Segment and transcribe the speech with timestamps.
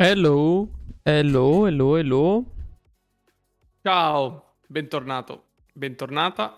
[0.00, 0.68] Hello,
[1.02, 2.44] hello, hello, hello.
[3.82, 6.54] Ciao, bentornato, bentornata.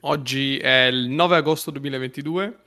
[0.00, 2.64] Oggi è il 9 agosto 2022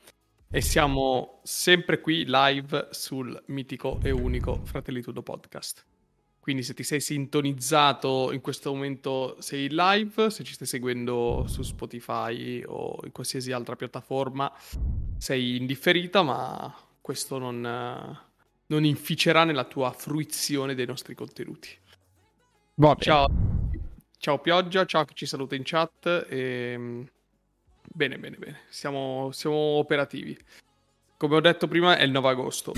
[0.50, 5.86] e siamo sempre qui live sul mitico e unico Fratelli Tudo podcast.
[6.40, 11.62] Quindi se ti sei sintonizzato in questo momento sei live, se ci stai seguendo su
[11.62, 14.52] Spotify o in qualsiasi altra piattaforma
[15.20, 18.32] sei indifferita, ma questo non
[18.68, 21.70] non inficerà nella tua fruizione dei nostri contenuti.
[22.98, 23.30] Ciao.
[24.18, 26.26] ciao Pioggia, ciao chi ci saluta in chat.
[26.30, 26.38] E...
[26.38, 27.10] Ehm,
[27.84, 30.38] bene, bene, bene, siamo, siamo operativi.
[31.18, 32.74] Come ho detto prima è il 9 agosto.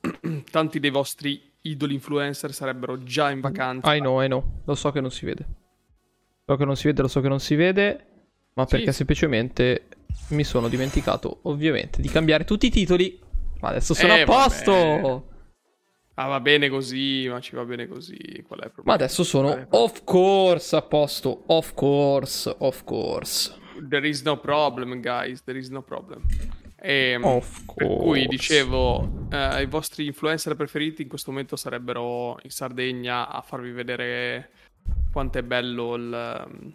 [0.50, 3.94] Tanti dei vostri idoli influencer sarebbero già in vacanza.
[3.94, 5.46] I know, I know, lo so che non si vede.
[6.46, 8.06] So che non si vede, lo so che non si vede,
[8.54, 8.98] ma perché sì.
[8.98, 9.88] semplicemente
[10.28, 13.20] mi sono dimenticato, ovviamente, di cambiare tutti i titoli
[13.60, 14.72] ma adesso sono eh, a posto.
[14.72, 15.34] Vabbè.
[16.18, 18.16] Ah, va bene così, ma ci va bene così.
[18.46, 18.84] Qual è il problema?
[18.84, 21.42] Ma adesso sono of course a posto.
[21.46, 23.54] Of course, of course.
[23.88, 25.44] There is no problem, guys.
[25.44, 26.22] There is no problem.
[26.80, 27.86] E, ehm, of course.
[27.86, 33.42] Per cui dicevo, eh, i vostri influencer preferiti in questo momento sarebbero in Sardegna a
[33.42, 34.50] farvi vedere
[35.12, 36.70] quanto è bello il,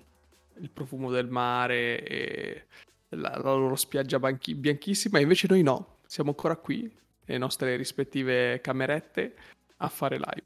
[0.59, 2.65] il profumo del mare e
[3.09, 5.19] la, la loro spiaggia banchi- bianchissima.
[5.19, 9.33] Invece noi no siamo ancora qui, nelle nostre rispettive camerette,
[9.77, 10.45] a fare live.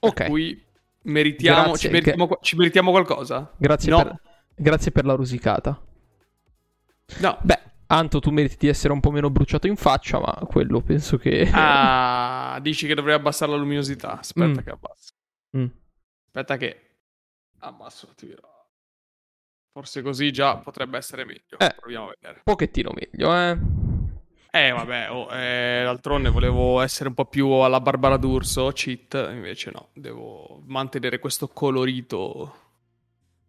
[0.00, 0.14] Ok.
[0.14, 0.62] Per cui
[1.04, 3.54] meritiamo, ci, meritiamo, ci meritiamo qualcosa?
[3.56, 4.02] Grazie, no.
[4.02, 4.20] per,
[4.54, 5.82] grazie per la rusicata.
[7.20, 7.38] No.
[7.40, 11.16] Beh, Anto, tu meriti di essere un po' meno bruciato in faccia, ma quello penso
[11.16, 11.48] che...
[11.50, 14.18] Ah, dici che dovrei abbassare la luminosità.
[14.18, 14.64] Aspetta mm.
[14.64, 15.12] che abbasso.
[15.56, 15.66] Mm.
[16.26, 16.80] Aspetta che
[17.60, 18.52] abbasso, ti dirò.
[19.72, 21.58] Forse così già potrebbe essere meglio.
[21.58, 22.34] Eh, Proviamo a vedere.
[22.34, 23.93] Un pochettino meglio, eh.
[24.54, 29.72] Eh, vabbè, oh, eh, d'altronde volevo essere un po' più alla Barbara D'Urso, cheat, invece
[29.72, 32.54] no, devo mantenere questo colorito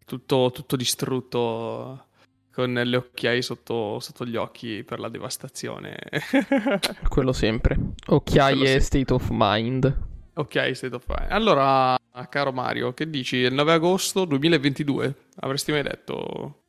[0.04, 2.06] tutto, tutto distrutto
[2.50, 5.96] con le occhiaie sotto, sotto, gli occhi per la devastazione.
[7.08, 7.78] Quello sempre.
[8.06, 9.98] Occhiaie Quello state of mind.
[10.34, 11.30] Ok, state of mind.
[11.30, 11.96] Allora,
[12.28, 13.36] caro Mario, che dici?
[13.36, 16.62] Il 9 agosto 2022, avresti mai detto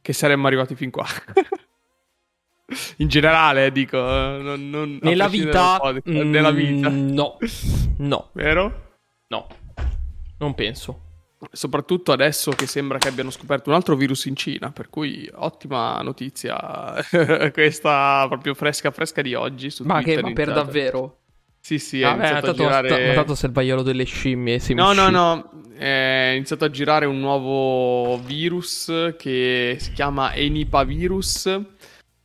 [0.00, 1.06] che saremmo arrivati fin qua?
[2.96, 5.78] in generale, dico, non, non, nella vita,
[6.08, 7.38] mm, nella vita, no,
[7.98, 8.96] no, vero?
[9.28, 9.46] No,
[10.38, 11.00] non penso.
[11.50, 16.00] Soprattutto adesso che sembra che abbiano scoperto un altro virus in Cina, per cui ottima
[16.00, 16.94] notizia
[17.52, 19.72] questa proprio fresca fresca di oggi.
[19.80, 21.16] ma Twitter, che ma per davvero?
[21.58, 23.06] Sì, sì, è Vabbè, iniziato a girare...
[23.06, 24.60] Ma tanto sei il vaiolo delle scimmie.
[24.70, 31.60] No, no, no, è iniziato a girare un nuovo virus che si chiama Enipavirus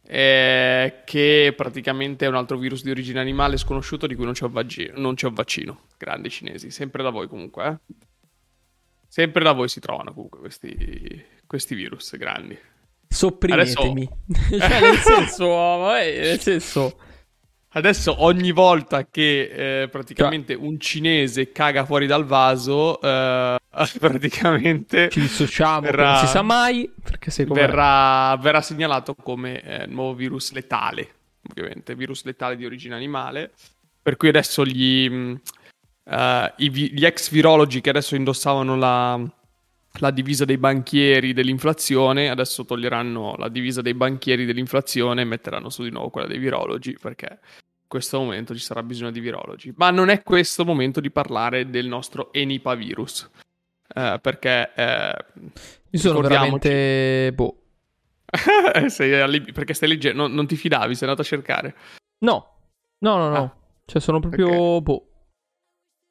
[0.07, 4.45] eh, che praticamente è un altro virus di origine animale sconosciuto di cui non c'è
[4.45, 4.93] un, vaccino.
[4.95, 5.81] Non c'è un vaccino.
[5.97, 7.67] Grandi cinesi, sempre da voi comunque.
[7.67, 7.95] Eh?
[9.07, 12.57] Sempre da voi si trovano comunque questi, questi virus grandi.
[13.09, 14.09] Sopprimetemi.
[14.29, 14.67] Adesso...
[14.67, 16.97] cioè, nel senso, vabbè, nel senso...
[17.69, 23.59] Adesso ogni volta che eh, praticamente un cinese caga fuori dal vaso, eh,
[23.99, 29.85] praticamente ci dissociamo, verrà, non si sa mai, perché se verrà, verrà, segnalato come eh,
[29.87, 31.09] nuovo virus letale,
[31.49, 33.51] ovviamente, virus letale di origine animale.
[34.01, 39.21] Per cui adesso gli, uh, i, gli ex virologi che adesso indossavano la,
[39.99, 45.83] la divisa dei banchieri dell'inflazione, adesso toglieranno la divisa dei banchieri dell'inflazione e metteranno su
[45.83, 47.39] di nuovo quella dei virologi, perché
[47.87, 49.73] questo momento ci sarà bisogno di virologi.
[49.75, 53.29] Ma non è questo il momento di parlare del nostro Enipa virus.
[53.97, 54.71] Eh, perché...
[54.75, 55.25] Eh,
[55.89, 57.31] Io sono veramente...
[57.33, 57.61] Boh.
[59.23, 59.41] alli...
[59.41, 60.21] perché stai leggendo...
[60.21, 61.75] Non, non, ti fidavi, sei andato a cercare.
[62.19, 62.59] No.
[62.99, 63.43] No, no, no.
[63.43, 63.55] Ah.
[63.85, 64.47] Cioè, sono proprio...
[64.47, 64.81] Okay.
[64.81, 65.07] Boh.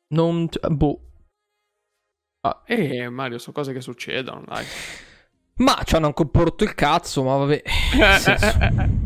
[0.08, 0.48] Non...
[0.70, 1.00] Boh.
[2.40, 2.62] Ah.
[2.66, 4.64] Eh, Mario, sono cose che succedono, dai.
[5.58, 7.62] Ma ci hanno ancora rotto il cazzo, ma vabbè.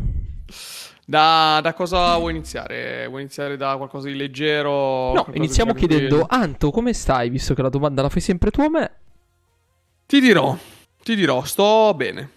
[1.11, 3.05] Da, da, cosa vuoi iniziare?
[3.05, 5.11] Vuoi iniziare da qualcosa di leggero?
[5.11, 7.29] No, iniziamo chiedendo, Anto, come stai?
[7.29, 8.91] Visto che la domanda la fai sempre tu a me.
[10.05, 10.57] Ti dirò,
[11.03, 12.29] ti dirò, sto bene.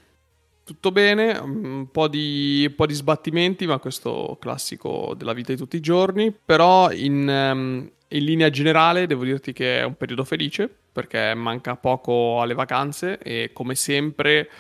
[0.65, 5.59] Tutto bene, un po, di, un po' di sbattimenti, ma questo classico della vita di
[5.59, 6.33] tutti i giorni.
[6.33, 11.77] Però in, um, in linea generale devo dirti che è un periodo felice, perché manca
[11.77, 14.51] poco alle vacanze e come sempre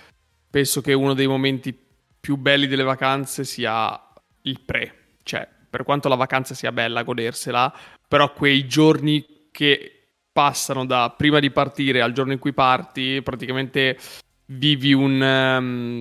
[0.48, 1.76] penso che uno dei momenti
[2.24, 4.03] più belli delle vacanze sia
[4.44, 7.72] il pre, cioè per quanto la vacanza sia bella godersela,
[8.06, 9.94] però quei giorni che
[10.32, 13.98] passano da prima di partire al giorno in cui parti, praticamente
[14.46, 15.98] vivi un, um,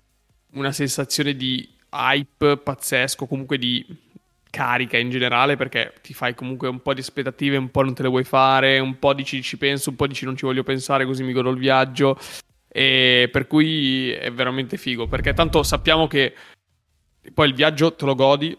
[0.53, 3.85] una sensazione di hype pazzesco, comunque di
[4.49, 8.03] carica in generale perché ti fai comunque un po' di aspettative, un po' non te
[8.03, 11.05] le vuoi fare, un po' dici ci penso, un po' dici non ci voglio pensare
[11.05, 12.19] così mi godo il viaggio.
[12.67, 16.33] E per cui è veramente figo perché tanto sappiamo che
[17.31, 18.57] poi il viaggio te lo godi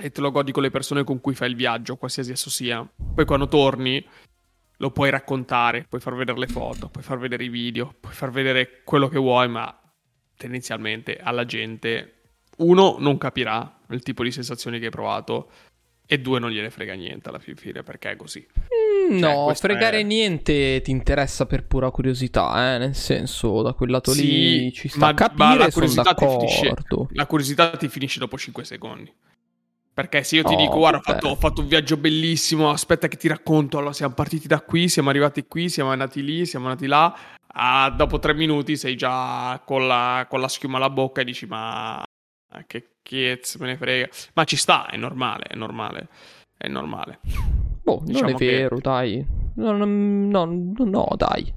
[0.00, 2.88] e te lo godi con le persone con cui fai il viaggio, qualsiasi esso sia.
[3.14, 4.04] Poi quando torni
[4.76, 8.30] lo puoi raccontare, puoi far vedere le foto, puoi far vedere i video, puoi far
[8.30, 9.76] vedere quello che vuoi, ma
[10.36, 12.14] tendenzialmente alla gente
[12.58, 15.50] uno non capirà il tipo di sensazioni che hai provato
[16.06, 18.46] e due non gliene frega niente alla fine perché è così.
[19.08, 20.02] Cioè, no, fregare è...
[20.02, 22.78] niente ti interessa per pura curiosità, eh?
[22.78, 26.74] nel senso da quel lato sì, lì ci sta ma, capire, ma la curiosità, finisce,
[27.10, 29.12] la curiosità ti finisce dopo 5 secondi.
[29.98, 33.08] Perché se io ti oh, dico, guarda, ho fatto, ho fatto, un viaggio bellissimo, aspetta
[33.08, 36.68] che ti racconto, allora siamo partiti da qui, siamo arrivati qui, siamo andati lì, siamo
[36.68, 37.12] andati là,
[37.48, 41.46] ah, dopo tre minuti sei già con la, con la schiuma alla bocca e dici,
[41.46, 42.00] ma
[42.66, 44.08] che cazzo me ne frega.
[44.34, 46.08] Ma ci sta, è normale, è normale,
[46.58, 47.20] è normale.
[47.82, 48.82] Boh, diciamo non è vero, che...
[48.82, 49.26] dai.
[49.54, 50.44] No, no, no,
[50.84, 51.54] no, dai.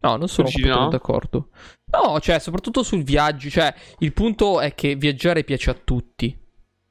[0.00, 0.88] No, non sono no?
[0.88, 1.50] d'accordo.
[1.90, 6.36] No, cioè, soprattutto sul viaggio, cioè, il punto è che viaggiare piace a tutti.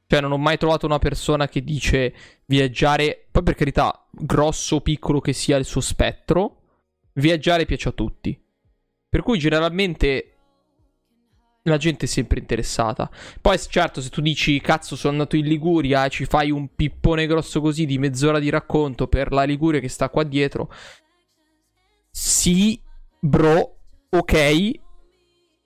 [0.05, 2.13] Cioè, non ho mai trovato una persona che dice
[2.45, 6.61] viaggiare, poi per carità, grosso o piccolo che sia il suo spettro,
[7.13, 8.39] viaggiare piace a tutti.
[9.09, 10.36] Per cui generalmente
[11.69, 13.09] la gente è sempre interessata.
[13.41, 17.27] Poi, certo, se tu dici cazzo, sono andato in Liguria e ci fai un pippone
[17.27, 20.71] grosso così di mezz'ora di racconto per la Liguria che sta qua dietro.
[22.09, 22.81] Sì,
[23.19, 23.77] bro,
[24.09, 24.71] ok,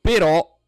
[0.02, 0.60] però.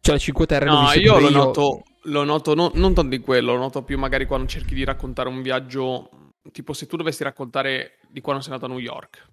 [0.00, 1.30] Cioè, le 5 Terre no, io lo io...
[1.30, 4.84] noto lo noto no, non tanto in quello, lo noto più magari quando cerchi di
[4.84, 6.10] raccontare un viaggio.
[6.50, 9.28] Tipo, se tu dovessi raccontare di quando sei andato a New York,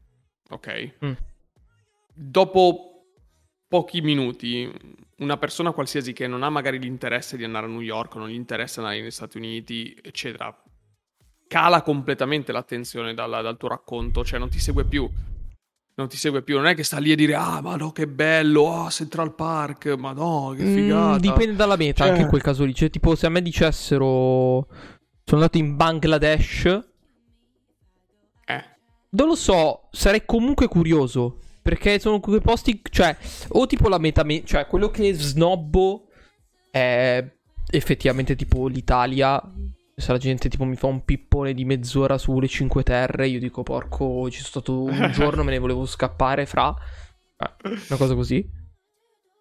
[0.50, 0.95] ok?
[1.03, 1.11] Mm.
[2.13, 2.88] Dopo
[3.69, 4.69] pochi minuti,
[5.19, 8.33] una persona qualsiasi che non ha magari l'interesse di andare a New York, non gli
[8.33, 10.54] interessa andare negli Stati Uniti, eccetera,
[11.48, 15.10] cala completamente l'attenzione dal, dal tuo racconto, cioè non ti segue più
[16.00, 16.56] non ti segue più.
[16.56, 19.95] Non è che sta lì a dire, ah, ma no, che bello, ah, Central Park,
[19.98, 21.16] ma no, che mm, figata.
[21.16, 22.12] Mm, dipende dalla meta, cioè...
[22.12, 22.74] anche in quel caso lì.
[22.74, 24.66] Cioè, tipo, se a me dicessero,
[25.25, 26.66] sono andato in Bangladesh,
[28.45, 28.63] eh.
[29.10, 31.39] Non lo so, sarei comunque curioso.
[31.61, 33.15] Perché sono quei posti, cioè,
[33.50, 36.07] o tipo la meta, cioè, quello che snobbo
[36.71, 37.23] è
[37.71, 39.41] effettivamente tipo l'Italia
[40.00, 43.63] se la gente tipo mi fa un pippone di mezz'ora sulle 5 Terre, io dico
[43.63, 46.73] porco, ci sono stato un giorno, me ne volevo scappare fra.
[47.38, 48.57] Eh, una cosa così.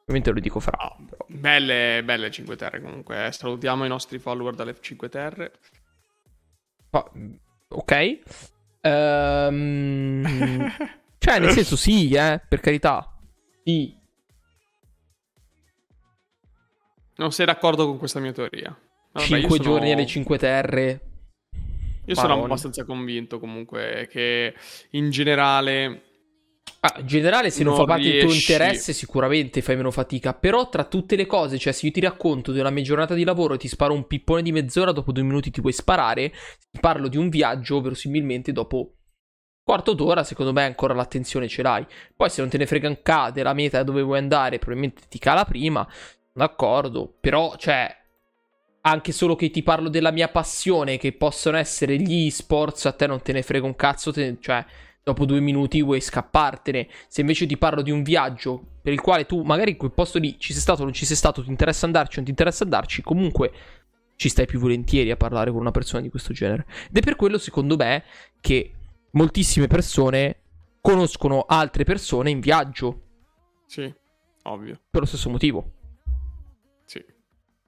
[0.02, 0.96] Ovviamente lo dico fra.
[1.08, 1.26] Però.
[1.28, 3.26] Belle, belle 5 Terre comunque.
[3.26, 3.32] Eh.
[3.32, 5.52] Salutiamo i nostri follower dalle 5 Terre.
[6.90, 7.10] Oh,
[7.68, 8.18] ok.
[8.82, 10.24] Um,
[11.18, 13.14] cioè, nel senso sì, eh, per carità.
[13.64, 13.96] Sì.
[17.16, 18.76] Non sei d'accordo con questa mia teoria?
[19.14, 19.62] 5 sono...
[19.62, 21.00] giorni alle 5 terre.
[22.08, 22.32] Io Paroli.
[22.32, 24.54] sono abbastanza convinto comunque che
[24.90, 26.02] in generale...
[26.80, 28.18] Ah, in generale se non, non fa parte riesci...
[28.20, 31.92] del tuo interesse sicuramente fai meno fatica, però tra tutte le cose, cioè se io
[31.92, 34.92] ti racconto di una mia giornata di lavoro e ti sparo un pippone di mezz'ora,
[34.92, 36.32] dopo due minuti ti puoi sparare,
[36.80, 38.97] parlo di un viaggio, verosimilmente dopo
[39.68, 41.86] quarto d'ora secondo me ancora l'attenzione ce l'hai.
[42.16, 45.18] Poi se non te ne frega un ca della meta dove vuoi andare, probabilmente ti
[45.18, 45.86] cala prima,
[46.32, 47.94] d'accordo, però cioè
[48.80, 53.06] anche solo che ti parlo della mia passione, che possono essere gli esports, a te
[53.06, 54.64] non te ne frega un cazzo, te, cioè
[55.02, 56.88] dopo due minuti vuoi scappartene.
[57.06, 60.18] Se invece ti parlo di un viaggio per il quale tu magari in quel posto
[60.18, 62.30] lì ci sei stato o non ci sei stato, ti interessa andarci o non ti
[62.30, 63.52] interessa andarci, comunque
[64.16, 66.64] ci stai più volentieri a parlare con una persona di questo genere.
[66.88, 68.04] Ed è per quello, secondo me,
[68.40, 68.72] che
[69.18, 70.42] moltissime persone
[70.80, 73.02] conoscono altre persone in viaggio.
[73.66, 73.92] Sì,
[74.44, 74.80] ovvio.
[74.88, 75.72] Per lo stesso motivo.
[76.84, 77.04] Sì,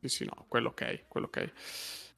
[0.02, 1.52] sì, no, quello ok, quello ok.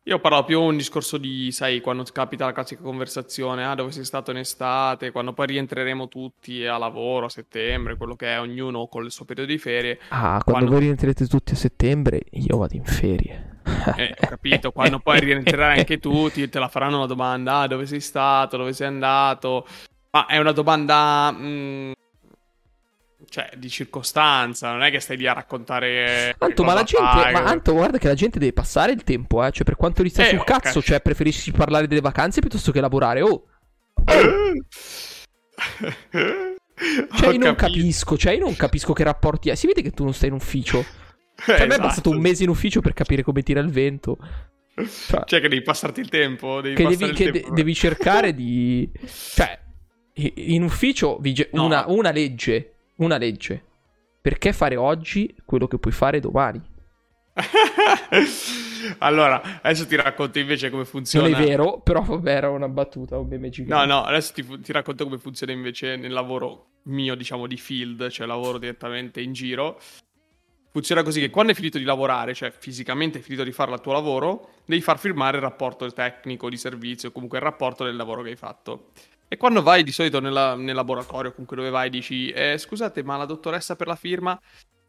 [0.04, 4.04] Io parlo più un discorso di, sai, quando capita la classica conversazione, ah, dove sei
[4.04, 8.86] stato in estate, quando poi rientreremo tutti a lavoro a settembre, quello che è, ognuno
[8.88, 9.98] con il suo periodo di ferie.
[10.08, 10.70] Ah, quando, quando...
[10.70, 13.51] voi rientrerete tutti a settembre, io vado in ferie.
[13.96, 17.66] Eh, ho capito, quando poi rientrerai anche tu, ti, te la faranno una domanda, ah,
[17.66, 19.66] dove sei stato, dove sei andato?
[20.10, 21.92] Ma è una domanda mh, mm,
[23.28, 26.34] cioè, di circostanza, non è che stai lì a raccontare.
[26.38, 27.06] Anto, ma la gente.
[27.06, 29.50] Fai, ma Anto, guarda che la gente deve passare il tempo, eh.
[29.50, 30.60] Cioè, per quanto resta eh, sul okay.
[30.60, 33.22] cazzo, cioè, preferisci parlare delle vacanze piuttosto che lavorare.
[33.22, 33.44] Oh.
[37.14, 39.56] Cioè, io non capisco, cioè, io non capisco che rapporti hai.
[39.56, 40.84] Si vede che tu non stai in ufficio.
[41.44, 42.28] Cioè, eh, a me è bastato un esatto.
[42.28, 44.16] mese in ufficio per capire come tira il vento.
[44.74, 46.60] Cioè, cioè che devi passarti il tempo.
[46.60, 47.48] Devi che, devi, che tempo.
[47.48, 48.90] De- devi cercare di.
[49.34, 49.60] Cioè,
[50.14, 51.64] in ufficio vige no.
[51.64, 53.64] una, una legge una legge.
[54.20, 56.62] Perché fare oggi quello che puoi fare domani?
[58.98, 61.28] allora, adesso ti racconto invece come funziona.
[61.28, 63.86] Non è vero, però vabbè, era una battuta, un meme gigante.
[63.86, 68.08] No, no, adesso ti, ti racconto come funziona invece nel lavoro mio, diciamo, di field,
[68.10, 69.80] cioè lavoro direttamente in giro.
[70.72, 73.80] Funziona così che quando hai finito di lavorare, cioè fisicamente hai finito di fare il
[73.82, 78.22] tuo lavoro, devi far firmare il rapporto tecnico di servizio, comunque il rapporto del lavoro
[78.22, 78.86] che hai fatto.
[79.28, 83.18] E quando vai di solito nella, nel laboratorio, comunque dove vai, dici, eh, scusate, ma
[83.18, 84.40] la dottoressa per la firma...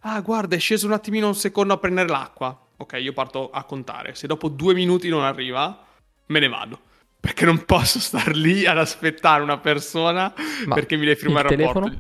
[0.05, 2.57] Ah, guarda, è sceso un attimino un secondo a prendere l'acqua.
[2.77, 4.15] Ok, io parto a contare.
[4.15, 5.85] Se dopo due minuti non arriva,
[6.27, 6.79] me ne vado.
[7.19, 10.33] Perché non posso star lì ad aspettare una persona
[10.65, 11.97] ma perché mi deve firmare il, il rapporto.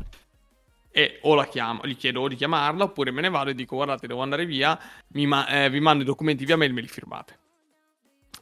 [0.95, 4.05] E o la chiamo, gli chiedo di chiamarla, oppure me ne vado e dico, guardate,
[4.05, 4.79] devo andare via,
[5.25, 7.39] ma- eh, vi mando i documenti via mail e me li firmate.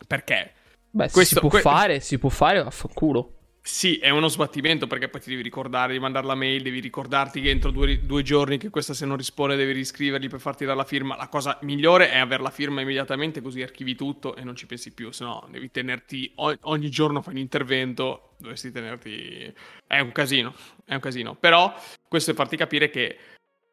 [0.06, 0.54] Perché?
[0.90, 3.36] Beh, Questo, si può que- fare, si può fare, vaffanculo.
[3.64, 7.42] Sì, è uno sbattimento perché poi ti devi ricordare di mandare la mail, devi ricordarti
[7.42, 10.78] che entro due, due, giorni che questa se non risponde devi riscrivergli per farti dare
[10.78, 11.16] la firma.
[11.16, 14.94] La cosa migliore è avere la firma immediatamente così archivi tutto e non ci pensi
[14.94, 19.54] più, se no devi tenerti ogni giorno fai un intervento, dovresti tenerti...
[19.86, 21.36] È un casino, è un casino.
[21.36, 21.72] Però
[22.08, 23.18] questo è farti capire che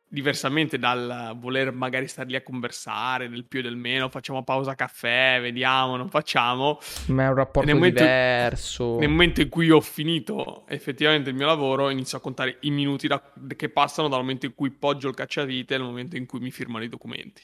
[0.08, 4.74] diversamente dal voler magari stare lì a conversare del più e del meno, facciamo pausa
[4.74, 6.78] caffè, vediamo, non facciamo.
[7.08, 8.98] Ma è un rapporto nel momento, diverso.
[8.98, 13.06] Nel momento in cui ho finito effettivamente il mio lavoro, inizio a contare i minuti
[13.06, 13.22] da,
[13.54, 16.84] che passano dal momento in cui poggio il cacciavite al momento in cui mi firmano
[16.84, 17.42] i documenti.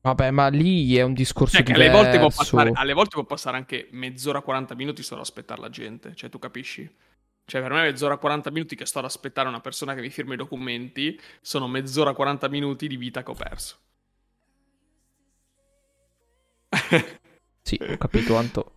[0.00, 1.82] Vabbè, ma lì è un discorso cioè, diverso.
[1.82, 5.60] Alle volte, può passare, alle volte può passare anche mezz'ora, 40 minuti solo ad aspettare
[5.60, 6.88] la gente, cioè tu capisci?
[7.48, 10.34] Cioè, per me mezz'ora 40 minuti che sto ad aspettare una persona che mi firma
[10.34, 13.76] i documenti sono mezz'ora 40 minuti di vita che ho perso.
[17.62, 18.74] sì, ho capito, Anto.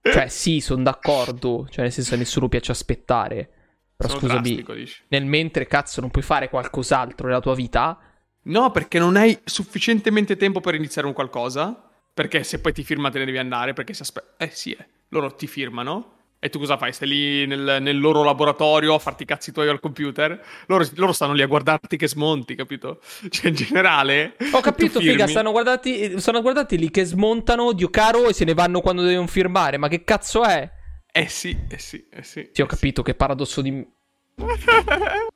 [0.00, 1.66] Cioè, sì, sono d'accordo.
[1.68, 3.50] Cioè, nel senso, a nessuno piace aspettare.
[3.94, 8.00] Però sono scusami, drastico, nel mentre, cazzo, non puoi fare qualcos'altro nella tua vita?
[8.44, 11.90] No, perché non hai sufficientemente tempo per iniziare un qualcosa.
[12.14, 14.42] Perché se poi ti firma te ne devi andare, perché si aspetta...
[14.42, 14.88] Eh sì, eh.
[15.08, 16.92] loro ti firmano e tu cosa fai?
[16.92, 20.40] Stai lì nel, nel, loro laboratorio a farti i cazzi tuoi al computer?
[20.66, 23.00] Loro, loro, stanno lì a guardarti che smonti, capito?
[23.28, 24.36] Cioè, in generale.
[24.52, 28.54] Ho capito, figa, stanno guardati, stanno guardati lì che smontano, Dio caro, e se ne
[28.54, 29.78] vanno quando devono firmare.
[29.78, 30.70] Ma che cazzo è?
[31.10, 32.50] Eh sì, eh sì, eh sì.
[32.52, 33.10] Sì, ho capito, sì.
[33.10, 33.86] che paradosso di.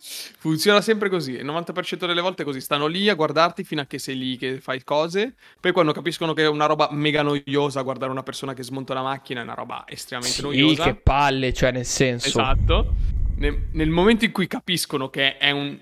[0.00, 3.98] Funziona sempre così, il 90% delle volte così, stanno lì a guardarti fino a che
[3.98, 8.10] sei lì che fai cose, poi quando capiscono che è una roba mega noiosa guardare
[8.10, 10.84] una persona che smonta la macchina è una roba estremamente sì, noiosa.
[10.84, 12.28] che palle, cioè nel senso.
[12.28, 12.94] Esatto.
[13.36, 15.78] Nel, nel momento in cui capiscono che è un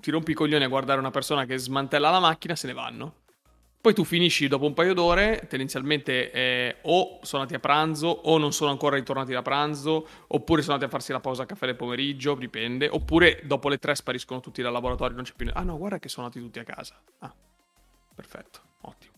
[0.00, 3.14] ti rompi i coglioni a guardare una persona che smantella la macchina, se ne vanno.
[3.80, 8.36] Poi tu finisci dopo un paio d'ore, tendenzialmente eh, o sono andati a pranzo o
[8.36, 11.64] non sono ancora ritornati da pranzo, oppure sono andati a farsi la pausa a caffè
[11.64, 15.48] del pomeriggio, dipende, oppure dopo le tre spariscono tutti dal laboratorio, non c'è più...
[15.54, 17.00] Ah no, guarda che sono andati tutti a casa.
[17.20, 17.34] Ah,
[18.14, 19.09] perfetto, ottimo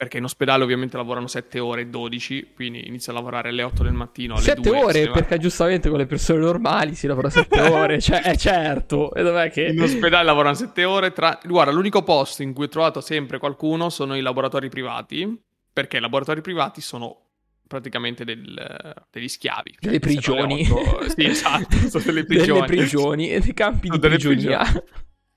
[0.00, 3.82] perché in ospedale ovviamente lavorano 7 ore e 12, quindi inizia a lavorare alle 8
[3.82, 4.32] del mattino.
[4.32, 8.22] Alle 7 2, ore, perché giustamente con le persone normali si lavora 7 ore, cioè
[8.22, 9.12] è certo.
[9.12, 9.66] E dov'è che...
[9.66, 11.12] In ospedale lavorano 7 ore.
[11.12, 11.38] Tra...
[11.44, 15.38] Guarda, l'unico posto in cui ho trovato sempre qualcuno sono i laboratori privati,
[15.70, 17.20] perché i laboratori privati sono
[17.68, 19.76] praticamente del, degli schiavi.
[19.80, 20.64] Delle prigioni.
[20.64, 22.60] sì, esatto, sono delle prigioni.
[22.60, 24.62] delle prigioni, dei campi sono di prigionia.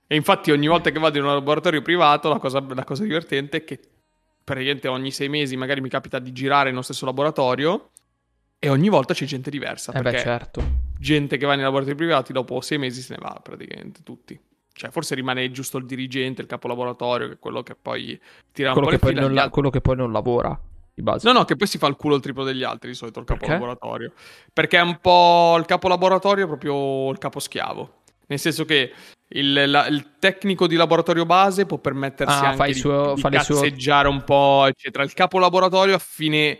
[0.08, 3.58] E infatti ogni volta che vado in un laboratorio privato la cosa, la cosa divertente
[3.58, 3.80] è che
[4.44, 7.92] praticamente ogni sei mesi magari mi capita di girare nello stesso laboratorio
[8.60, 9.92] e ogni volta c'è gente diversa.
[9.92, 10.64] Eh beh, certo.
[10.98, 14.40] Gente che va nei laboratori privati dopo sei mesi se ne va praticamente tutti.
[14.72, 18.20] Cioè, forse rimane giusto il dirigente, il capo laboratorio, che è quello che poi
[18.52, 19.50] tira quello un po' che poi la...
[19.50, 20.60] Quello che poi non lavora.
[20.96, 23.26] No, no, che poi si fa il culo il triplo degli altri di solito il
[23.26, 23.54] capo Perché?
[23.54, 24.14] laboratorio.
[24.52, 28.03] Perché è un po' il capo laboratorio è proprio il capo schiavo.
[28.28, 28.92] Nel senso che
[29.36, 34.08] il, la, il, tecnico di laboratorio base può permettersi ah, anche suo, di, di cazzeggiare
[34.08, 34.16] suo...
[34.16, 35.04] un po', eccetera.
[35.04, 36.60] Il capo laboratorio a fine,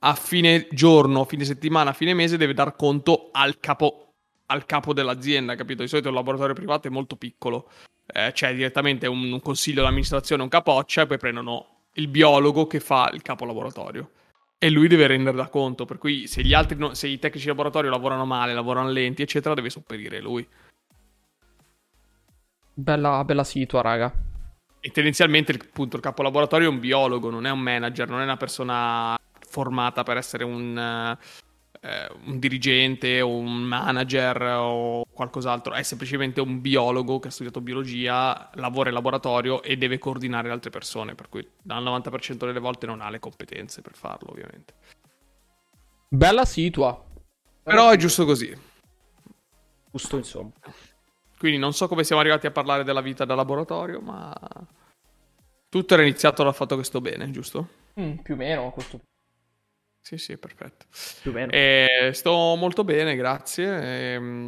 [0.00, 4.12] a fine giorno, fine settimana, a fine mese deve dar conto al capo,
[4.46, 5.82] al capo dell'azienda, capito?
[5.82, 7.68] Di solito il laboratorio privato è molto piccolo.
[8.06, 12.80] Eh, c'è direttamente un, un consiglio d'amministrazione, un capoccia, e poi prendono il biologo che
[12.80, 14.10] fa il capo laboratorio.
[14.58, 17.46] E lui deve rendere da conto, per cui se gli altri, no, se i tecnici
[17.46, 20.46] di laboratorio lavorano male, lavorano lenti, eccetera, deve sopperire lui.
[22.74, 24.12] Bella, bella situa, raga.
[24.80, 28.24] E tendenzialmente appunto, il capo laboratorio è un biologo, non è un manager, non è
[28.24, 29.16] una persona
[29.48, 31.16] formata per essere un,
[31.80, 37.60] eh, un dirigente o un manager o qualcos'altro, è semplicemente un biologo che ha studiato
[37.60, 42.58] biologia, lavora in laboratorio e deve coordinare le altre persone, per cui dal 90% delle
[42.58, 44.74] volte non ha le competenze per farlo, ovviamente.
[46.08, 47.04] Bella situa.
[47.62, 48.52] Però è giusto così.
[49.92, 50.50] Giusto insomma.
[51.42, 54.32] Quindi non so come siamo arrivati a parlare della vita da laboratorio, ma...
[55.68, 57.68] Tutto era iniziato dal fatto che sto bene, giusto?
[58.00, 59.00] Mm, più o meno questo.
[60.00, 60.86] Sì, sì, perfetto.
[61.20, 61.50] Più o meno.
[61.50, 63.66] E sto molto bene, grazie.
[63.82, 64.46] E,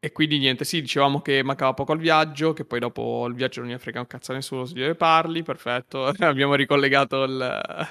[0.00, 3.60] e, quindi niente, sì, dicevamo che mancava poco al viaggio, che poi dopo il viaggio
[3.60, 6.06] non gli frega un cazzo a nessuno se gliene parli, perfetto.
[6.18, 7.88] Abbiamo ricollegato il...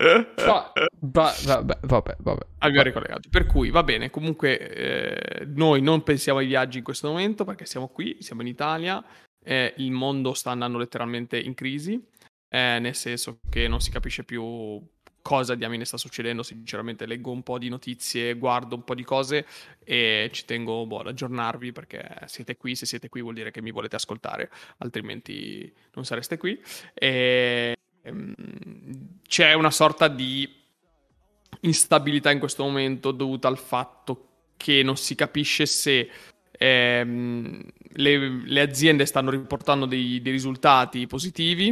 [0.00, 2.46] Va, va, vabbè, vabbè, vabbè.
[2.58, 3.28] Abbiamo ricollegato.
[3.28, 4.08] Per cui va bene.
[4.08, 8.48] Comunque, eh, noi non pensiamo ai viaggi in questo momento perché siamo qui, siamo in
[8.48, 9.04] Italia
[9.44, 11.94] eh, il mondo sta andando letteralmente in crisi,
[12.48, 14.80] eh, nel senso che non si capisce più
[15.22, 16.42] cosa diamine sta succedendo.
[16.42, 19.46] Sinceramente, leggo un po' di notizie, guardo un po' di cose
[19.84, 22.74] e ci tengo boh, ad aggiornarvi perché siete qui.
[22.74, 26.60] Se siete qui, vuol dire che mi volete ascoltare, altrimenti non sareste qui.
[26.94, 27.76] E,
[29.26, 30.48] c'è una sorta di
[31.60, 36.10] instabilità in questo momento dovuta al fatto che non si capisce se
[36.52, 41.68] ehm, le, le, aziende stanno riportando dei, dei, risultati positivi,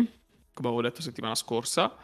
[0.53, 1.95] come avevo detto settimana scorsa,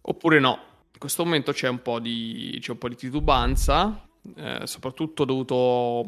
[0.00, 0.68] oppure no.
[0.92, 6.06] In questo momento c'è un po' di, c'è un po di titubanza, eh, soprattutto dovuto,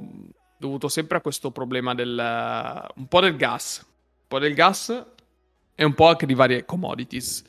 [0.58, 2.90] dovuto, sempre a questo problema del...
[2.96, 5.11] un po' del gas, un po' del gas
[5.82, 7.42] e un po' anche di varie commodities.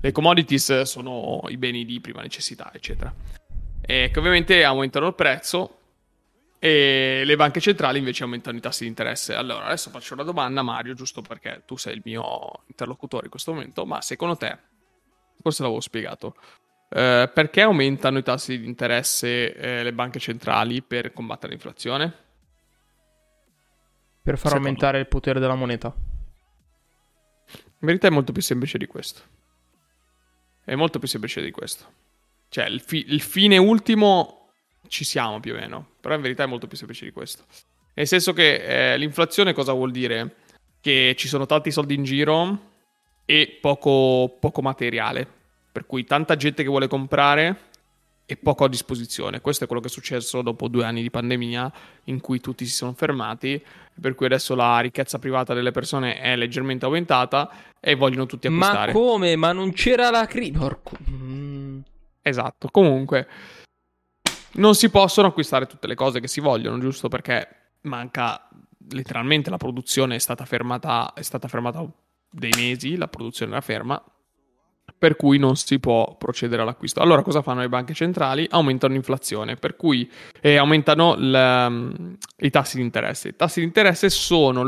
[0.00, 3.12] Le commodities sono i beni di prima necessità, eccetera.
[3.80, 5.78] E che ovviamente aumentano il prezzo
[6.58, 9.34] e le banche centrali invece aumentano i tassi di interesse.
[9.34, 13.54] Allora, adesso faccio una domanda, Mario, giusto perché tu sei il mio interlocutore in questo
[13.54, 14.58] momento, ma secondo te,
[15.40, 16.36] forse l'avevo spiegato,
[16.90, 22.12] eh, perché aumentano i tassi di interesse eh, le banche centrali per combattere l'inflazione?
[24.22, 26.12] Per far secondo aumentare il potere della moneta.
[27.84, 29.20] In verità è molto più semplice di questo.
[30.64, 31.84] È molto più semplice di questo.
[32.48, 34.52] Cioè, il, fi- il fine ultimo
[34.88, 37.44] ci siamo più o meno, però in verità è molto più semplice di questo.
[37.92, 40.36] Nel senso che eh, l'inflazione cosa vuol dire?
[40.80, 42.70] Che ci sono tanti soldi in giro
[43.26, 45.28] e poco, poco materiale,
[45.70, 47.68] per cui tanta gente che vuole comprare
[48.26, 49.40] e poco a disposizione.
[49.40, 51.72] Questo è quello che è successo dopo due anni di pandemia
[52.04, 53.62] in cui tutti si sono fermati,
[54.00, 58.92] per cui adesso la ricchezza privata delle persone è leggermente aumentata e vogliono tutti acquistare.
[58.92, 59.36] Ma come?
[59.36, 60.52] Ma non c'era la crisi?
[60.52, 60.96] Porco...
[61.10, 61.80] Mm.
[62.22, 63.28] Esatto, comunque
[64.52, 68.48] non si possono acquistare tutte le cose che si vogliono, giusto perché manca
[68.90, 71.86] letteralmente la produzione è stata fermata, è stata fermata
[72.30, 74.02] dei mesi, la produzione era ferma,
[75.04, 77.00] per cui non si può procedere all'acquisto.
[77.00, 78.46] Allora cosa fanno le banche centrali?
[78.48, 83.28] Aumentano l'inflazione, per cui eh, aumentano l, i tassi di interesse.
[83.28, 84.62] I tassi di interesse sono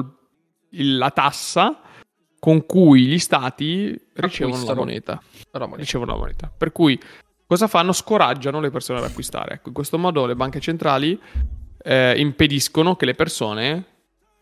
[0.72, 1.81] il, la tassa
[2.38, 5.22] con cui gli stati ricevono la moneta.
[5.53, 5.77] la moneta.
[5.79, 6.53] Ricevono la moneta.
[6.55, 7.01] Per cui
[7.46, 7.92] Cosa fanno?
[7.92, 9.55] Scoraggiano le persone ad acquistare.
[9.55, 11.18] Ecco, in questo modo le banche centrali
[11.83, 13.85] eh, impediscono che le persone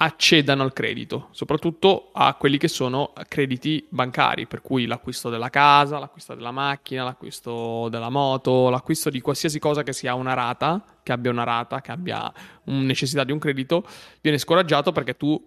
[0.04, 5.98] accedano al credito, soprattutto a quelli che sono crediti bancari, per cui l'acquisto della casa,
[5.98, 11.12] l'acquisto della macchina, l'acquisto della moto, l'acquisto di qualsiasi cosa che sia una rata, che
[11.12, 12.30] abbia una rata, che abbia
[12.64, 13.86] necessità di un credito,
[14.20, 15.42] viene scoraggiato perché tu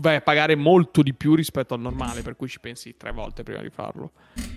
[0.00, 3.42] vai a pagare molto di più rispetto al normale, per cui ci pensi tre volte
[3.42, 4.12] prima di farlo.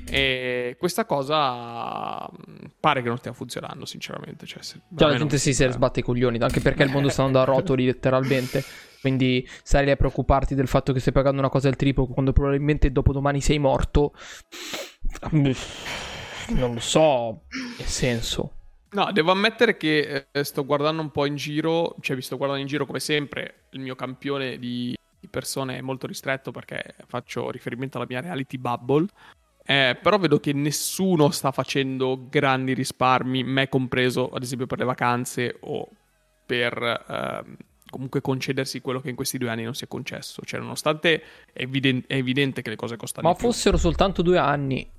[0.10, 4.46] E questa cosa mm, pare che non stia funzionando, sinceramente.
[4.46, 7.24] Cioè, se, cioè la gente si, si sbatte i coglioni, anche perché il mondo sta
[7.24, 8.64] andando a rotoli letteralmente.
[9.02, 12.34] Quindi stai lì a preoccuparti del fatto che stai pagando una cosa al triplo quando
[12.34, 14.14] probabilmente dopodomani sei morto.
[16.50, 17.44] Non lo so,
[17.78, 18.54] che senso.
[18.92, 22.62] No, devo ammettere che eh, sto guardando un po' in giro, cioè vi sto guardando
[22.62, 24.94] in giro come sempre, il mio campione di
[25.32, 29.08] persone è molto ristretto perché faccio riferimento alla mia reality bubble.
[29.64, 34.86] Eh, però vedo che nessuno sta facendo grandi risparmi, me compreso, ad esempio per le
[34.86, 35.88] vacanze o
[36.46, 37.56] per eh,
[37.90, 40.42] comunque concedersi quello che in questi due anni non si è concesso.
[40.44, 43.28] Cioè, nonostante è, eviden- è evidente che le cose costano.
[43.28, 44.90] Ma fossero soltanto due anni,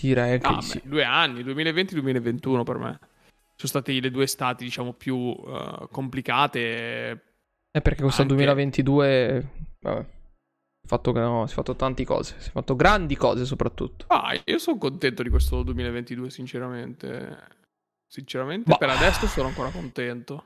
[0.00, 0.80] direi che ah, sì.
[0.82, 2.98] Beh, due anni, 2020-2021 per me.
[3.54, 7.35] Sono state le due estati, diciamo, più uh, complicate
[7.76, 8.34] è perché questo Anche...
[8.34, 9.50] 2022...
[9.80, 10.06] Vabbè.
[10.86, 14.04] Fatto, no, si è fatto tante cose, si è fatto grandi cose soprattutto.
[14.08, 17.54] Ah, io sono contento di questo 2022, sinceramente.
[18.06, 18.76] Sinceramente, bah.
[18.76, 20.44] per adesso sono ancora contento.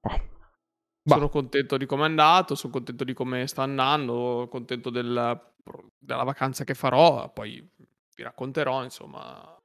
[0.00, 1.14] Bah.
[1.14, 5.40] Sono contento di come è andato, sono contento di come sta andando, contento del,
[5.98, 7.66] della vacanza che farò, poi
[8.14, 9.56] vi racconterò, insomma.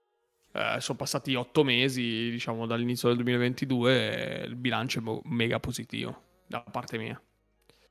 [0.53, 6.22] Eh, sono passati otto mesi, diciamo, dall'inizio del 2022 e il bilancio è mega positivo
[6.47, 7.19] da parte mia.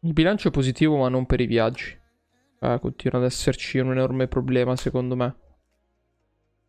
[0.00, 1.98] Il bilancio è positivo, ma non per i viaggi.
[2.60, 5.36] Eh, continua ad esserci un enorme problema, secondo me.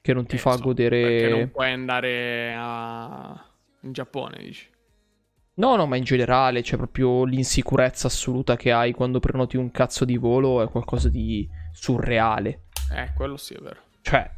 [0.02, 1.02] Che non ti eh, fa so, godere.
[1.02, 3.46] Perché non puoi andare a...
[3.82, 4.70] in Giappone, dici.
[5.56, 10.04] No, no, ma in generale c'è proprio l'insicurezza assoluta che hai quando prenoti un cazzo
[10.04, 12.66] di volo, è qualcosa di surreale.
[12.92, 13.82] Eh, quello sì è vero.
[14.02, 14.30] Cioè,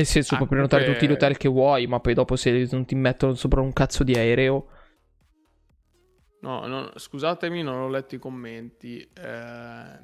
[0.00, 2.94] nel senso, puoi prenotare tutti gli hotel che vuoi, ma poi dopo se non ti
[2.94, 4.68] mettono sopra un cazzo di aereo.
[6.40, 9.00] No, no scusatemi, non ho letto i commenti.
[9.00, 9.98] Eh,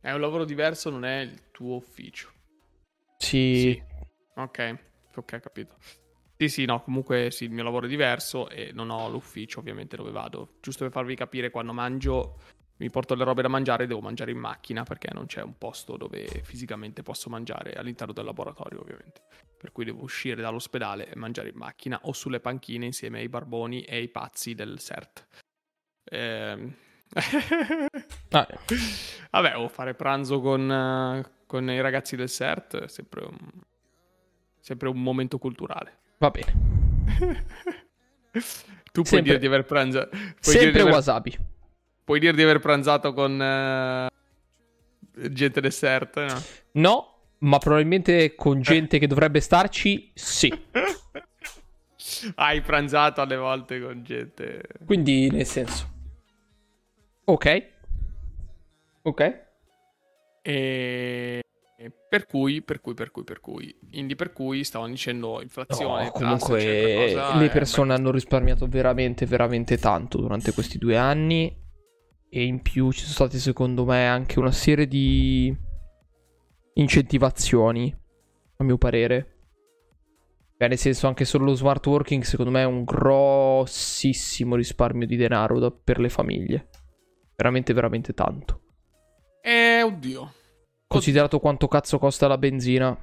[0.00, 2.30] è un lavoro diverso, non è il tuo ufficio.
[3.18, 3.54] Sì.
[3.60, 3.82] sì.
[4.36, 4.78] Ok,
[5.16, 5.76] ok, capito.
[6.36, 9.96] Sì, sì, no, comunque sì, il mio lavoro è diverso e non ho l'ufficio ovviamente
[9.96, 10.56] dove vado.
[10.60, 12.38] Giusto per farvi capire, quando mangio
[12.76, 15.96] mi porto le robe da mangiare, devo mangiare in macchina perché non c'è un posto
[15.96, 19.22] dove fisicamente posso mangiare all'interno del laboratorio, ovviamente.
[19.56, 23.82] Per cui devo uscire dall'ospedale e mangiare in macchina o sulle panchine insieme ai barboni
[23.82, 25.26] e ai pazzi del CERT.
[26.04, 26.74] Ehm...
[28.30, 28.48] ah.
[29.30, 33.38] Vabbè, o fare pranzo con, con, i ragazzi del CERT è sempre un,
[34.58, 35.98] sempre un momento culturale.
[36.18, 36.52] Va bene.
[38.32, 40.16] tu puoi sempre, dire di aver pranzato.
[40.40, 40.92] Sempre aver...
[40.92, 41.53] wasabi.
[42.04, 44.06] Puoi dire di aver pranzato con uh,
[45.30, 46.42] gente desert, no?
[46.72, 50.52] No, ma probabilmente con gente che dovrebbe starci, sì.
[52.36, 54.62] Hai pranzato alle volte con gente.
[54.84, 55.92] Quindi, nel senso.
[57.24, 57.66] Ok.
[59.02, 59.42] Ok.
[60.42, 61.40] E...
[62.08, 63.76] Per cui, per cui, per cui, per cui.
[63.90, 66.04] Quindi per cui stavano dicendo inflazione.
[66.04, 71.63] No, comunque cosa, le persone hanno risparmiato veramente, veramente tanto durante questi due anni
[72.36, 75.56] e in più ci sono state secondo me anche una serie di
[76.74, 77.96] incentivazioni,
[78.56, 79.36] a mio parere.
[80.58, 85.14] Cioè, nel senso, anche solo lo smart working, secondo me, è un grossissimo risparmio di
[85.14, 86.70] denaro da, per le famiglie.
[87.36, 88.62] Veramente, veramente tanto.
[89.40, 90.32] Eh, oddio.
[90.88, 92.98] Considerato quanto cazzo costa la benzina.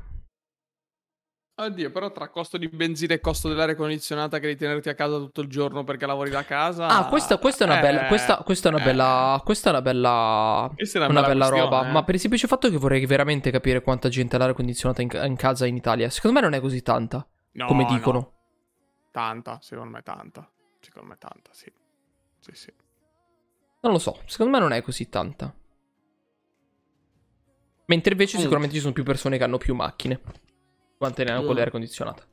[1.63, 5.17] Oddio, però tra costo di benzina e costo dell'aria condizionata che devi tenerti a casa
[5.17, 6.88] tutto il giorno perché lavori da casa.
[6.88, 8.08] Ah, questa, questa è una bella.
[8.08, 9.36] Questa, questa, è una bella.
[9.36, 10.71] Eh, questa è una bella.
[10.74, 11.88] Questa è una, una bella, bella roba.
[11.88, 11.91] Eh.
[11.91, 15.10] Ma per il semplice fatto che vorrei veramente capire quanta gente ha l'aria condizionata in,
[15.24, 16.10] in, casa in Italia.
[16.10, 17.28] Secondo me non è così tanta.
[17.52, 18.17] No, come dicono.
[18.17, 18.34] No.
[19.12, 20.50] Tanta, secondo me tanta.
[20.80, 21.71] Secondo me tanta, sì.
[22.39, 22.74] Sì, sì.
[23.82, 25.54] Non lo so, secondo me non è così tanta.
[27.86, 28.41] Mentre invece mm.
[28.41, 30.19] sicuramente ci sono più persone che hanno più macchine.
[31.01, 32.23] Quante ne hanno con l'aria condizionata?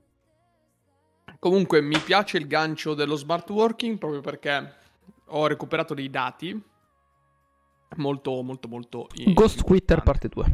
[1.38, 4.74] Comunque mi piace il gancio dello smart working proprio perché
[5.24, 6.62] ho recuperato dei dati
[7.96, 10.52] molto molto molto Ghost Quitter parte 2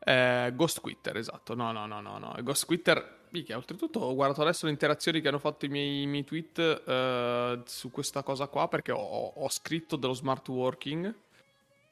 [0.00, 1.54] eh, Ghost Quitter esatto.
[1.54, 2.34] No no no no no.
[2.42, 6.06] Ghost Quitter mica oltretutto ho guardato adesso le interazioni che hanno fatto i miei, i
[6.08, 8.98] miei tweet uh, su questa cosa qua perché ho,
[9.36, 11.14] ho scritto dello smart working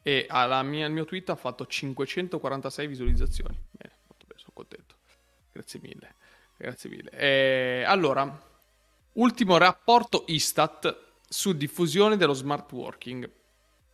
[0.03, 0.27] e
[0.64, 3.57] mia, il mio tweet ha fatto 546 visualizzazioni.
[3.71, 4.96] Bene molto bene sono contento
[5.57, 6.14] Grazie mille.
[6.59, 7.11] Grazie mille.
[7.11, 8.40] E, allora,
[9.14, 13.31] ultimo rapporto Istat su diffusione dello smart working.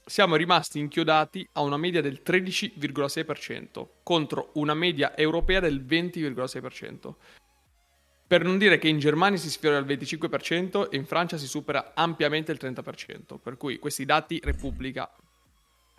[0.04, 7.14] Siamo rimasti inchiodati a una media del 13,6% contro una media europea del 20,6%.
[8.26, 11.92] Per non dire che in Germania si sfiora il 25% e in Francia si supera
[11.94, 13.38] ampiamente il 30%.
[13.40, 15.08] Per cui questi dati Repubblica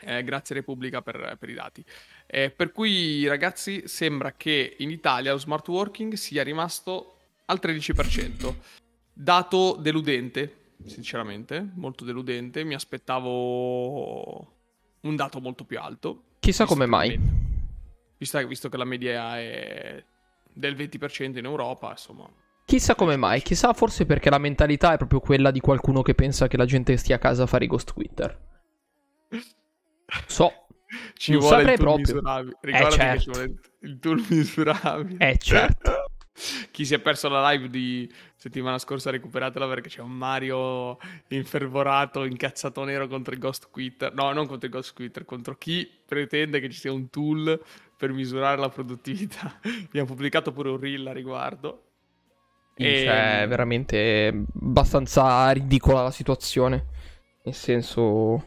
[0.06, 1.84] eh, grazie Repubblica per, per i dati.
[2.26, 8.56] Eh, per cui, ragazzi, sembra che in Italia lo smart working sia rimasto al 13%.
[9.14, 12.64] Dato deludente, sinceramente, molto deludente.
[12.64, 14.54] Mi aspettavo
[15.02, 16.24] un dato molto più alto.
[16.40, 17.20] Chissà come mai.
[18.18, 20.04] Visto, visto che la media è
[20.54, 22.30] del 20% in Europa, insomma.
[22.66, 26.48] Chissà come mai, chissà forse perché la mentalità è proprio quella di qualcuno che pensa
[26.48, 28.40] che la gente stia a casa a fare i ghost Twitter.
[30.28, 30.52] So.
[31.16, 32.58] Ci non vuole il tool misurabile.
[32.62, 33.14] Ricordati eh, certo.
[33.14, 35.30] che ci vuole il tool misurabile.
[35.30, 36.06] Eh, certo.
[36.72, 42.24] Chi si è perso la live di settimana scorsa recuperatela perché c'è un Mario infervorato,
[42.24, 44.14] incazzato nero contro il Ghost Quitter.
[44.14, 47.62] No, non contro il Ghost Quitter, contro chi pretende che ci sia un tool
[47.96, 49.60] per misurare la produttività.
[49.86, 51.84] Abbiamo pubblicato pure un reel a riguardo.
[52.76, 53.04] E...
[53.06, 56.88] Cioè, veramente abbastanza ridicola la situazione.
[57.44, 58.44] Nel senso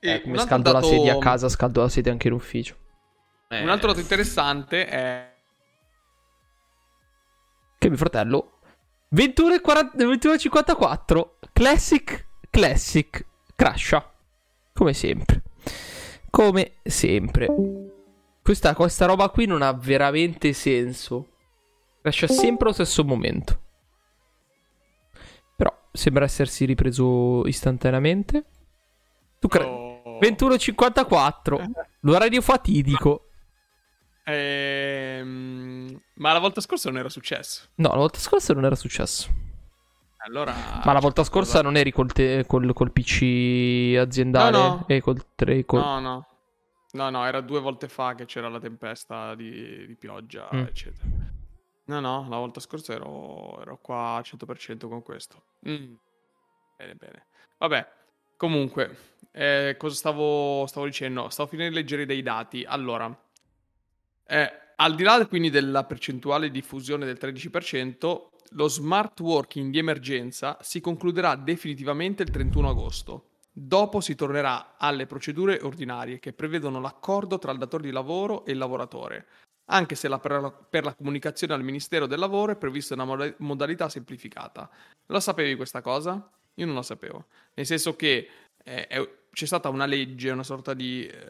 [0.00, 0.86] eh, come scaldo dato...
[0.86, 2.76] la sedia a casa, scaldo la sedia anche in ufficio.
[3.48, 3.62] Eh...
[3.62, 5.34] Un altro dato interessante è...
[7.78, 8.52] Che mio fratello...
[9.14, 14.12] 21.54 Classic, Classic, crasha.
[14.74, 15.42] Come sempre.
[16.30, 17.48] Come sempre.
[18.42, 21.28] Questa, questa roba qui non ha veramente senso.
[22.02, 23.60] Crasha sempre allo stesso momento.
[25.56, 28.44] Però sembra essersi ripreso istantaneamente.
[29.38, 29.87] Tu cre- oh.
[30.20, 31.70] 21.54.
[32.00, 33.28] L'orario fatidico.
[34.24, 37.68] Ehm, ma la volta scorsa non era successo.
[37.76, 39.46] No, la volta scorsa non era successo.
[40.26, 40.52] Allora,
[40.84, 41.62] ma la volta scorsa cosa...
[41.62, 44.84] non eri col, te- col, col, PC aziendale no, no.
[44.88, 45.80] e col 3 col...
[45.80, 46.26] No, no.
[46.90, 50.58] No, no, era due volte fa che c'era la tempesta di, di pioggia, mm.
[50.58, 51.06] eccetera.
[51.86, 55.42] No, no, la volta scorsa ero, ero qua al 100% con questo.
[55.68, 55.94] Mm.
[56.76, 57.26] Bene, bene.
[57.58, 57.88] Vabbè,
[58.36, 58.96] comunque,
[59.32, 61.28] eh, cosa stavo, stavo dicendo?
[61.28, 62.64] Stavo finendo di leggere dei dati.
[62.66, 63.16] Allora,
[64.26, 69.78] eh, al di là quindi della percentuale di fusione del 13%, lo smart working di
[69.78, 73.24] emergenza si concluderà definitivamente il 31 agosto.
[73.52, 78.52] Dopo si tornerà alle procedure ordinarie che prevedono l'accordo tra il datore di lavoro e
[78.52, 79.26] il lavoratore,
[79.70, 83.34] anche se la, per, la, per, la, comunicazione al Ministero del Lavoro è prevista una
[83.38, 84.70] modalità semplificata.
[85.06, 86.30] La sapevi questa cosa?
[86.54, 87.26] Io non la sapevo.
[87.54, 88.28] Nel senso che
[88.68, 91.28] eh, è, c'è stata una legge, una sorta di, eh,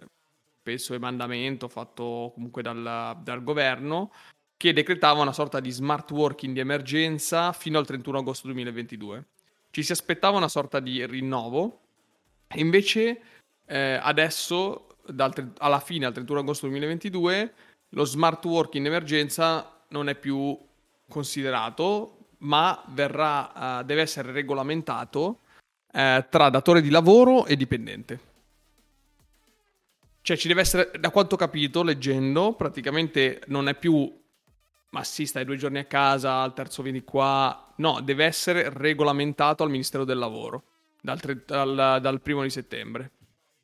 [0.62, 4.12] penso, emendamento fatto comunque dal, dal governo
[4.56, 9.24] che decretava una sorta di smart working di emergenza fino al 31 agosto 2022.
[9.70, 11.80] Ci si aspettava una sorta di rinnovo
[12.48, 13.20] e invece
[13.66, 17.54] eh, adesso, dal, alla fine, al 31 agosto 2022,
[17.90, 20.58] lo smart working in emergenza non è più
[21.08, 25.40] considerato, ma verrà, uh, deve essere regolamentato
[25.92, 28.20] uh, tra datore di lavoro e dipendente.
[30.20, 34.16] Cioè ci deve essere, da quanto ho capito leggendo, praticamente non è più
[34.90, 37.72] ma sì, stai due giorni a casa, al terzo vieni qua.
[37.76, 40.64] No, deve essere regolamentato al Ministero del Lavoro
[41.00, 43.12] dal, dal, dal primo di settembre.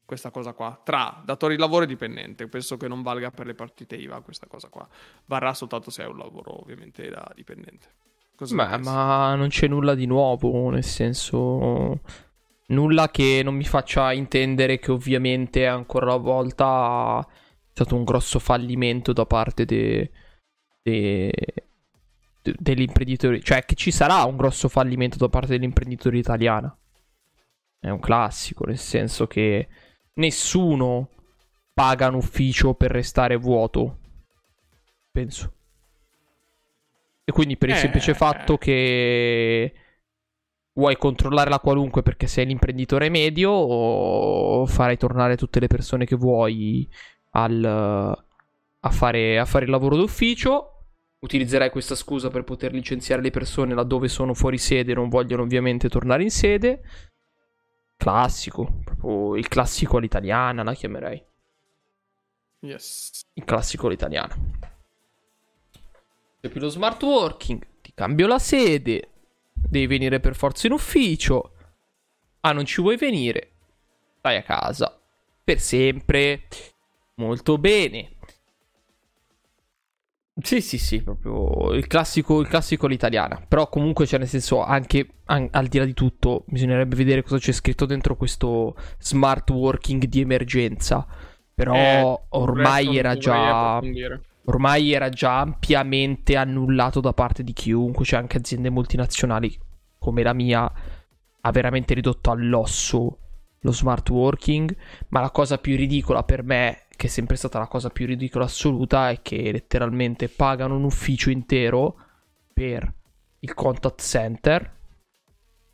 [0.05, 2.47] Questa cosa qua, tra datori di lavoro e dipendente.
[2.47, 4.87] Penso che non valga per le partite IVA questa cosa qua.
[5.25, 7.89] Varrà soltanto se è un lavoro ovviamente da dipendente.
[8.37, 12.01] Cosa Beh, ma non c'è nulla di nuovo, nel senso...
[12.67, 18.39] Nulla che non mi faccia intendere che ovviamente ancora una volta è stato un grosso
[18.39, 20.11] fallimento da parte de...
[20.83, 21.31] De...
[22.43, 22.55] De...
[22.59, 23.41] dell'imprenditore.
[23.41, 26.77] Cioè che ci sarà un grosso fallimento da parte dell'imprenditore italiana.
[27.79, 29.69] È un classico, nel senso che
[30.15, 31.11] nessuno
[31.73, 33.99] paga un ufficio per restare vuoto.
[35.11, 35.53] Penso.
[37.25, 39.73] E quindi per il eh, semplice fatto che
[40.75, 46.17] vuoi controllare la qualunque perché sei l'imprenditore medio o farai tornare tutte le persone che
[46.17, 46.89] vuoi
[47.31, 50.71] al, a, fare, a fare il lavoro d'ufficio.
[51.21, 55.43] Utilizzerai questa scusa per poter licenziare le persone laddove sono fuori sede e non vogliono
[55.43, 56.83] ovviamente tornare in sede.
[57.97, 61.25] Classico, proprio il classico all'italiana la chiamerei.
[62.61, 63.23] Yes.
[63.33, 64.37] Il classico all'italiana.
[66.45, 69.09] C'è più lo smart working, ti cambio la sede,
[69.55, 71.53] devi venire per forza in ufficio.
[72.41, 73.53] Ah, non ci vuoi venire?
[74.19, 75.01] Stai a casa.
[75.43, 76.43] Per sempre.
[77.15, 78.11] Molto bene.
[80.43, 83.43] Sì, sì, sì, proprio il classico, il classico all'italiana.
[83.49, 87.39] Però comunque, cioè, nel senso, anche an- al di là di tutto, bisognerebbe vedere cosa
[87.39, 91.07] c'è scritto dentro questo smart working di emergenza.
[91.55, 93.81] Però eh, ormai era già...
[94.47, 99.59] Ormai era già ampiamente annullato da parte di chiunque, cioè anche aziende multinazionali
[99.99, 100.71] come la mia
[101.41, 103.19] ha veramente ridotto all'osso
[103.61, 104.77] lo smart working,
[105.09, 108.45] ma la cosa più ridicola per me che è sempre stata la cosa più ridicola
[108.45, 111.97] assoluta, è che letteralmente pagano un ufficio intero
[112.53, 112.93] per
[113.41, 114.77] il contact center,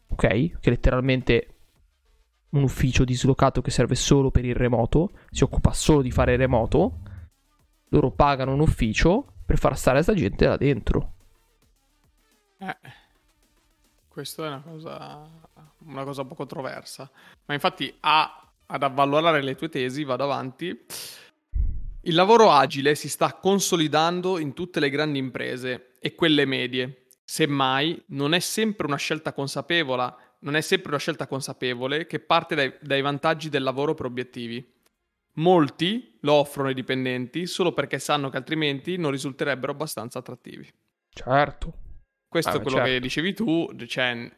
[0.09, 0.61] ok?
[0.61, 1.55] Che letteralmente
[2.51, 7.01] un ufficio dislocato che serve solo per il remoto, si occupa solo di fare remoto,
[7.91, 11.13] loro pagano un ufficio per far stare questa gente là dentro.
[12.59, 12.77] Eh,
[14.09, 15.29] questa è una cosa,
[15.85, 17.11] una cosa un po' controversa.
[17.47, 20.87] Ma infatti a ad avvalorare le tue tesi, vado avanti.
[22.03, 27.07] Il lavoro agile si sta consolidando in tutte le grandi imprese e quelle medie.
[27.25, 32.55] Semmai, non è sempre una scelta consapevole, non è sempre una scelta consapevole che parte
[32.55, 34.79] dai, dai vantaggi del lavoro per obiettivi.
[35.35, 40.69] Molti lo offrono ai dipendenti solo perché sanno che altrimenti non risulterebbero abbastanza attrattivi.
[41.09, 41.75] Certo.
[42.29, 42.93] Questo ah, è quello certo.
[42.93, 44.31] che dicevi tu, cioè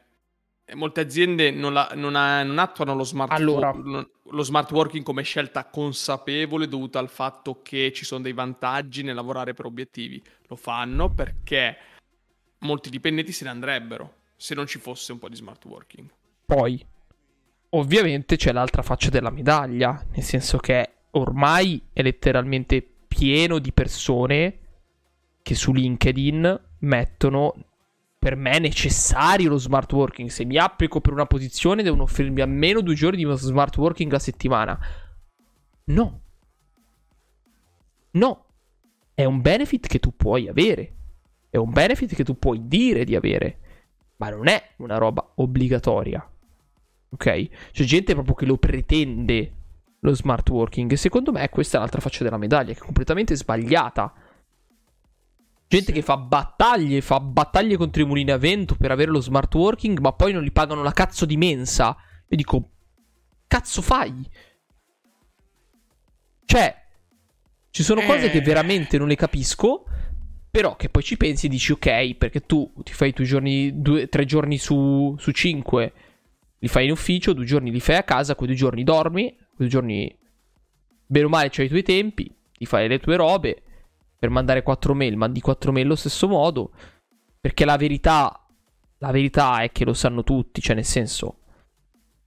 [0.75, 3.71] molte aziende non, la, non, ha, non attuano lo smart, allora.
[3.71, 9.03] wo- lo smart, working come scelta consapevole dovuta al fatto che ci sono dei vantaggi
[9.03, 10.23] nel lavorare per obiettivi.
[10.47, 11.77] Lo fanno perché
[12.59, 16.09] molti dipendenti se ne andrebbero se non ci fosse un po' di smart working.
[16.47, 16.85] Poi,
[17.75, 24.59] ovviamente c'è l'altra faccia della medaglia, nel senso che ormai è letteralmente pieno di persone
[25.43, 27.55] che su LinkedIn mettono
[28.19, 30.29] per me necessario lo smart working.
[30.29, 34.19] Se mi applico per una posizione, devono offrirmi almeno due giorni di smart working a
[34.19, 34.79] settimana.
[35.85, 36.21] No.
[38.13, 38.47] No.
[39.13, 40.95] È un benefit che tu puoi avere.
[41.51, 43.59] È un benefit che tu puoi dire di avere.
[44.17, 46.32] Ma non è una roba obbligatoria.
[47.13, 47.49] Ok?
[47.73, 49.53] C'è gente proprio che lo pretende
[50.01, 50.91] lo smart working.
[50.91, 54.13] E secondo me questa è l'altra faccia della medaglia, che è completamente sbagliata.
[55.69, 55.93] Gente sì.
[55.93, 59.99] che fa battaglie, fa battaglie contro i mulini a vento per avere lo smart working,
[59.99, 61.97] ma poi non gli pagano la cazzo di mensa.
[62.29, 62.71] E dico,
[63.47, 64.29] cazzo fai?
[66.45, 66.77] Cioè,
[67.71, 68.07] ci sono eh...
[68.07, 68.43] cose che eh.
[68.43, 69.85] veramente non le capisco.
[70.51, 73.81] Però che poi ci pensi e dici, ok, perché tu ti fai i tuoi giorni,
[73.81, 75.95] due, tre giorni su, su cinque,
[76.63, 79.57] li fai in ufficio, due giorni li fai a casa, quei due giorni dormi, quei
[79.57, 80.17] due giorni,
[81.05, 83.63] bene o male, c'hai i tuoi tempi, ti fai le tue robe
[84.17, 86.71] per mandare 4 mail, mandi 4 mail allo stesso modo.
[87.41, 88.47] Perché la verità,
[88.99, 91.39] la verità è che lo sanno tutti, cioè nel senso,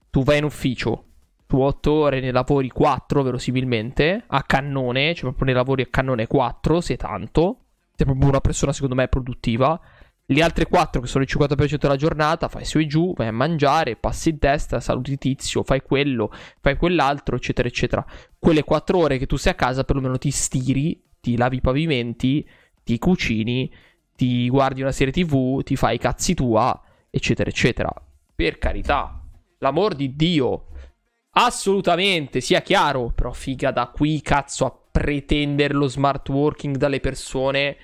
[0.09, 1.05] tu vai in ufficio,
[1.47, 6.27] tu 8 ore ne lavori 4 verosimilmente, a cannone, cioè proprio ne lavori a cannone
[6.27, 7.59] 4, se tanto,
[7.95, 9.79] sei proprio una persona secondo me produttiva.
[10.27, 13.31] Le altre 4 che sono il 50% della giornata, fai su e giù, vai a
[13.31, 18.05] mangiare, passi in testa, saluti tizio, fai quello, fai quell'altro, eccetera, eccetera.
[18.39, 22.47] Quelle 4 ore che tu sei a casa perlomeno ti stiri ti lavi i pavimenti,
[22.83, 23.73] ti cucini,
[24.15, 27.91] ti guardi una serie tv, ti fai i cazzi tua, eccetera, eccetera.
[28.35, 29.23] Per carità,
[29.57, 30.67] l'amor di Dio,
[31.31, 37.75] assolutamente, sia chiaro, però figa da qui, cazzo, a pretendere lo smart working dalle persone.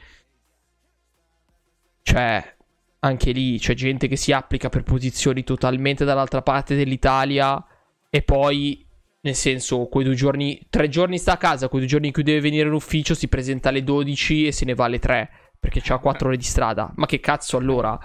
[2.04, 2.56] Cioè,
[3.00, 7.64] anche lì c'è gente che si applica per posizioni totalmente dall'altra parte dell'Italia
[8.10, 8.86] e poi
[9.24, 12.24] nel senso, quei due giorni, tre giorni sta a casa, quei due giorni in cui
[12.24, 15.80] deve venire in ufficio si presenta alle 12 e se ne va alle 3 perché
[15.80, 16.92] c'ha 4 ore di strada.
[16.96, 18.00] Ma che cazzo allora?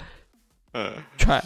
[0.71, 1.05] Eh.
[1.17, 1.43] Cioè,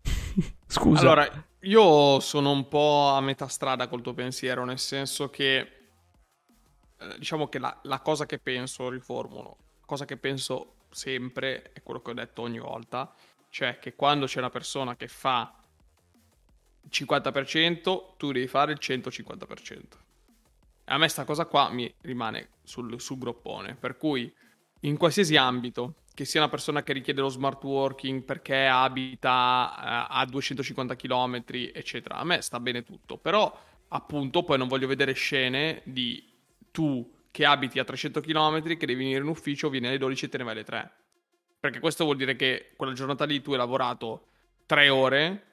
[0.66, 1.00] scusa.
[1.00, 1.28] Allora,
[1.60, 7.48] io sono un po' a metà strada col tuo pensiero, nel senso che, eh, diciamo
[7.48, 12.10] che la, la cosa che penso, riformulo, la cosa che penso sempre è quello che
[12.10, 13.12] ho detto ogni volta,
[13.50, 15.58] cioè che quando c'è una persona che fa
[16.88, 19.82] 50%, tu devi fare il 150%.
[20.86, 24.32] A me sta cosa qua mi rimane sul, sul groppone, per cui
[24.80, 30.14] in qualsiasi ambito, che sia una persona che richiede lo smart working perché abita uh,
[30.16, 33.52] a 250 km, eccetera, a me sta bene tutto, però
[33.88, 36.32] appunto poi non voglio vedere scene di
[36.70, 40.28] tu che abiti a 300 km, che devi venire in ufficio, vieni alle 12 e
[40.28, 40.92] te ne vai alle 3.
[41.58, 44.28] Perché questo vuol dire che quella giornata lì tu hai lavorato
[44.66, 45.44] 3 ore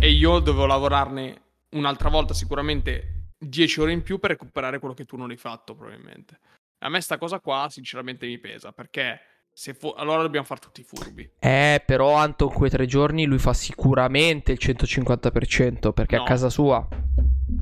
[0.00, 5.04] e io dovevo lavorarne un'altra volta sicuramente 10 ore in più per recuperare quello che
[5.04, 6.40] tu non hai fatto probabilmente.
[6.80, 9.20] A me sta cosa qua sinceramente mi pesa perché
[9.52, 11.34] se fu- allora dobbiamo fare tutti i furbi.
[11.38, 16.22] Eh, però Anton quei tre giorni lui fa sicuramente il 150% perché no.
[16.22, 16.84] a casa sua.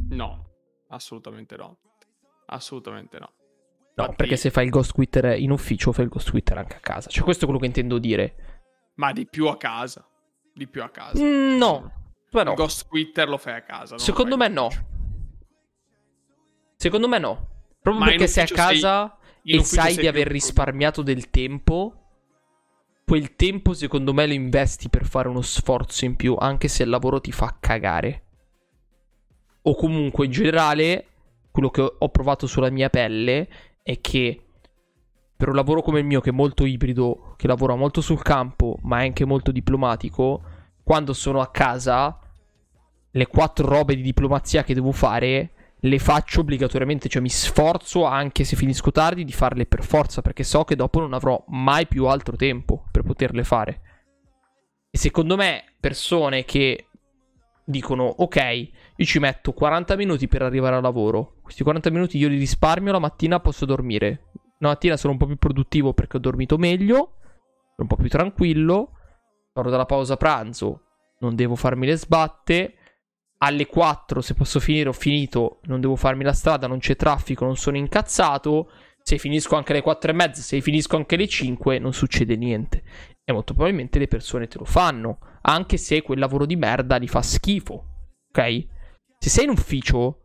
[0.09, 0.47] No,
[0.89, 1.77] assolutamente no.
[2.47, 3.33] Assolutamente no.
[3.95, 4.17] No, Infatti...
[4.17, 7.11] perché se fai il ghost quitter in ufficio, fai il ghost quitter anche a casa.
[7.11, 8.35] Cioè, questo è quello che intendo dire.
[8.95, 10.07] Ma di più a casa.
[10.55, 11.23] Di più a casa.
[11.23, 11.93] Mm, no,
[12.31, 12.55] no.
[12.55, 13.99] Ghost Twitter lo fai a casa.
[13.99, 14.69] Secondo me no.
[16.77, 17.49] Secondo me no.
[17.81, 19.59] Proprio Ma perché sei a casa sei...
[19.59, 21.97] e sai di aver risparmiato del tempo.
[23.05, 26.89] Quel tempo, secondo me, lo investi per fare uno sforzo in più, anche se il
[26.89, 28.23] lavoro ti fa cagare.
[29.63, 31.07] O comunque, in generale,
[31.53, 33.49] quello che ho provato sulla mia pelle
[33.83, 34.47] è che
[35.37, 38.79] per un lavoro come il mio, che è molto ibrido, che lavora molto sul campo,
[38.83, 40.43] ma è anche molto diplomatico,
[40.83, 42.19] quando sono a casa
[43.11, 45.51] le quattro robe di diplomazia che devo fare
[45.85, 50.45] le faccio obbligatoriamente, cioè mi sforzo anche se finisco tardi di farle per forza perché
[50.45, 53.81] so che dopo non avrò mai più altro tempo per poterle fare.
[54.91, 56.87] E secondo me persone che
[57.65, 62.29] dicono ok, io ci metto 40 minuti per arrivare al lavoro, questi 40 minuti io
[62.29, 64.31] li risparmio, la mattina posso dormire.
[64.59, 68.09] La mattina sono un po' più produttivo perché ho dormito meglio, sono un po' più
[68.09, 68.93] tranquillo,
[69.53, 70.83] torno dalla pausa pranzo,
[71.19, 72.77] non devo farmi le sbatte
[73.39, 77.45] alle 4 se posso finire ho finito, non devo farmi la strada, non c'è traffico,
[77.45, 78.71] non sono incazzato.
[79.03, 82.83] Se finisco anche alle 4 e mezza, se finisco anche alle 5, non succede niente.
[83.25, 87.09] E molto probabilmente le persone te lo fanno, anche se quel lavoro di merda li
[87.09, 87.85] fa schifo.
[88.29, 88.67] Ok?
[89.19, 90.23] Se sei in ufficio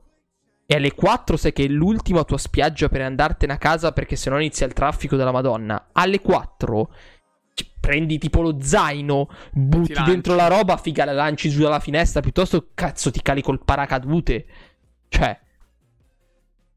[0.68, 4.38] e alle 4 sai che è l'ultima tua spiaggia per andartene a casa perché sennò
[4.38, 6.92] inizia il traffico della Madonna, alle 4
[7.80, 12.72] prendi tipo lo zaino, butti dentro la roba, figa la lanci giù dalla finestra, piuttosto
[12.74, 14.46] cazzo ti cali col paracadute.
[15.08, 15.40] Cioè,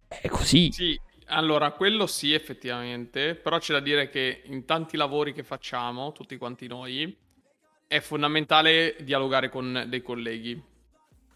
[0.07, 0.71] è così.
[0.71, 6.13] Sì, allora, quello sì effettivamente, però c'è da dire che in tanti lavori che facciamo,
[6.13, 7.17] tutti quanti noi,
[7.89, 10.63] è fondamentale dialogare con dei colleghi.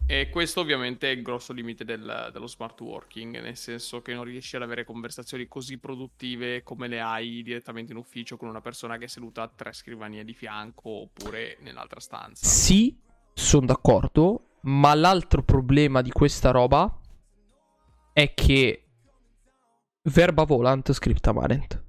[0.07, 4.23] E questo ovviamente è il grosso limite del, dello smart working, nel senso che non
[4.23, 8.97] riesci ad avere conversazioni così produttive come le hai direttamente in ufficio con una persona
[8.97, 12.45] che è seduta a tre scrivanie di fianco oppure nell'altra stanza.
[12.45, 12.95] Sì,
[13.33, 16.99] sono d'accordo, ma l'altro problema di questa roba
[18.13, 18.85] è che
[20.03, 21.83] verba volant scripta manent.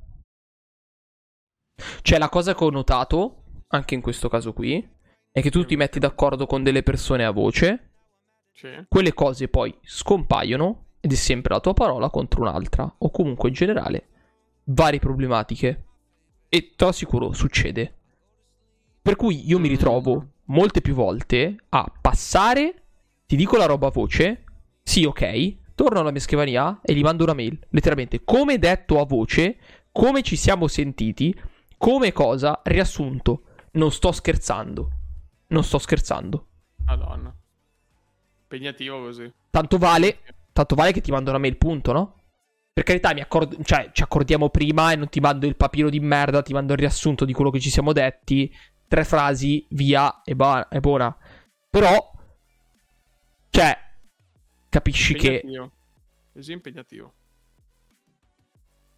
[2.00, 4.94] Cioè la cosa che ho notato, anche in questo caso qui,
[5.30, 7.85] è che tu ti metti d'accordo con delle persone a voce
[8.56, 8.68] sì.
[8.88, 13.54] quelle cose poi scompaiono ed è sempre la tua parola contro un'altra, o comunque in
[13.54, 14.08] generale
[14.64, 15.84] varie problematiche.
[16.48, 17.94] E te lo assicuro, succede.
[19.00, 19.70] Per cui io mi mm.
[19.70, 22.82] ritrovo molte più volte a passare,
[23.26, 24.44] ti dico la roba a voce,
[24.82, 29.04] sì ok, torno alla mia scrivania e gli mando una mail, letteralmente, come detto a
[29.04, 29.58] voce,
[29.92, 31.34] come ci siamo sentiti,
[31.76, 33.42] come cosa, riassunto.
[33.72, 34.90] Non sto scherzando.
[35.48, 36.46] Non sto scherzando.
[36.84, 37.34] Madonna.
[38.48, 39.32] Impegnativo così.
[39.50, 40.20] Tanto vale,
[40.52, 42.14] tanto vale che ti mando una mail, punto, no?
[42.72, 46.42] Per carità, accord- cioè, ci accordiamo prima e non ti mando il papiro di merda,
[46.42, 48.54] ti mando il riassunto di quello che ci siamo detti.
[48.86, 51.16] Tre frasi, via, e, ba- e buona.
[51.68, 52.12] Però,
[53.50, 53.76] cioè,
[54.68, 55.64] capisci impegnativo.
[55.64, 55.70] che...
[56.34, 57.14] Così impegnativo.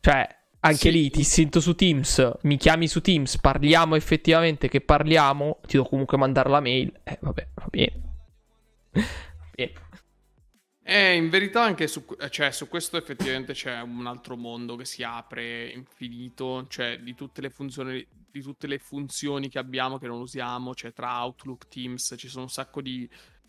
[0.01, 0.91] Cioè, anche sì.
[0.91, 5.89] lì ti sento su Teams, mi chiami su Teams, parliamo effettivamente che parliamo, ti devo
[5.89, 6.93] comunque mandare la mail.
[7.05, 8.03] Eh, vabbè, va bene.
[9.59, 9.73] E...
[10.85, 15.03] Eh, in verità anche su, cioè, su, questo effettivamente c'è un altro mondo che si
[15.03, 20.21] apre infinito, cioè di tutte le funzioni, di tutte le funzioni che abbiamo che non
[20.21, 23.07] usiamo, cioè tra Outlook, Teams, ci sono un sacco di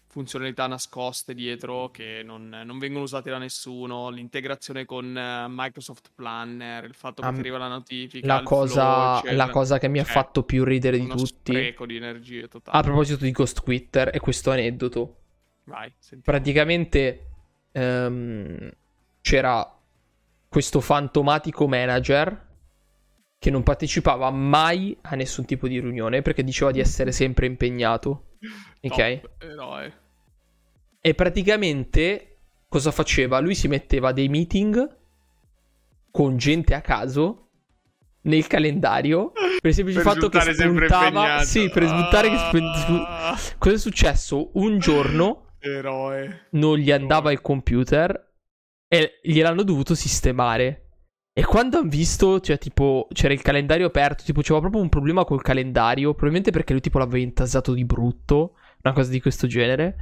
[0.07, 6.83] funzionalità nascoste dietro che non, non vengono usate da nessuno, l'integrazione con uh, Microsoft Planner,
[6.83, 9.99] il fatto che um, ti arriva la notifica, la cosa, flow, la cosa che mi
[9.99, 11.53] ha cioè, fatto più ridere di tutti.
[11.53, 12.77] spreco di energie totale.
[12.77, 15.18] A proposito di Ghost Twitter e questo aneddoto
[15.69, 15.93] Vai,
[16.23, 17.27] Praticamente
[17.73, 18.71] um,
[19.21, 19.79] c'era
[20.47, 22.47] questo fantomatico manager
[23.37, 28.25] che non partecipava mai a nessun tipo di riunione perché diceva di essere sempre impegnato.
[28.81, 29.21] Ok?
[29.39, 29.93] Eroe.
[31.01, 32.37] E praticamente
[32.69, 33.39] cosa faceva?
[33.39, 34.97] Lui si metteva dei meeting
[36.09, 37.49] con gente a caso
[38.21, 42.49] nel calendario per il semplice per fatto che spuntava sì per sbuttare ah.
[42.51, 46.47] che sp- cosa è successo un giorno Eroe.
[46.51, 48.33] Non gli andava il computer
[48.87, 50.85] e gliel'hanno dovuto sistemare.
[51.33, 55.23] E quando hanno visto, cioè, tipo, c'era il calendario aperto, tipo, c'era proprio un problema
[55.23, 59.95] col calendario, probabilmente perché lui, tipo, l'aveva intasato di brutto, una cosa di questo genere.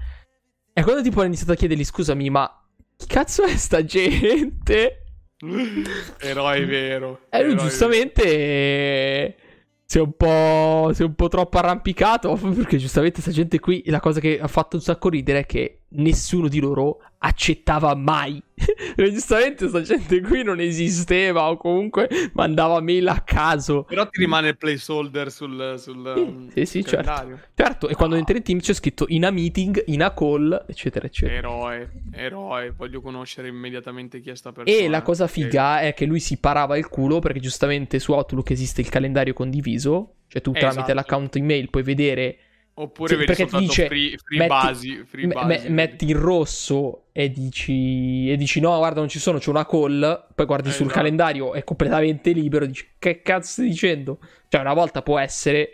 [0.74, 2.50] E quando, tipo, hanno iniziato a chiedergli, scusami, ma
[2.96, 5.04] chi cazzo è sta gente?
[6.20, 7.22] Eroe vero.
[7.30, 8.24] E lui, giustamente...
[8.24, 9.46] Vero
[9.90, 10.92] si è un po'.
[10.94, 12.36] Si un po' troppo arrampicato.
[12.36, 13.82] Perché giustamente questa gente qui.
[13.86, 18.42] La cosa che ha fatto un sacco ridere è che nessuno di loro accettava mai.
[18.96, 21.50] giustamente questa gente qui non esisteva.
[21.50, 23.84] O comunque mandava mail a caso.
[23.84, 25.76] Però ti rimane il placeholder sul.
[25.78, 27.40] sul sì, um, sì, sì certo.
[27.56, 27.88] certo.
[27.88, 28.22] E quando no.
[28.22, 31.38] entri in team c'è scritto in a meeting, in a call, eccetera, eccetera.
[31.38, 32.72] Eroe, eroe.
[32.72, 34.78] Voglio conoscere immediatamente chi è sta persona.
[34.78, 38.50] E la cosa figa è che lui si parava il culo perché giustamente su Outlook
[38.52, 40.14] esiste il calendario condiviso.
[40.28, 40.94] Cioè tu tramite esatto.
[40.94, 42.38] l'account email puoi vedere
[42.80, 45.70] Oppure sì, perché ti dice free, free metti, basi, free me, basi.
[45.70, 50.28] metti in rosso e dici, e dici no guarda non ci sono c'è una call
[50.36, 51.00] poi guardi eh, sul esatto.
[51.00, 55.70] calendario è completamente libero e dici che cazzo stai dicendo cioè una volta può essere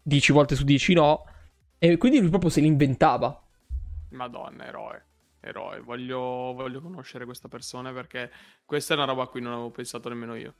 [0.00, 1.24] 10 volte su 10 no
[1.76, 3.38] e quindi lui proprio se l'inventava
[4.12, 5.04] madonna eroe
[5.40, 6.18] eroe voglio,
[6.54, 8.30] voglio conoscere questa persona perché
[8.64, 10.54] questa è una roba a cui non avevo pensato nemmeno io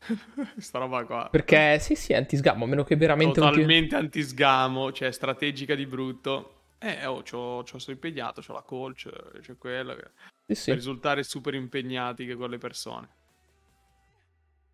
[0.58, 1.28] Sta roba qua.
[1.30, 3.40] Perché sì, sì, è antisgamo, a meno che veramente...
[3.40, 3.94] Totalmente ti...
[3.94, 6.54] antisgamo, cioè strategica di brutto.
[6.78, 9.94] Eh, oh, c'ho, c'ho sto impegnato, c'ho la coach, c'è quello.
[9.94, 10.10] Che...
[10.46, 10.64] Sì, sì.
[10.66, 13.08] Per risultare super impegnati che con le persone.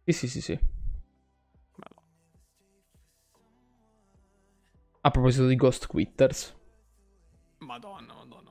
[0.05, 0.59] Sì, sì, sì, sì.
[5.01, 6.55] A proposito di Ghost Quitters.
[7.59, 8.46] Madonna, madonna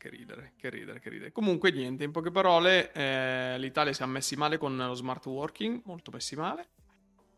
[0.00, 1.30] che ridere, che ridere, che ridere.
[1.30, 5.82] Comunque niente, in poche parole, eh, l'Italia si è messi male con lo smart working,
[5.84, 6.68] molto messi male.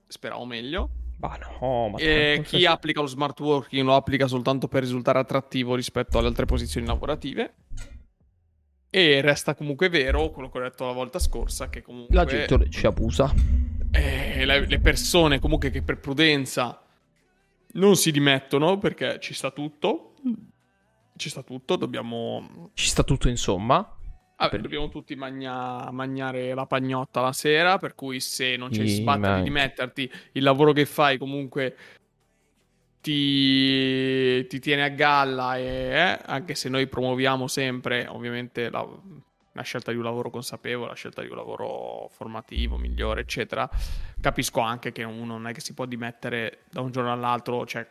[0.06, 0.90] Speravo meglio.
[1.18, 5.74] Ma no, ma e chi applica lo smart working lo applica soltanto per risultare attrattivo
[5.74, 7.54] rispetto alle altre posizioni lavorative.
[8.90, 12.14] E resta comunque vero quello che ho detto la volta scorsa, che comunque...
[12.14, 13.34] La gente ci abusa.
[13.90, 16.80] Eh, le, le persone comunque che per prudenza
[17.72, 20.14] non si dimettono perché ci sta tutto
[21.16, 22.70] ci sta tutto, dobbiamo...
[22.74, 23.76] Ci sta tutto, insomma.
[24.36, 24.60] Vabbè, per...
[24.60, 25.90] dobbiamo tutti magna...
[25.90, 30.72] mangiare la pagnotta la sera, per cui se non c'è sbattere di metterti, il lavoro
[30.72, 31.76] che fai comunque
[33.00, 38.86] ti, ti tiene a galla, e, eh, anche se noi promuoviamo sempre, ovviamente, la,
[39.52, 43.68] la scelta di un lavoro consapevole, la scelta di un lavoro formativo, migliore, eccetera.
[44.20, 47.86] Capisco anche che uno non è che si può dimettere da un giorno all'altro, cioè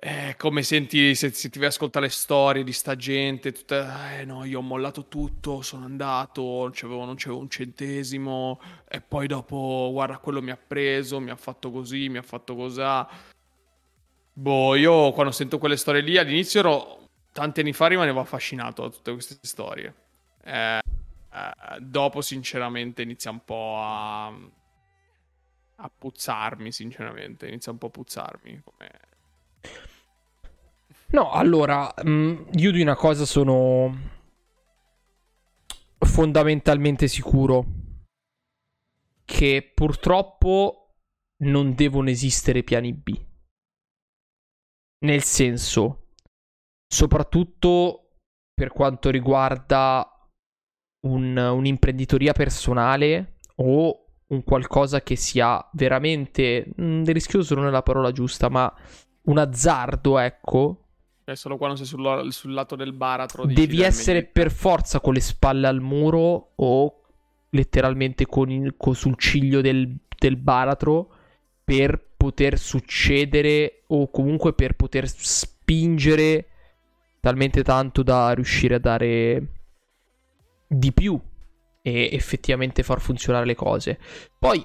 [0.00, 4.24] è come senti se, se, ti vai ascoltare le storie di sta gente, tutta, eh
[4.24, 9.26] no, io ho mollato tutto, sono andato, non c'avevo, non c'avevo un centesimo, e poi
[9.26, 13.08] dopo, guarda, quello mi ha preso, mi ha fatto così, mi ha fatto cos'ha.
[14.34, 18.90] Boh, io quando sento quelle storie lì, all'inizio ero, tanti anni fa rimanevo affascinato da
[18.90, 19.94] tutte queste storie.
[20.44, 27.90] Eh, eh, dopo, sinceramente, inizia un po' a, a puzzarmi, sinceramente, inizia un po' a
[27.90, 28.90] puzzarmi come
[31.10, 34.16] No, allora, mm, io di una cosa sono
[36.00, 37.64] fondamentalmente sicuro
[39.24, 40.96] che purtroppo
[41.44, 43.18] non devono esistere piani B.
[45.06, 46.08] Nel senso,
[46.86, 48.16] soprattutto
[48.52, 50.06] per quanto riguarda
[51.06, 57.82] un, un'imprenditoria personale o un qualcosa che sia veramente mh, mm, rischioso non è la
[57.82, 58.70] parola giusta, ma
[59.22, 60.87] un azzardo, ecco,
[61.28, 63.44] cioè, solo quando sei sul, sul lato del baratro.
[63.44, 67.02] Devi essere per forza con le spalle al muro o
[67.50, 71.12] letteralmente con il, con, sul ciglio del, del baratro
[71.62, 76.46] per poter succedere o comunque per poter spingere
[77.20, 79.46] talmente tanto da riuscire a dare
[80.66, 81.20] di più
[81.82, 83.98] e effettivamente far funzionare le cose.
[84.38, 84.64] Poi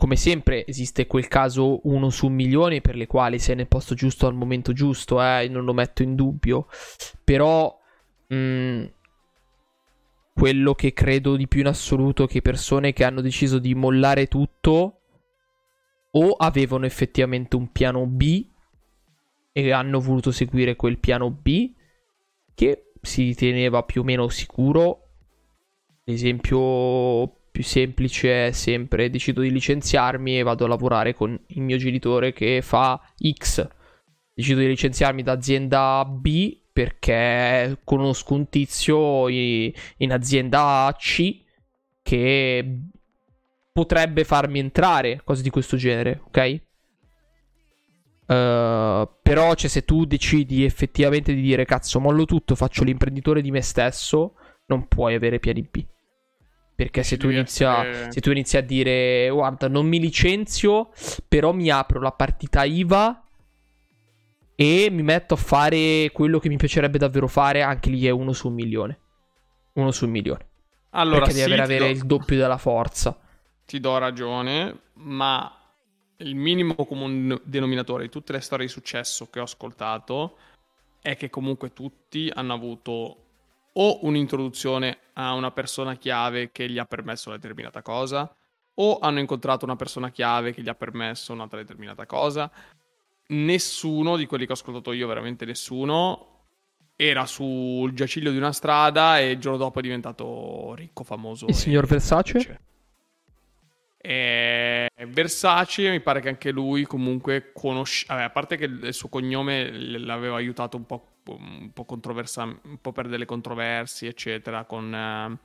[0.00, 3.94] come sempre esiste quel caso uno su un milione per le quali sei nel posto
[3.94, 6.68] giusto al momento giusto, eh, non lo metto in dubbio,
[7.22, 7.78] però
[8.28, 8.84] mh, mm,
[10.32, 14.26] quello che credo di più in assoluto è che persone che hanno deciso di mollare
[14.26, 15.00] tutto
[16.12, 18.46] o avevano effettivamente un piano B
[19.52, 21.74] e hanno voluto seguire quel piano B
[22.54, 25.08] che si riteneva più o meno sicuro.
[26.04, 31.76] Esempio più semplice è sempre decido di licenziarmi e vado a lavorare con il mio
[31.76, 33.68] genitore che fa X.
[34.32, 41.42] Decido di licenziarmi da azienda B perché conosco un tizio in azienda C
[42.02, 42.78] che
[43.72, 46.60] potrebbe farmi entrare, cose di questo genere, ok?
[48.30, 53.50] Uh, però, cioè, se tu decidi effettivamente di dire cazzo, mollo tutto, faccio l'imprenditore di
[53.50, 54.34] me stesso,
[54.66, 55.84] non puoi avere piani B.
[56.80, 60.88] Perché se tu, inizia, se tu inizi a dire, guarda, non mi licenzio,
[61.28, 63.22] però mi apro la partita IVA
[64.54, 68.32] e mi metto a fare quello che mi piacerebbe davvero fare, anche lì è uno
[68.32, 68.98] su un milione.
[69.74, 70.46] Uno su un milione.
[70.92, 71.90] Allora, perché sì, devi avere do...
[71.90, 73.14] il doppio della forza.
[73.66, 75.54] Ti do ragione, ma
[76.16, 80.38] il minimo comune denominatore di tutte le storie di successo che ho ascoltato
[81.02, 83.24] è che comunque tutti hanno avuto
[83.72, 88.34] o un'introduzione a una persona chiave che gli ha permesso una determinata cosa,
[88.74, 92.50] o hanno incontrato una persona chiave che gli ha permesso un'altra determinata cosa.
[93.28, 96.26] Nessuno di quelli che ho ascoltato io, veramente nessuno,
[96.96, 101.46] era sul giaciglio di una strada e il giorno dopo è diventato ricco, famoso.
[101.46, 102.60] Il signor Versace?
[103.96, 109.08] E Versace mi pare che anche lui comunque conosce, Vabbè, a parte che il suo
[109.08, 112.42] cognome l'aveva aiutato un po', un po', controversa...
[112.44, 115.38] un po per delle controversie, eccetera, con, eh,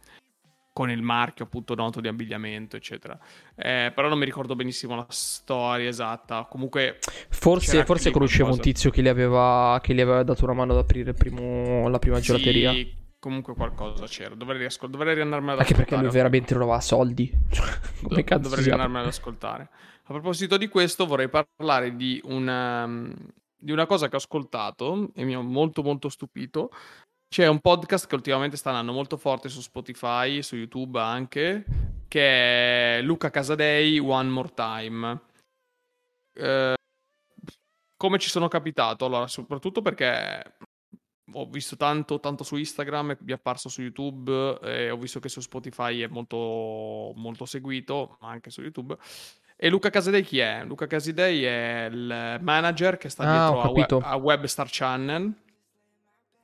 [0.74, 3.18] con il marchio appunto noto di abbigliamento, eccetera.
[3.56, 6.46] Eh, però non mi ricordo benissimo la storia esatta.
[6.50, 7.00] Comunque,
[7.30, 10.80] forse, forse conoscevo un tizio che gli, aveva, che gli aveva dato una mano ad
[10.80, 12.72] aprire primo, la prima gelateria.
[12.72, 14.36] Sì, comunque qualcosa c'era.
[14.36, 15.96] Dovrei, riascol- dovrei riandarmene ad Anche ascoltare.
[15.96, 17.32] Anche perché lui veramente non aveva soldi.
[18.04, 19.70] Come cazzo Dovrei riandarmene ad ascoltare.
[20.08, 22.86] A proposito di questo, vorrei parlare di una,
[23.66, 26.70] di una cosa che ho ascoltato e mi ha molto molto stupito.
[27.28, 31.66] C'è un podcast che ultimamente sta andando molto forte su Spotify, su YouTube anche,
[32.08, 35.22] che è Luca Casadei One More Time.
[36.34, 36.76] Eh,
[37.98, 39.06] come ci sono capitato?
[39.06, 40.58] Allora, soprattutto perché
[41.32, 45.28] ho visto tanto, tanto su Instagram, mi è apparso su YouTube, e ho visto che
[45.28, 48.96] su Spotify è molto, molto seguito, ma anche su YouTube.
[49.56, 50.64] E Luca Casidei chi è?
[50.66, 55.34] Luca Casidei è il manager che sta ah, dietro a, Web, a Webstar Channel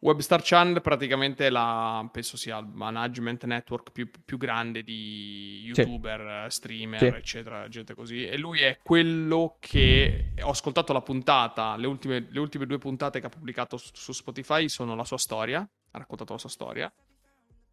[0.01, 6.57] Webstar Channel praticamente la, penso sia il management network più, più grande di youtuber, sì.
[6.57, 7.05] streamer, sì.
[7.05, 8.25] eccetera, gente così.
[8.25, 13.19] E lui è quello che ho ascoltato la puntata, le ultime, le ultime due puntate
[13.19, 16.91] che ha pubblicato su, su Spotify sono la sua storia, ha raccontato la sua storia.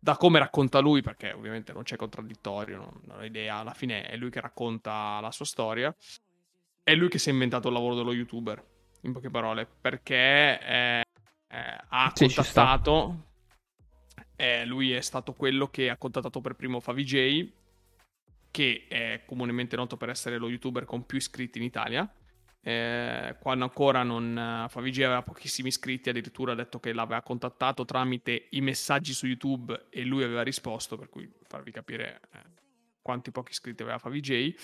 [0.00, 4.06] Da come racconta lui, perché ovviamente non c'è contraddittorio, non, non ho idea, alla fine
[4.06, 5.94] è lui che racconta la sua storia.
[6.82, 8.64] è lui che si è inventato il lavoro dello youtuber,
[9.02, 11.04] in poche parole, perché eh,
[11.48, 13.24] eh, ha sì, contattato...
[14.40, 17.52] Eh, lui è stato quello che ha contattato per primo Favij,
[18.52, 22.08] che è comunemente noto per essere lo youtuber con più iscritti in Italia.
[22.60, 28.48] Eh, quando ancora non Favij aveva pochissimi iscritti, addirittura ha detto che l'aveva contattato tramite
[28.50, 32.38] i messaggi su YouTube e lui aveva risposto, per cui farvi capire eh,
[33.00, 34.54] quanti pochi iscritti aveva Favij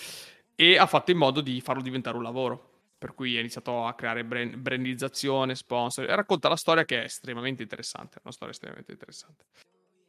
[0.54, 2.70] e ha fatto in modo di farlo diventare un lavoro.
[2.96, 7.04] Per cui ha iniziato a creare brand- brandizzazione, sponsor e racconta la storia che è
[7.04, 8.18] estremamente interessante.
[8.22, 9.44] Una storia estremamente interessante.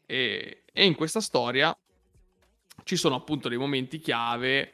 [0.06, 1.78] E, e in questa storia
[2.84, 4.72] ci sono appunto dei momenti chiave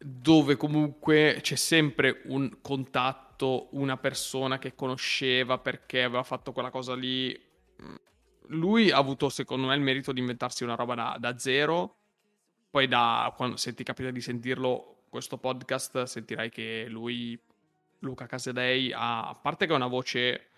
[0.00, 6.94] dove comunque c'è sempre un contatto, una persona che conosceva perché aveva fatto quella cosa
[6.94, 7.38] lì.
[8.48, 11.98] Lui ha avuto, secondo me, il merito di inventarsi una roba da, da zero
[12.70, 17.38] poi da quando, se ti capita di sentirlo questo podcast sentirai che lui
[18.00, 20.48] Luca Casadei ha a parte che ha una voce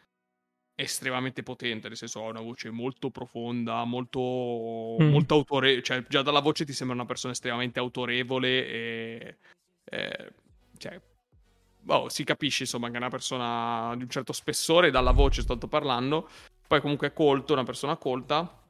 [0.80, 5.10] estremamente potente, nel senso ha una voce molto profonda, molto, mm.
[5.10, 9.36] molto autorevole, cioè già dalla voce ti sembra una persona estremamente autorevole e,
[9.84, 10.32] e
[10.78, 11.00] cioè,
[11.80, 15.56] boh, si capisce insomma che è una persona di un certo spessore, dalla voce sto
[15.56, 16.28] parlando,
[16.66, 18.62] poi comunque è colto, una persona colta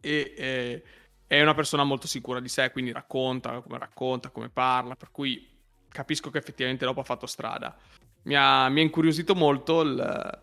[0.00, 0.34] e...
[0.36, 0.82] e
[1.26, 5.48] è una persona molto sicura di sé, quindi racconta come racconta, come parla, per cui
[5.88, 7.74] capisco che effettivamente dopo ha fatto strada.
[8.24, 10.42] Mi ha, mi ha incuriosito molto il,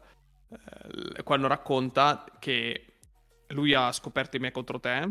[1.24, 2.86] quando racconta che
[3.48, 5.10] lui ha scoperto i miei contro te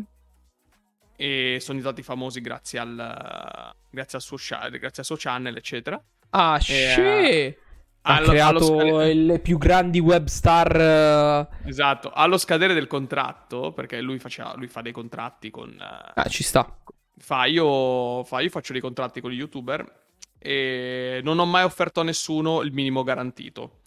[1.15, 6.01] e sono diventati famosi grazie al, grazie al, suo, grazie al suo channel, eccetera.
[6.31, 7.57] Ah, e,
[8.01, 9.13] ha allo, creato scadere...
[9.13, 11.47] le più grandi web star.
[11.61, 11.67] Uh...
[11.67, 15.69] Esatto, allo scadere del contratto, perché lui, faceva, lui fa dei contratti con...
[15.69, 16.11] Uh...
[16.15, 16.77] Ah, ci sta.
[17.17, 19.99] Fa io, fa, io faccio dei contratti con gli youtuber
[20.39, 23.80] e non ho mai offerto a nessuno il minimo garantito.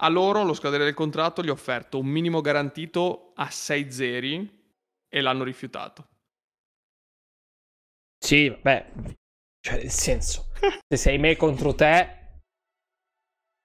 [0.00, 4.62] A loro, allo scadere del contratto, gli ho offerto un minimo garantito a 6 zeri
[5.08, 6.08] e l'hanno rifiutato.
[8.18, 8.92] Sì, vabbè.
[9.60, 10.50] Cioè, nel senso,
[10.86, 12.18] se sei me contro te,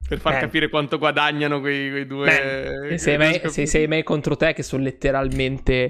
[0.08, 0.42] per far Man.
[0.42, 2.30] capire quanto guadagnano quei, quei due.
[2.90, 5.90] Se sei, me, se sei me contro te, che sono letteralmente.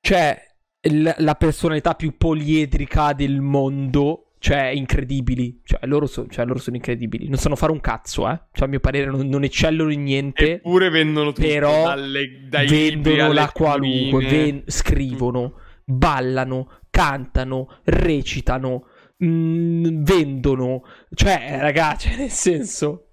[0.00, 0.56] Cioè,
[0.90, 4.27] la personalità più poliedrica del mondo.
[4.38, 5.60] Cioè, incredibili.
[5.64, 7.28] Cioè loro, so- cioè, loro sono incredibili.
[7.28, 8.40] Non sanno fare un cazzo, eh.
[8.52, 10.52] Cioè, a mio parere, non, non eccellono in niente.
[10.54, 11.46] Eppure vendono tutto.
[11.46, 14.26] Però dalle, dai vendono la qualunque.
[14.26, 18.86] Ven- scrivono, ballano, cantano, recitano
[19.18, 20.82] mh, mm, vendono.
[21.12, 23.04] Cioè, ragazzi, nel senso...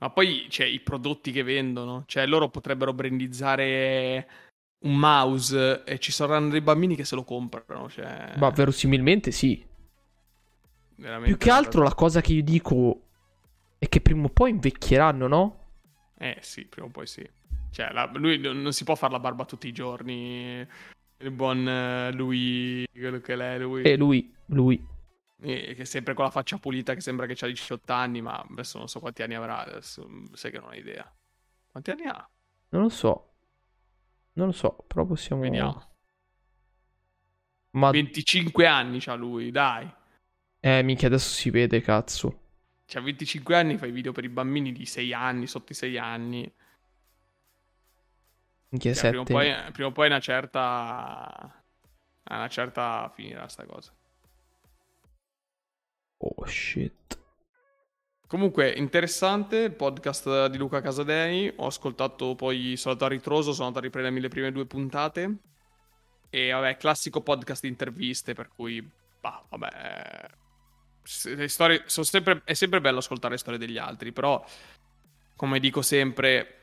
[0.00, 4.28] Ma poi, cioè, i prodotti che vendono, cioè, loro potrebbero brandizzare
[4.84, 8.34] un mouse e ci saranno dei bambini che se lo comprano, cioè...
[8.36, 9.66] Ma verosimilmente sì.
[10.98, 13.02] Veramente Più che altro la cosa che io dico
[13.78, 15.66] è che prima o poi invecchieranno, no?
[16.18, 17.28] Eh sì, prima o poi sì.
[17.70, 20.66] Cioè, la, lui non si può fare la barba tutti i giorni.
[21.20, 23.82] Il buon uh, lui, quello che è lui.
[23.82, 24.86] E lui, lui.
[25.40, 28.78] E che sempre con la faccia pulita che sembra che ha 18 anni, ma adesso
[28.78, 31.12] non so quanti anni avrà, adesso sai che non ho idea.
[31.70, 32.28] Quanti anni ha?
[32.70, 33.34] Non lo so.
[34.32, 35.42] Non lo so, però possiamo...
[35.42, 35.90] Vediamo.
[37.70, 37.90] Ma...
[37.90, 39.88] 25 anni c'ha lui, dai.
[40.60, 42.46] Eh, minchia, adesso si vede, cazzo.
[42.86, 46.52] C'ha 25 anni, fai video per i bambini di 6 anni, sotto i 6 anni.
[48.70, 51.62] Minchia, cioè, prima, o poi, prima o poi una certa...
[52.30, 53.90] Una certa finirà sta cosa.
[56.18, 57.18] Oh shit.
[58.26, 61.50] Comunque, interessante il podcast di Luca Casadei.
[61.56, 65.36] Ho ascoltato poi, sono andato a ritroso, sono andato a riprendermi le prime due puntate.
[66.28, 68.86] E vabbè, classico podcast di interviste, per cui,
[69.20, 70.28] bah, vabbè.
[71.24, 74.44] Le storie, sono sempre, è sempre bello ascoltare le storie degli altri, però,
[75.36, 76.60] come dico sempre,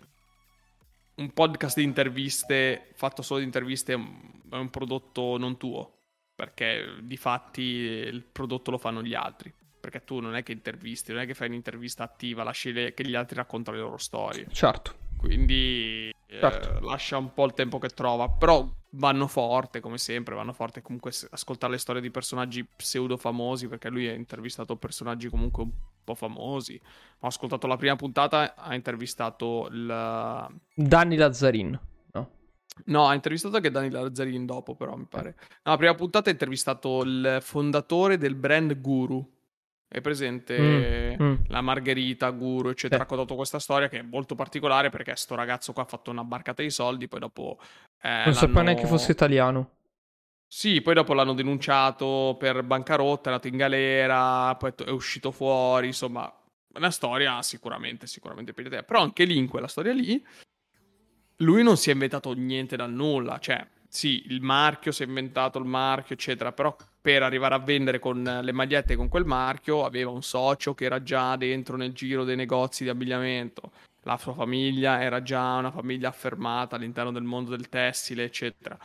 [1.16, 5.96] un podcast di interviste fatto solo di interviste è un, prodotto non tuo
[6.36, 9.54] perché di fatti il prodotto lo fanno gli altri.
[9.80, 12.94] Perché tu non è che intervisti, non è che fai un'intervista attiva, lasci le...
[12.94, 14.48] che gli altri raccontano le loro storie.
[14.52, 14.96] Certo.
[15.16, 16.78] Quindi certo.
[16.78, 18.30] Eh, lascia un po' il tempo che trova.
[18.30, 23.68] Però vanno forte, come sempre, vanno forte comunque ascoltare le storie di personaggi pseudo famosi,
[23.68, 25.72] perché lui ha intervistato personaggi comunque un
[26.04, 26.80] po' famosi.
[27.20, 30.48] Ho ascoltato la prima puntata, ha intervistato il...
[30.74, 31.80] Danny Lazzarin.
[32.86, 35.36] No, ha intervistato anche Dani Lazzarin dopo, però mi pare.
[35.64, 39.35] No, la prima puntata ha intervistato il fondatore del brand Guru.
[39.96, 41.36] È presente mm, mm.
[41.48, 43.00] la Margherita, Guru, eccetera.
[43.00, 46.26] Ha raccontato questa storia che è molto particolare perché sto ragazzo qua ha fatto una
[46.26, 47.58] barcata di soldi, poi dopo...
[48.02, 48.34] Eh, non l'hanno...
[48.34, 49.70] sapevo neanche fosse italiano.
[50.46, 55.88] Sì, poi dopo l'hanno denunciato per bancarotta, è andato in galera, poi è uscito fuori,
[55.88, 56.30] insomma,
[56.74, 58.84] una storia sicuramente, sicuramente di te.
[58.84, 60.22] Però anche lì, in quella storia lì,
[61.38, 63.66] lui non si è inventato niente dal nulla, cioè,
[63.96, 68.22] sì, il marchio si è inventato il marchio, eccetera, però per arrivare a vendere con
[68.22, 72.36] le magliette con quel marchio aveva un socio che era già dentro nel giro dei
[72.36, 73.72] negozi di abbigliamento.
[74.04, 78.78] La sua famiglia era già una famiglia affermata all'interno del mondo del tessile, eccetera.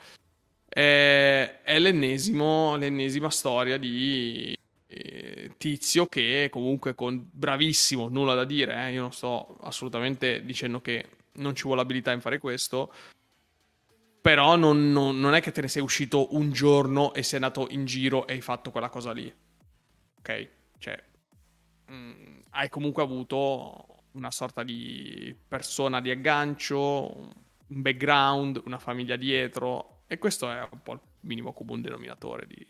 [0.69, 4.57] È, è l'ennesima storia di
[4.87, 10.81] eh, tizio che comunque con bravissimo, nulla da dire, eh, io non sto assolutamente dicendo
[10.81, 12.93] che non ci vuole abilità in fare questo,
[14.21, 17.67] però non, non, non, è che te ne sei uscito un giorno e sei andato
[17.71, 19.33] in giro e hai fatto quella cosa lì.
[20.19, 20.49] Ok?
[20.79, 21.03] Cioè,
[21.87, 26.79] mh, mm, hai comunque avuto una sorta di persona di aggancio,
[27.67, 30.03] un background, una famiglia dietro.
[30.07, 32.67] E questo è un po' il minimo comune denominatore di,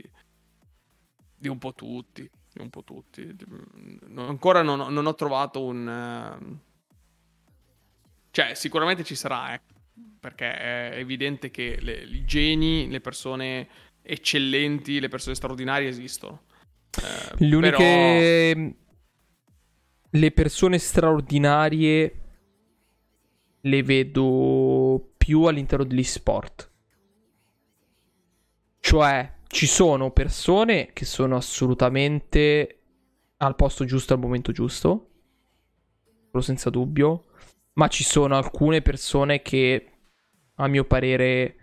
[1.35, 2.31] di un po' tutti.
[2.53, 3.25] Di un po' tutti.
[3.25, 6.39] Mm, ancora non, non ho trovato un...
[6.41, 6.59] Uh...
[8.31, 9.61] Cioè, sicuramente ci sarà, eh
[10.21, 13.69] perché è evidente che le, i geni, le persone
[14.03, 16.43] eccellenti, le persone straordinarie esistono.
[17.03, 18.53] Eh, le uniche...
[18.55, 18.79] Però...
[20.13, 22.21] Le persone straordinarie
[23.61, 26.69] le vedo più all'interno degli sport.
[28.81, 32.81] Cioè, ci sono persone che sono assolutamente
[33.37, 35.11] al posto giusto al momento giusto,
[36.41, 37.27] senza dubbio,
[37.75, 39.90] ma ci sono alcune persone che
[40.61, 41.57] a mio parere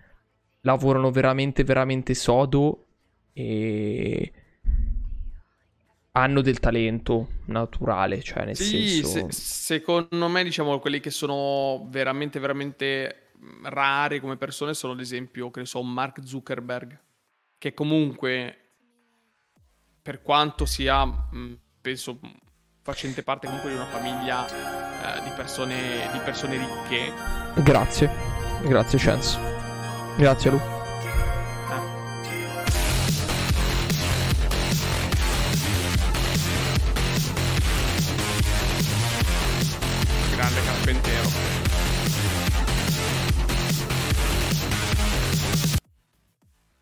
[0.62, 2.86] lavorano veramente veramente sodo
[3.34, 4.32] e
[6.12, 9.32] hanno del talento naturale, cioè nel sì, senso...
[9.32, 13.30] Se, secondo me diciamo quelli che sono veramente veramente
[13.64, 17.00] rari come persone sono ad esempio, che ne so, Mark Zuckerberg,
[17.60, 18.58] che comunque
[20.02, 21.08] per quanto sia,
[21.82, 22.20] penso,
[22.82, 27.62] facente parte comunque di una famiglia eh, di, persone, di persone ricche.
[27.62, 28.37] Grazie
[28.68, 29.39] Grazie Chance.
[30.18, 30.59] Grazie Lu.
[40.36, 41.30] Grande carpentiero.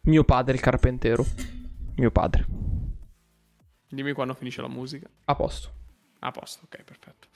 [0.01, 1.25] Mio padre il carpentero.
[1.97, 2.45] Mio padre.
[3.89, 5.07] Dimmi quando finisce la musica.
[5.25, 5.71] A posto.
[6.19, 7.27] A posto, ok, perfetto.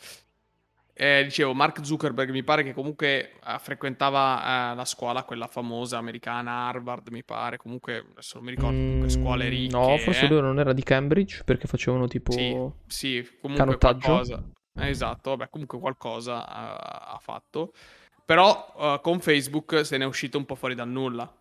[1.01, 5.97] Eh, dicevo, Mark Zuckerberg mi pare che comunque eh, frequentava eh, la scuola, quella famosa
[5.97, 7.55] americana, Harvard, mi pare.
[7.55, 9.77] Comunque, adesso non mi ricordo, comunque mm, scuole ricche.
[9.77, 12.33] No, forse lui non era di Cambridge perché facevano tipo.
[12.33, 12.53] Sì,
[12.87, 14.07] sì comunque canottaggio.
[14.07, 14.43] qualcosa.
[14.73, 17.71] esatto, vabbè, comunque qualcosa ha, ha fatto.
[18.25, 21.33] Però uh, con Facebook se ne è uscito un po' fuori dal nulla.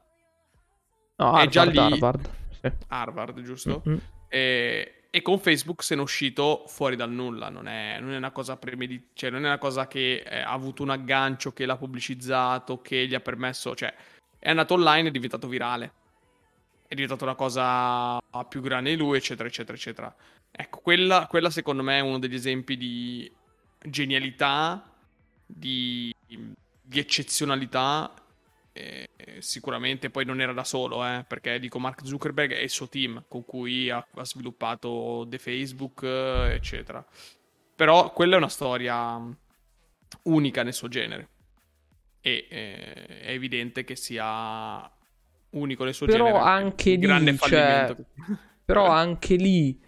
[1.16, 1.76] No, Harvard, già lì...
[1.76, 2.30] Harvard.
[2.61, 2.72] Sì.
[2.86, 3.82] Harvard, giusto?
[3.88, 3.98] Mm-hmm.
[4.28, 8.16] E e con Facebook se ne è uscito fuori dal nulla, non è, non è
[8.16, 11.64] una cosa premeditata, cioè non è una cosa che eh, ha avuto un aggancio, che
[11.64, 13.94] l'ha pubblicizzato, che gli ha permesso, cioè
[14.38, 15.92] è andato online è diventato virale.
[16.86, 20.16] È diventata una cosa più grande di lui, eccetera, eccetera, eccetera.
[20.50, 23.30] Ecco, quella, quella secondo me è uno degli esempi di
[23.78, 24.90] genialità,
[25.44, 28.12] di, di eccezionalità
[29.41, 33.24] sicuramente poi non era da solo, eh, perché dico Mark Zuckerberg e il suo team
[33.29, 37.05] con cui ha, ha sviluppato The Facebook, eccetera.
[37.74, 39.20] Però quella è una storia
[40.24, 41.29] unica nel suo genere.
[42.20, 44.91] E eh, è evidente che sia
[45.51, 46.45] unico nel suo però genere.
[46.45, 47.97] Anche lì, grande cioè,
[48.64, 49.81] però anche lì,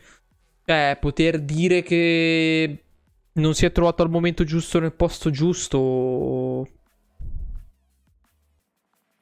[0.65, 2.85] cioè, poter dire che
[3.33, 6.69] non si è trovato al momento giusto nel posto giusto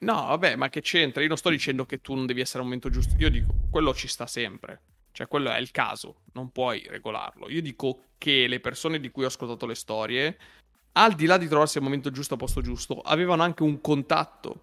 [0.01, 1.22] No, vabbè, ma che c'entra?
[1.22, 3.14] Io non sto dicendo che tu non devi essere al momento giusto.
[3.18, 4.80] Io dico, quello ci sta sempre.
[5.11, 7.49] Cioè, quello è il caso, non puoi regolarlo.
[7.51, 10.38] Io dico che le persone di cui ho ascoltato le storie,
[10.92, 14.62] al di là di trovarsi al momento giusto, al posto giusto, avevano anche un contatto.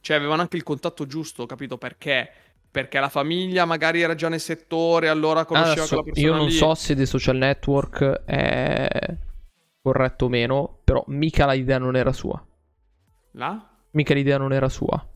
[0.00, 2.30] Cioè, avevano anche il contatto giusto, capito perché?
[2.70, 6.46] Perché la famiglia magari era già nel settore, allora conosceva Adesso, quella persona Io non
[6.46, 6.52] lì.
[6.52, 9.16] so se dei social network è
[9.82, 12.42] corretto o meno, però mica l'idea non era sua.
[13.32, 13.71] La?
[13.92, 15.06] Mica l'idea non era sua.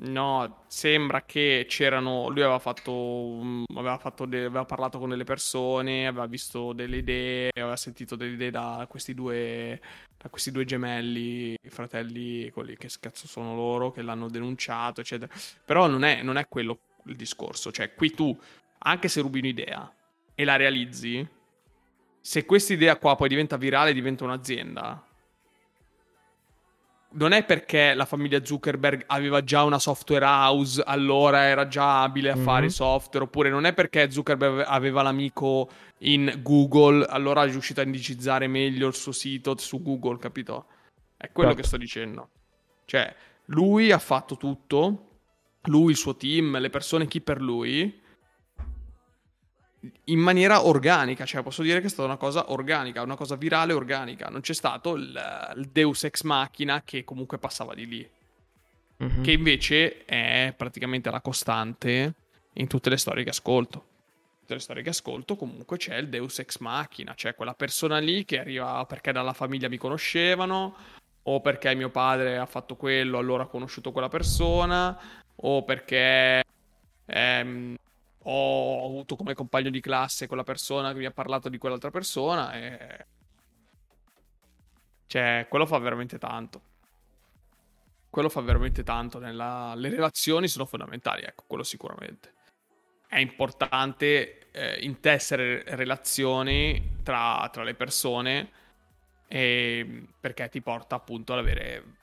[0.00, 2.28] No, sembra che c'erano.
[2.28, 3.64] Lui aveva fatto.
[3.74, 4.44] Aveva, fatto de...
[4.44, 9.12] aveva parlato con delle persone, aveva visto delle idee, aveva sentito delle idee da questi
[9.14, 9.80] due.
[10.16, 15.32] Da questi due gemelli, fratelli, quelli che cazzo sono loro, che l'hanno denunciato, eccetera.
[15.64, 17.70] Però non è, non è quello il discorso.
[17.70, 18.36] Cioè, qui tu,
[18.78, 19.92] anche se rubi un'idea
[20.34, 21.26] e la realizzi,
[22.20, 25.07] se questa idea qua poi diventa virale, diventa un'azienda,
[27.10, 32.30] non è perché la famiglia Zuckerberg aveva già una software house, allora era già abile
[32.30, 32.44] a mm-hmm.
[32.44, 37.84] fare software, oppure non è perché Zuckerberg aveva l'amico in Google, allora è riuscito a
[37.84, 40.66] indicizzare meglio il suo sito su Google, capito?
[41.16, 41.62] È quello certo.
[41.62, 42.28] che sto dicendo.
[42.84, 43.14] Cioè,
[43.46, 45.20] lui ha fatto tutto,
[45.62, 48.00] lui, il suo team, le persone chi per lui,
[50.04, 53.72] in maniera organica, cioè posso dire che è stata una cosa organica, una cosa virale
[53.72, 58.10] organica, non c'è stato il, il Deus ex machina che comunque passava di lì,
[59.02, 59.22] mm-hmm.
[59.22, 62.14] che invece è praticamente la costante
[62.54, 63.86] in tutte le storie che ascolto.
[64.40, 68.24] Tutte le storie che ascolto comunque c'è il Deus ex machina, cioè quella persona lì
[68.24, 70.74] che arriva perché dalla famiglia mi conoscevano,
[71.22, 74.98] o perché mio padre ha fatto quello, allora ho conosciuto quella persona,
[75.36, 76.42] o perché
[77.04, 77.76] ehm,
[78.30, 82.52] ho avuto come compagno di classe quella persona che mi ha parlato di quell'altra persona
[82.52, 83.06] e...
[85.06, 86.60] Cioè, quello fa veramente tanto.
[88.10, 89.18] Quello fa veramente tanto.
[89.18, 89.72] Nella...
[89.74, 92.34] Le relazioni sono fondamentali, ecco, quello sicuramente.
[93.06, 98.50] È importante eh, intessere relazioni tra, tra le persone
[99.26, 100.06] e...
[100.20, 101.97] perché ti porta appunto ad avere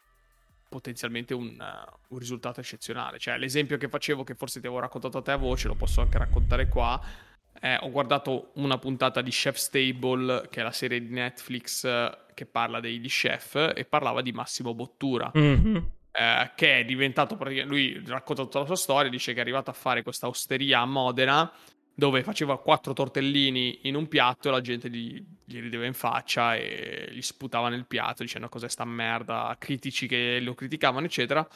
[0.76, 3.18] potenzialmente un, uh, un, risultato eccezionale.
[3.18, 6.02] Cioè, l'esempio che facevo, che forse ti avevo raccontato a te a voce, lo posso
[6.02, 7.00] anche raccontare qua.
[7.62, 12.14] Eh, ho guardato una puntata di Chef Stable, che è la serie di Netflix uh,
[12.34, 15.32] che parla degli chef, e parlava di Massimo Bottura.
[15.38, 15.76] Mm-hmm.
[16.12, 19.70] Eh, che è diventato praticamente lui racconta tutta la sua storia, dice che è arrivato
[19.70, 21.50] a fare questa osteria a Modena
[21.96, 26.56] dove faceva quattro tortellini in un piatto e la gente gli, gli, rideva in faccia
[26.56, 31.48] e gli sputava nel piatto dicendo cos'è sta merda, critici che lo criticavano, eccetera.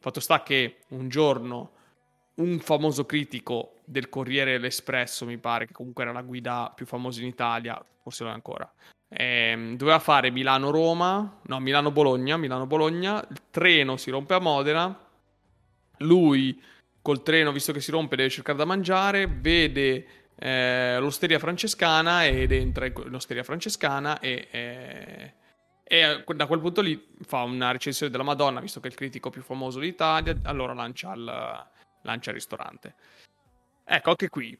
[0.00, 1.70] Fatto sta che un giorno
[2.34, 7.20] un famoso critico del Corriere L'Espresso, mi pare, che comunque era la guida più famosa
[7.20, 8.70] in Italia, forse lo è ancora,
[9.08, 14.98] ehm, doveva fare Milano-Roma, no, Milano-Bologna, Milano-Bologna, il treno si rompe a Modena,
[15.98, 16.60] lui
[17.04, 22.50] col treno, visto che si rompe, deve cercare da mangiare, vede eh, l'osteria francescana ed
[22.50, 25.34] entra in l'osteria francescana e, eh,
[25.84, 29.28] e, da quel punto lì fa una recensione della Madonna, visto che è il critico
[29.28, 31.66] più famoso d'Italia, allora lancia il,
[32.04, 32.94] lancia il ristorante.
[33.84, 34.58] Ecco, anche qui.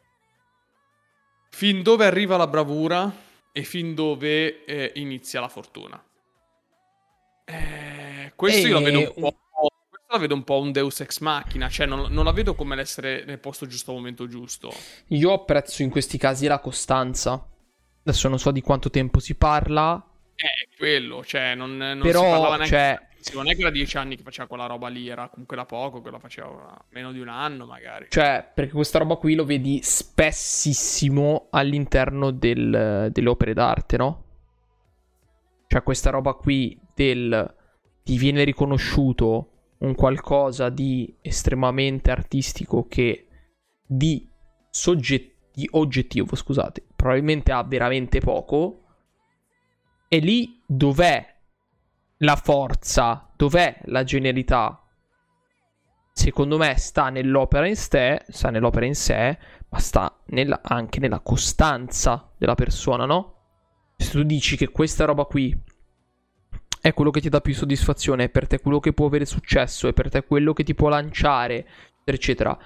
[1.49, 3.11] Fin dove arriva la bravura
[3.53, 6.05] e fin dove eh, inizia la fortuna.
[7.47, 9.44] Eh, questo io lo vedo un po'
[10.15, 13.25] la vedo un po' un deus ex machina, cioè non, non, la vedo come l'essere
[13.25, 14.73] nel posto giusto al momento giusto.
[15.09, 17.47] Io apprezzo in questi casi la costanza.
[18.07, 20.03] Adesso non so di quanto tempo si parla.
[20.37, 22.69] Eh, quello, cioè non, non Però, si parlava neanche...
[22.71, 23.13] Cioè...
[23.33, 26.03] Non è che era dieci anni che faceva quella roba lì, era comunque da poco
[26.03, 28.09] che lo faceva meno di un anno magari.
[28.11, 34.25] Cioè, perché questa roba qui lo vedi spessissimo all'interno del, delle opere d'arte, no?
[35.69, 37.55] Cioè, questa roba qui del
[38.03, 39.54] ti viene riconosciuto
[39.85, 43.29] un qualcosa di estremamente artistico che
[43.87, 44.29] di,
[44.71, 45.33] sogget-
[45.71, 48.81] oggettivo, scusate, probabilmente ha veramente poco.
[50.09, 51.35] E lì dov'è
[52.19, 54.81] la forza, dov'è la genialità?
[56.13, 59.37] Secondo me sta nell'opera in sé, sta nell'opera in sé,
[59.69, 63.33] ma sta nella, anche nella costanza della persona, no?
[63.97, 65.57] Se tu dici che questa roba qui
[66.85, 69.89] è quello che ti dà più soddisfazione, è per te quello che può avere successo,
[69.89, 71.67] è per te quello che ti può lanciare,
[72.05, 72.59] eccetera.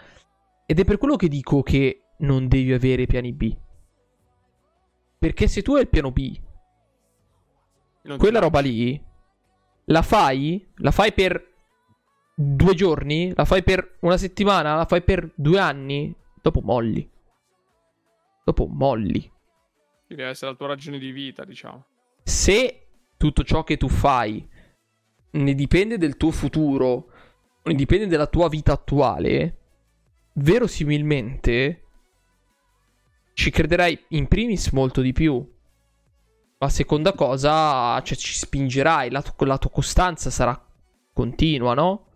[0.67, 3.57] Ed è per quello che dico che non devi avere piani B.
[5.21, 6.37] Perché se tu hai il piano B,
[8.03, 9.01] non quella roba lì,
[9.85, 11.53] la fai, la fai per
[12.35, 16.13] due giorni, la fai per una settimana, la fai per due anni,
[16.43, 17.09] dopo molli.
[18.45, 19.31] Dopo molli.
[20.09, 21.85] Deve essere la tua ragione di vita, diciamo.
[22.25, 22.88] Se
[23.19, 24.49] tutto ciò che tu fai
[25.31, 27.11] ne dipende del tuo futuro,
[27.65, 29.57] ne dipende della tua vita attuale,
[30.35, 31.83] verosimilmente
[33.35, 35.47] ci crederai in primis molto di più.
[36.61, 40.61] La seconda cosa, cioè ci spingerai, la, tu- la tua costanza sarà
[41.13, 42.07] continua, no?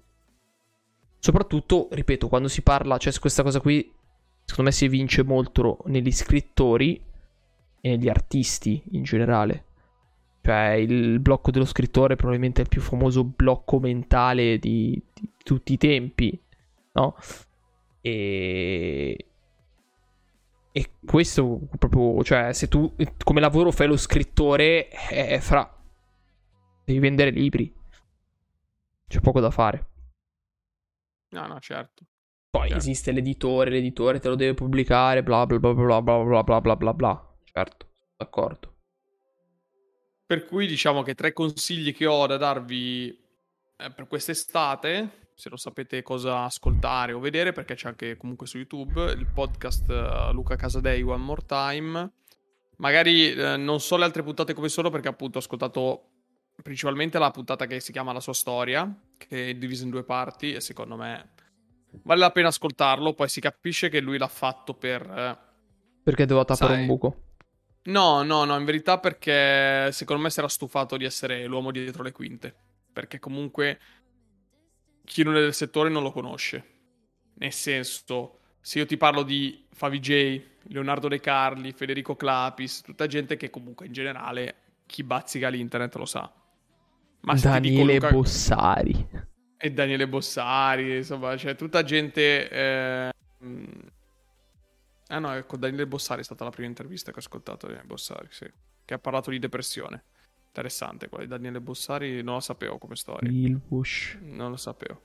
[1.19, 3.89] Soprattutto, ripeto, quando si parla, cioè questa cosa qui,
[4.45, 7.01] secondo me si evince molto negli scrittori
[7.81, 9.67] e negli artisti in generale.
[10.43, 15.75] Cioè, il blocco dello scrittore è probabilmente il più famoso blocco mentale di, di tutti
[15.75, 16.39] i tempi,
[16.93, 17.15] no?
[18.01, 19.27] E...
[20.75, 25.71] E questo proprio, cioè, se tu come lavoro fai lo scrittore, eh, fra...
[26.85, 27.73] Devi vendere libri.
[29.07, 29.91] C'è poco da fare.
[31.29, 32.05] No, no, certo.
[32.51, 32.77] Poi certo.
[32.77, 36.77] esiste l'editore, l'editore te lo deve pubblicare, bla bla bla bla bla bla bla bla
[36.77, 37.35] bla bla.
[37.45, 37.87] Certo,
[38.17, 38.72] d'accordo.
[40.33, 43.07] Per cui diciamo che tre consigli che ho da darvi
[43.77, 48.57] eh, per quest'estate, se lo sapete cosa ascoltare o vedere, perché c'è anche comunque su
[48.57, 52.13] YouTube il podcast uh, Luca Casadei One More Time.
[52.79, 56.13] Magari uh, non so le altre puntate come sono, perché appunto ho ascoltato
[56.63, 60.55] principalmente la puntata che si chiama La sua storia, che è divisa in due parti
[60.55, 61.33] e secondo me
[62.05, 63.13] vale la pena ascoltarlo.
[63.13, 65.07] Poi si capisce che lui l'ha fatto per...
[65.07, 65.51] Uh,
[66.03, 67.32] perché doveva tappare un buco.
[67.85, 72.03] No, no, no, in verità perché secondo me si era stufato di essere l'uomo dietro
[72.03, 72.55] le quinte.
[72.93, 73.81] Perché comunque
[75.05, 76.65] chi non è del settore non lo conosce.
[77.35, 83.37] Nel senso, se io ti parlo di Favij, Leonardo De Carli, Federico Clapis, tutta gente
[83.37, 84.57] che comunque in generale
[84.87, 86.33] chi bazzica l'internet lo sa.
[87.23, 88.11] Ma Daniele Luca...
[88.11, 89.09] Bossari.
[89.57, 92.49] E Daniele Bossari, insomma, c'è tutta gente...
[92.49, 93.11] Eh...
[95.13, 98.29] Ah no, ecco, Daniele Bossari è stata la prima intervista che ho ascoltato di Bossari,
[98.31, 98.51] sì.
[98.85, 100.05] Che ha parlato di depressione.
[100.47, 103.31] Interessante quella di Daniele Bossari, non la sapevo come storia.
[103.31, 104.17] Il Bush.
[104.23, 105.03] Non lo sapevo.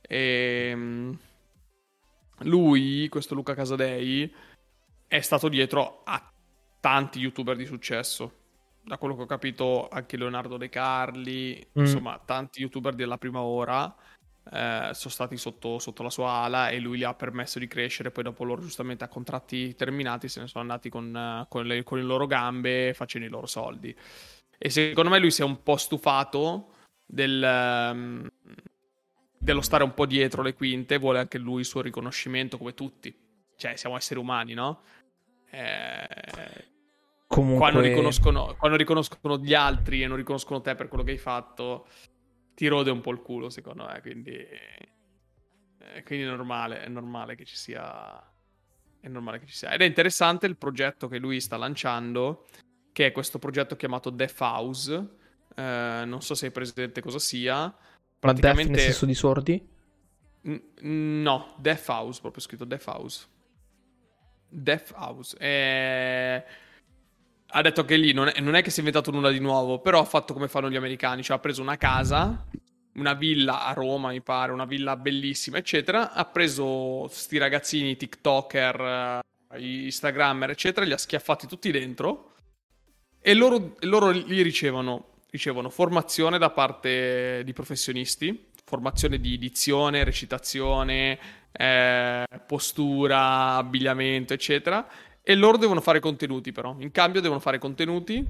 [0.00, 0.68] E...
[0.72, 1.18] Ehm,
[2.40, 4.30] lui, questo Luca Casadei,
[5.06, 6.32] è stato dietro a
[6.80, 8.44] tanti youtuber di successo.
[8.82, 11.82] Da quello che ho capito, anche Leonardo De Carli, mm.
[11.82, 13.94] insomma, tanti youtuber della prima ora
[14.52, 18.10] eh, sono stati sotto, sotto, la sua ala e lui gli ha permesso di crescere.
[18.10, 21.98] Poi, dopo loro, giustamente a contratti terminati, se ne sono andati con, con, le, con
[21.98, 23.94] le loro gambe facendo i loro soldi.
[24.58, 26.72] E secondo me lui si è un po' stufato
[27.04, 27.42] del,
[27.92, 28.28] um,
[29.36, 30.98] dello stare un po' dietro le quinte.
[30.98, 33.14] Vuole anche lui il suo riconoscimento, come tutti.
[33.56, 34.82] Cioè, siamo esseri umani, no?
[35.50, 36.74] Eh.
[37.26, 37.58] Comunque...
[37.58, 41.86] Quando riconoscono, quando riconoscono, gli altri e non riconoscono te per quello che hai fatto,
[42.56, 44.00] ti rode un po' il culo, secondo me.
[44.00, 48.32] Quindi, eh, quindi è, normale, è normale che ci sia.
[48.98, 49.70] È normale che ci sia.
[49.70, 52.46] Ed è interessante il progetto che lui sta lanciando,
[52.92, 55.08] che è questo progetto chiamato Death House.
[55.54, 57.72] Eh, non so se hai presente cosa sia.
[58.18, 58.70] Praticamente...
[58.70, 59.68] Ma Death nel senso di sordi?
[60.44, 63.26] N- no, Death House, proprio scritto Death House.
[64.48, 65.36] Death House.
[65.36, 66.44] È
[67.48, 69.78] ha detto che lì non è, non è, che si è inventato nulla di nuovo,
[69.80, 72.46] però ha fatto come fanno gli americani, cioè ha preso una casa,
[72.94, 79.22] una villa a Roma, mi pare, una villa bellissima, eccetera, ha preso sti ragazzini TikToker,
[79.52, 82.32] eh, Instagrammer, eccetera, li ha schiaffati tutti dentro
[83.20, 91.18] e loro, loro li ricevono, ricevono formazione da parte di professionisti, formazione di edizione, recitazione,
[91.52, 94.86] eh, postura, abbigliamento, eccetera
[95.28, 96.76] e loro devono fare contenuti, però.
[96.78, 98.24] In cambio, devono fare contenuti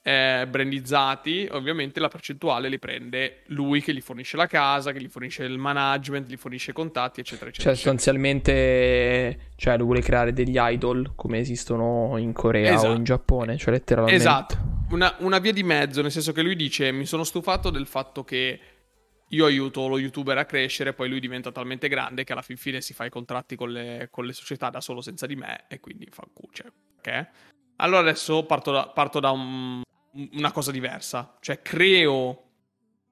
[0.00, 1.46] eh, brandizzati.
[1.50, 5.58] Ovviamente la percentuale li prende lui che gli fornisce la casa, che gli fornisce il
[5.58, 7.74] management, gli fornisce i contatti, eccetera, eccetera.
[7.74, 12.92] Cioè, sostanzialmente, cioè, lui vuole creare degli idol come esistono in Corea esatto.
[12.92, 14.18] o in Giappone, cioè letteralmente.
[14.18, 14.56] Esatto.
[14.88, 18.24] Una, una via di mezzo, nel senso che lui dice: Mi sono stufato del fatto
[18.24, 18.58] che
[19.32, 22.80] io aiuto lo youtuber a crescere, poi lui diventa talmente grande che alla fin fine
[22.80, 25.80] si fa i contratti con le, con le società da solo senza di me e
[25.80, 26.72] quindi fa cuce.
[26.98, 27.28] Ok?
[27.76, 32.50] Allora adesso parto da, parto da un, una cosa diversa, cioè creo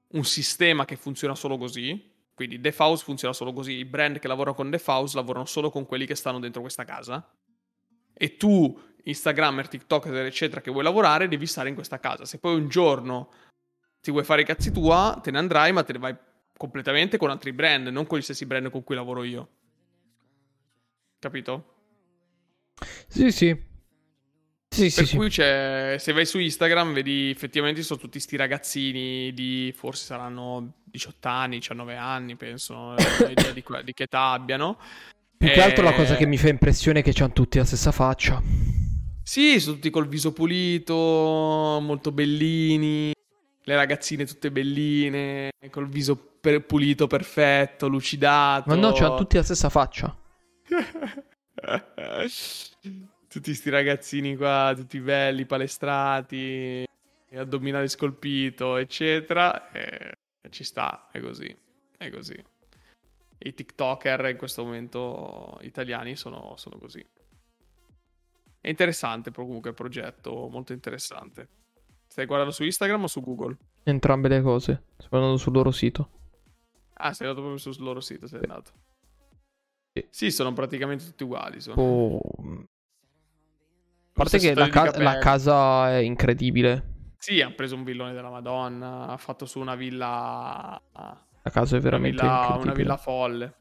[0.09, 2.09] un sistema che funziona solo così.
[2.33, 3.73] Quindi Defaus funziona solo così.
[3.73, 7.33] I brand che lavorano con Defaus lavorano solo con quelli che stanno dentro questa casa.
[8.13, 12.25] E tu, Instagrammer, TikToker, eccetera, che vuoi lavorare, devi stare in questa casa.
[12.25, 13.31] Se poi un giorno
[14.01, 16.15] ti vuoi fare i cazzi tua, te ne andrai, ma te ne vai
[16.57, 19.49] completamente con altri brand, non con gli stessi brand con cui lavoro io.
[21.19, 21.75] Capito?
[23.07, 23.69] Sì, sì.
[24.73, 25.41] Sì, per sì, cui sì.
[25.41, 31.27] c'è, se vai su Instagram vedi effettivamente sono tutti sti ragazzini di forse saranno 18
[31.27, 32.95] anni, 19 anni, penso,
[33.27, 34.79] di, di, che età abbiano.
[35.37, 35.51] Più e...
[35.51, 38.41] che altro la cosa che mi fa impressione è che hanno tutti la stessa faccia.
[39.21, 40.95] Sì, sono tutti col viso pulito,
[41.81, 43.11] molto bellini
[43.71, 48.69] le ragazzine tutte belline, col viso per- pulito, perfetto, lucidato.
[48.69, 50.13] Ma no, c'hanno tutti la stessa faccia.
[53.29, 56.85] tutti sti ragazzini qua, tutti belli, palestrati,
[57.33, 59.71] addominale scolpito, eccetera.
[59.71, 60.17] E
[60.49, 61.55] ci sta, è così,
[61.97, 62.43] è così.
[63.43, 67.03] I TikToker in questo momento italiani sono, sono così.
[68.59, 71.60] È interessante comunque il progetto, molto interessante.
[72.11, 73.55] Stai guardando su Instagram o su Google?
[73.83, 74.83] Entrambe le cose.
[74.97, 76.09] Sto guardando sul loro sito.
[76.95, 78.71] Ah, sei andato proprio sul loro sito, sei andato.
[79.93, 80.07] Sì.
[80.09, 81.61] sì, sono praticamente tutti uguali.
[81.61, 81.81] Sono.
[81.81, 82.17] Oh.
[82.17, 82.65] A
[84.11, 87.13] parte che la, ca- la, casa è incredibile.
[87.15, 90.81] Sì, ha preso un villone della Madonna, ha fatto su una villa...
[90.93, 93.55] La casa è veramente una villa, una villa folle.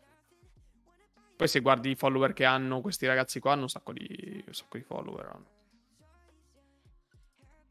[1.36, 4.52] Poi se guardi i follower che hanno questi ragazzi qua, hanno un sacco di, un
[4.52, 5.26] sacco di follower.
[5.26, 5.58] Hanno.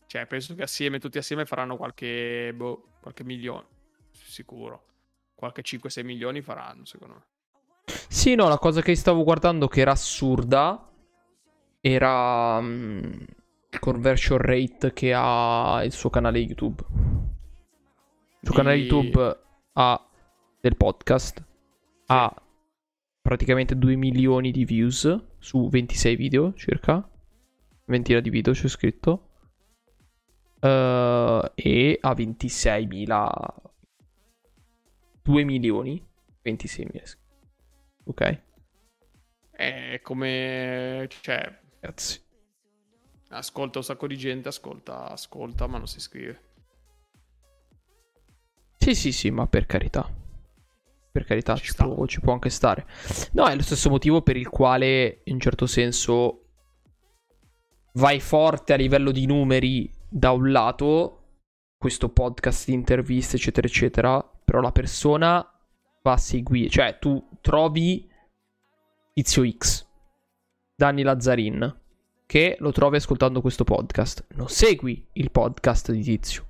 [0.09, 3.67] Cioè, penso che assieme, tutti assieme, faranno qualche, boh, qualche milione.
[4.11, 4.85] sicuro.
[5.35, 7.93] Qualche 5-6 milioni faranno, secondo me.
[8.07, 10.89] Sì, no, la cosa che stavo guardando che era assurda
[11.79, 13.23] era um,
[13.69, 16.83] il conversion rate che ha il suo canale YouTube.
[16.89, 18.55] Il suo di...
[18.55, 19.39] canale YouTube
[19.73, 20.09] ha
[20.59, 21.45] del podcast
[22.07, 22.43] ha
[23.21, 27.07] praticamente 2 milioni di views su 26 video circa.
[27.85, 29.28] Ventina di video c'è scritto.
[30.61, 33.29] Uh, e ha 26.000
[35.21, 36.05] 2 milioni
[36.43, 37.17] 26.000
[38.05, 38.41] ok?
[39.51, 42.21] È come cioè Grazie.
[43.29, 46.49] ascolta un sacco di gente ascolta ascolta ma non si iscrive
[48.79, 50.09] sì sì sì ma per carità.
[51.11, 52.87] Per carità ci, ci, può, ci può anche stare.
[53.33, 56.45] No è lo stesso motivo per il quale in un certo senso
[57.93, 61.15] vai forte a livello di numeri da un lato
[61.77, 65.45] questo podcast di interviste, eccetera, eccetera, però la persona
[66.01, 68.09] va a seguire, cioè tu trovi
[69.13, 69.87] Tizio X,
[70.75, 71.77] Danny Lazzarin,
[72.25, 74.25] che lo trovi ascoltando questo podcast.
[74.35, 76.47] Non segui il podcast di Tizio.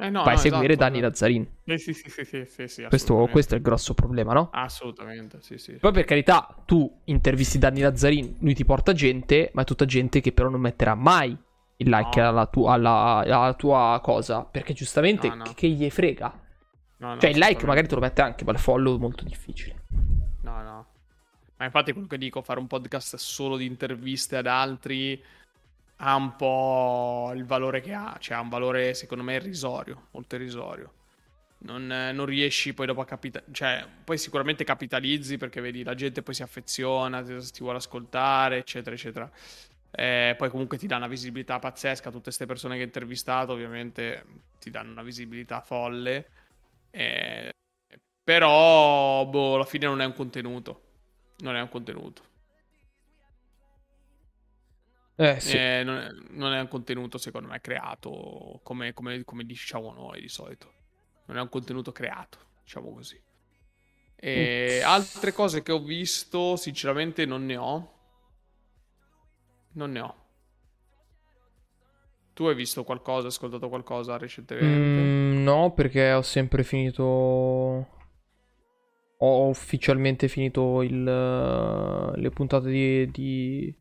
[0.00, 1.48] Eh no, Vai no, a seguire esatto, Danny Lazzarin.
[1.64, 4.50] Eh, sì, sì, sì, sì, sì, sì questo, questo, è il grosso problema, no?
[4.52, 5.72] Assolutamente, sì, sì.
[5.72, 10.20] Poi per carità, tu intervisti Danny Lazzarin, lui ti porta gente, ma è tutta gente
[10.20, 11.36] che però non metterà mai
[11.80, 12.28] il like no.
[12.28, 14.42] alla, tu- alla, alla, tua cosa.
[14.44, 15.52] Perché giustamente, no, no.
[15.54, 16.46] Che, gli frega?
[16.98, 19.84] cioè, il like magari te lo mette anche, ma il follow è molto difficile.
[20.42, 20.86] No, no.
[21.56, 25.22] Ma infatti, quello che dico, fare un podcast solo di interviste ad altri
[26.00, 28.16] ha un po' il valore che ha.
[28.18, 30.92] Cioè, ha un valore, secondo me, irrisorio, molto irrisorio.
[31.60, 36.22] Non, non, riesci poi dopo a capitalizzare, cioè poi sicuramente capitalizzi perché vedi la gente
[36.22, 39.28] poi si affeziona, ti, ti vuole ascoltare, eccetera, eccetera.
[39.90, 42.10] Eh, poi comunque ti dà una visibilità pazzesca.
[42.10, 44.24] Tutte queste persone che hai intervistato, ovviamente,
[44.58, 46.30] ti danno una visibilità folle.
[46.90, 47.52] Eh,
[48.22, 50.82] però, boh, alla fine non è un contenuto.
[51.38, 52.22] Non è un contenuto.
[55.16, 55.56] Eh, sì.
[55.56, 60.20] eh, non, è, non, è, un contenuto, secondo me, creato come, come, come, diciamo noi
[60.20, 60.72] di solito.
[61.26, 63.20] Non è un contenuto creato, diciamo così.
[64.14, 67.97] E altre cose che ho visto, sinceramente, non ne ho
[69.78, 70.14] non ne ho.
[72.34, 75.00] Tu hai visto qualcosa, ascoltato qualcosa recentemente?
[75.00, 77.96] Mm, no, perché ho sempre finito.
[79.20, 83.76] Ho ufficialmente finito il, le puntate di, di,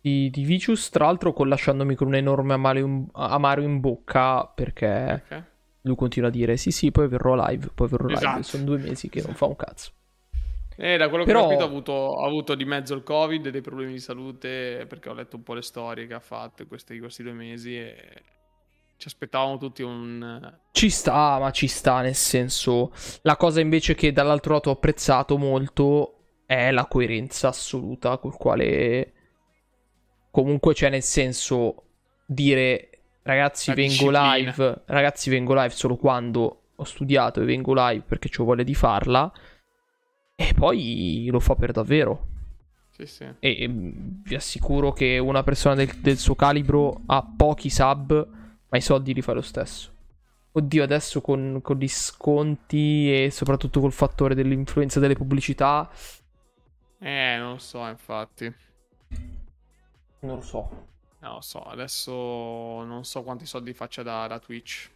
[0.00, 0.88] di, di Vicious.
[0.88, 5.44] Tra l'altro, con lasciandomi con un enorme amaro, amaro in bocca perché okay.
[5.82, 7.70] lui continua a dire: Sì, sì, poi verrò live.
[7.72, 8.28] Poi verrò esatto.
[8.28, 8.42] live.
[8.42, 9.92] Sono due mesi che non fa un cazzo.
[10.76, 11.40] Eh, da quello Però...
[11.40, 13.98] che ho capito ha avuto, ha avuto, di mezzo il covid e dei problemi di
[13.98, 17.32] salute perché ho letto un po' le storie che ha fatto in questi, questi due
[17.32, 17.96] mesi e
[18.96, 20.58] ci aspettavamo tutti un...
[20.70, 22.92] Ci sta, ma ci sta nel senso...
[23.22, 29.12] La cosa invece che dall'altro lato ho apprezzato molto è la coerenza assoluta col quale...
[30.30, 31.82] Comunque c'è nel senso
[32.26, 32.88] dire
[33.22, 34.34] ragazzi la vengo disciplina.
[34.34, 38.74] live, ragazzi vengo live solo quando ho studiato e vengo live perché ho voglia di
[38.74, 39.30] farla
[40.48, 42.26] e poi lo fa per davvero.
[42.90, 43.26] Sì, sì.
[43.38, 48.28] E mm, vi assicuro che una persona del, del suo calibro ha pochi sub,
[48.68, 49.90] ma i soldi li fa lo stesso.
[50.52, 55.90] Oddio, adesso con, con, gli sconti e soprattutto col fattore dell'influenza delle pubblicità.
[56.98, 58.54] Eh, non lo so, infatti.
[60.20, 60.90] Non lo so.
[61.20, 64.90] Non lo so, adesso non so quanti soldi faccia da, da Twitch.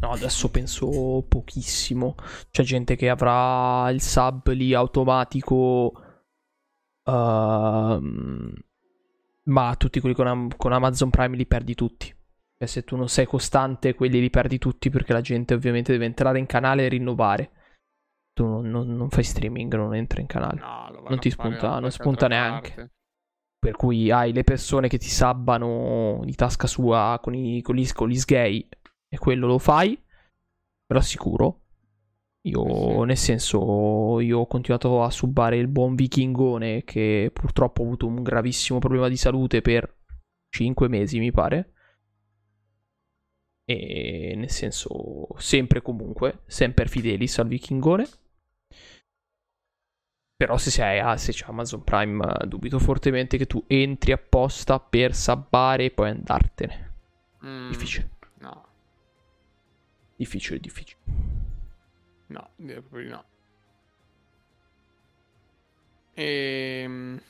[0.00, 2.14] No, adesso penso pochissimo.
[2.50, 5.92] C'è gente che avrà il sub lì automatico.
[7.02, 8.00] Uh,
[9.44, 12.06] ma tutti quelli con, con, Amazon Prime li perdi tutti.
[12.06, 16.04] Cioè, se tu non sei costante, quelli li perdi tutti perché la gente ovviamente deve
[16.04, 17.50] entrare in canale e rinnovare.
[18.34, 20.60] Tu non, non, non fai streaming, non entri in canale.
[20.60, 22.68] No, non ti spunta, non spunta neanche.
[22.68, 22.92] Parte.
[23.58, 27.90] Per cui hai le persone che ti sabbano di tasca sua con, i, con, gli,
[27.90, 28.68] con gli sgay
[29.08, 31.60] e quello lo fai, ve lo assicuro.
[32.42, 33.04] Io, sì.
[33.04, 38.22] nel senso, io ho continuato a subbare il buon vichingone che purtroppo ha avuto un
[38.22, 39.92] gravissimo problema di salute per
[40.50, 41.72] 5 mesi, mi pare.
[43.64, 48.06] E nel senso, sempre comunque, sempre fidelis al vichingone.
[50.36, 55.86] Però se, sei, se c'è Amazon Prime, dubito fortemente che tu entri apposta per sabbare
[55.86, 56.94] e poi andartene.
[57.44, 57.68] Mm.
[57.68, 58.17] Difficile.
[60.18, 61.00] Difficile, difficile.
[62.26, 63.24] No, direi proprio di no.
[66.12, 66.80] E...
[66.82, 67.22] Ehm,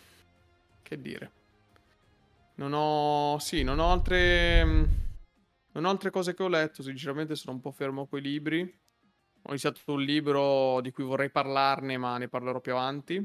[0.81, 1.33] che dire?
[2.55, 3.39] Non ho...
[3.41, 4.65] Sì, non ho altre...
[5.73, 8.61] Non ho altre cose che ho letto, sinceramente sono un po' fermo coi libri.
[8.63, 13.17] ho iniziato un libro di cui vorrei parlarne, ma ne parlerò più avanti.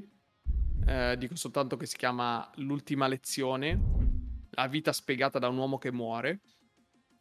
[0.86, 3.80] Eh, dico soltanto che si chiama L'ultima lezione,
[4.50, 6.42] la vita spiegata da un uomo che muore.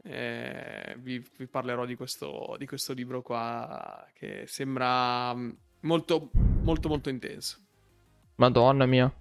[0.04, 5.32] Eh, vi, vi, parlerò di questo, di questo libro qua che sembra
[5.80, 7.58] molto, molto, molto intenso.
[8.36, 9.12] Madonna mia.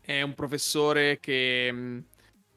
[0.00, 2.04] È un professore che mh,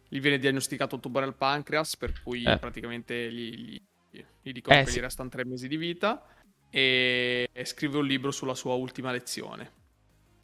[0.07, 2.57] gli viene diagnosticato un tumore al pancreas, per cui eh.
[2.57, 3.79] praticamente gli,
[4.09, 4.97] gli, gli dicono eh, che sì.
[4.97, 6.25] gli restano tre mesi di vita
[6.69, 9.77] e, e scrive un libro sulla sua ultima lezione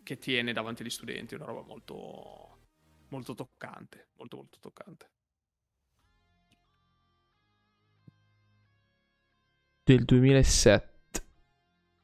[0.04, 2.58] che tiene davanti agli studenti, una roba molto,
[3.10, 5.10] molto toccante, molto molto toccante.
[9.88, 10.94] Del 2007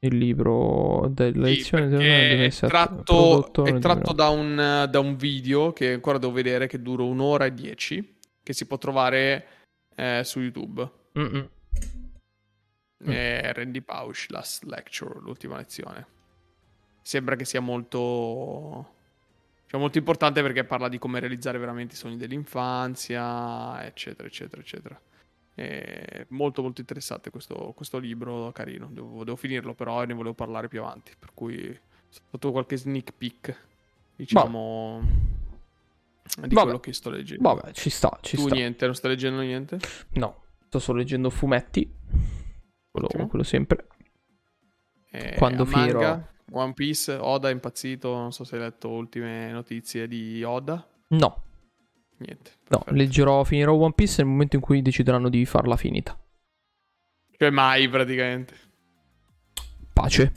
[0.02, 5.74] il libro della lezione del 2007 è tratto, è tratto da, un, da, un, video
[5.74, 9.48] che ancora devo vedere che dura un'ora e dieci che si può trovare
[9.96, 10.88] eh, su YouTube.
[11.18, 11.50] Mm-mm.
[13.04, 16.06] è Randy Pausch Last Lecture l'ultima lezione.
[17.02, 18.94] Sembra che sia molto
[19.66, 25.02] cioè molto importante perché parla di come realizzare veramente i sogni dell'infanzia eccetera eccetera eccetera
[25.62, 28.90] è molto molto interessante questo, questo libro, carino.
[28.92, 31.14] Devo, devo, finirlo però e ne volevo parlare più avanti.
[31.18, 33.58] Per cui ho fatto qualche sneak peek,
[34.16, 36.48] diciamo, Vabbè.
[36.48, 36.66] di Vabbè.
[36.66, 37.54] quello che sto leggendo.
[37.54, 38.56] Vabbè, ci sta, ci tu sta.
[38.56, 39.80] niente, non stai leggendo niente?
[40.14, 41.90] No, sto solo leggendo fumetti.
[42.90, 43.88] Quello, quello sempre.
[45.12, 46.30] Eh, Quando finirò...
[46.54, 50.86] One Piece, Oda è impazzito, non so se hai letto ultime notizie di Oda.
[51.10, 51.44] No.
[52.22, 52.52] Niente.
[52.68, 56.18] No, leggerò, finirò One Piece nel momento in cui decideranno di farla finita.
[57.36, 58.56] Cioè mai praticamente.
[59.92, 60.32] Pace.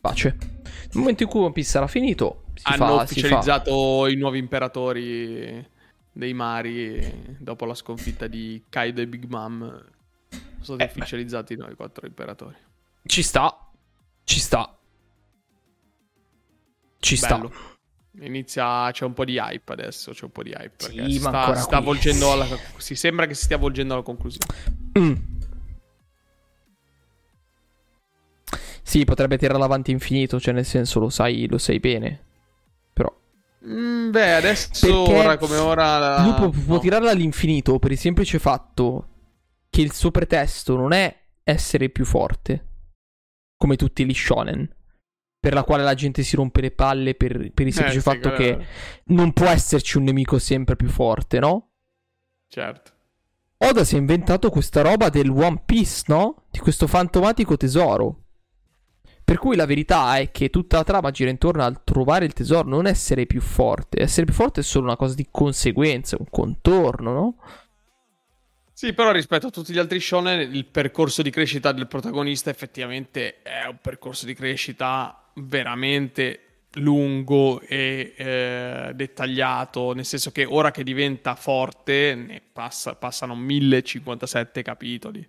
[0.00, 0.36] Pace.
[0.38, 5.66] Nel momento in cui One Piece sarà finito, si hanno fa, ufficializzato i nuovi imperatori
[6.12, 9.60] dei mari dopo la sconfitta di Kaido e Big Mom.
[10.60, 12.56] Sono stati eh, ufficializzati i nuovi quattro imperatori.
[13.04, 13.70] Ci sta.
[14.24, 14.78] Ci sta.
[16.98, 17.48] Ci Bello.
[17.48, 17.70] sta.
[18.20, 20.74] Inizia, c'è un po' di hype adesso, c'è un po' di hype.
[20.76, 24.46] Sì, sta, sta volgendo alla, si sembra che si stia volgendo alla conclusione.
[24.98, 25.14] Mm.
[28.84, 32.24] Sì, potrebbe tirare avanti infinito, cioè nel senso lo sai, lo sai bene.
[32.92, 33.10] Però...
[33.64, 35.98] Mm, beh, adesso, Perché ora come ora...
[35.98, 36.22] La...
[36.22, 36.80] Lui può, può no.
[36.80, 39.08] tirarla all'infinito per il semplice fatto
[39.70, 42.66] che il suo pretesto non è essere più forte,
[43.56, 44.68] come tutti gli shonen
[45.42, 48.28] per la quale la gente si rompe le palle per, per il semplice eh, fatto
[48.28, 48.66] sì, che
[49.06, 51.70] non può esserci un nemico sempre più forte, no?
[52.46, 52.92] Certo.
[53.56, 56.44] Oda si è inventato questa roba del One Piece, no?
[56.48, 58.20] Di questo fantomatico tesoro.
[59.24, 62.68] Per cui la verità è che tutta la trama gira intorno al trovare il tesoro,
[62.68, 64.00] non essere più forte.
[64.00, 67.36] Essere più forte è solo una cosa di conseguenza, un contorno, no?
[68.72, 73.42] Sì, però rispetto a tutti gli altri shonen, il percorso di crescita del protagonista effettivamente
[73.42, 76.40] è un percorso di crescita veramente
[76.76, 84.62] lungo e eh, dettagliato, nel senso che ora che diventa forte, ne passa, passano 1057
[84.62, 85.26] capitoli.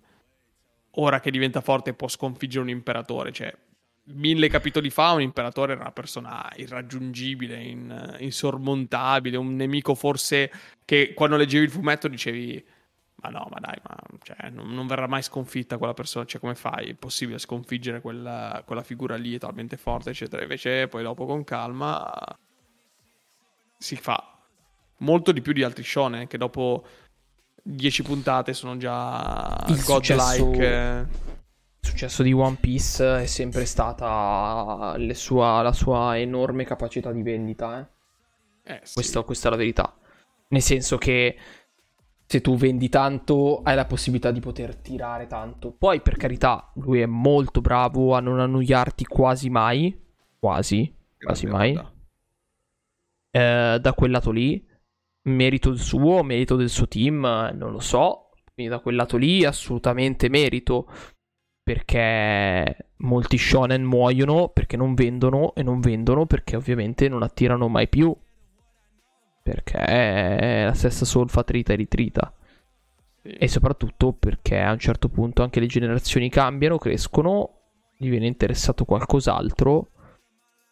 [0.98, 3.54] Ora che diventa forte può sconfiggere un imperatore, cioè
[4.06, 10.52] mille capitoli fa un imperatore era una persona irraggiungibile, in, insormontabile, un nemico forse
[10.86, 12.64] che quando leggevi il fumetto dicevi
[13.24, 16.26] ma no, ma dai, ma cioè, non, non, verrà mai sconfitta quella persona.
[16.26, 16.90] Cioè, come fai?
[16.90, 20.42] È possibile sconfiggere quella, quella figura lì, è talmente forte, eccetera.
[20.42, 22.12] Invece, poi dopo con calma
[23.78, 24.40] si fa
[24.98, 26.86] molto di più di altri shonen che dopo
[27.62, 31.08] 10 puntate sono già il godlike.
[31.80, 37.80] Il successo di One Piece è sempre stata sua, la sua enorme capacità di vendita.
[37.80, 38.74] Eh?
[38.74, 38.94] Eh, sì.
[38.96, 39.94] Questo, questa è la verità.
[40.50, 41.38] Nel senso che
[42.26, 45.72] se tu vendi tanto hai la possibilità di poter tirare tanto.
[45.72, 49.96] Poi per carità, lui è molto bravo a non annoiarti quasi mai,
[50.40, 51.80] quasi, quasi mai.
[53.32, 54.66] Eh, da quel lato lì,
[55.24, 57.22] merito del suo, merito del suo team,
[57.54, 58.30] non lo so.
[58.54, 60.88] Quindi da quel lato lì assolutamente merito.
[61.64, 67.88] Perché molti shonen muoiono perché non vendono e non vendono perché ovviamente non attirano mai
[67.88, 68.14] più
[69.44, 72.34] perché è la stessa solfa trita e ritrita.
[73.22, 73.30] Sì.
[73.30, 77.60] E soprattutto perché a un certo punto anche le generazioni cambiano, crescono,
[77.98, 79.90] gli viene interessato qualcos'altro.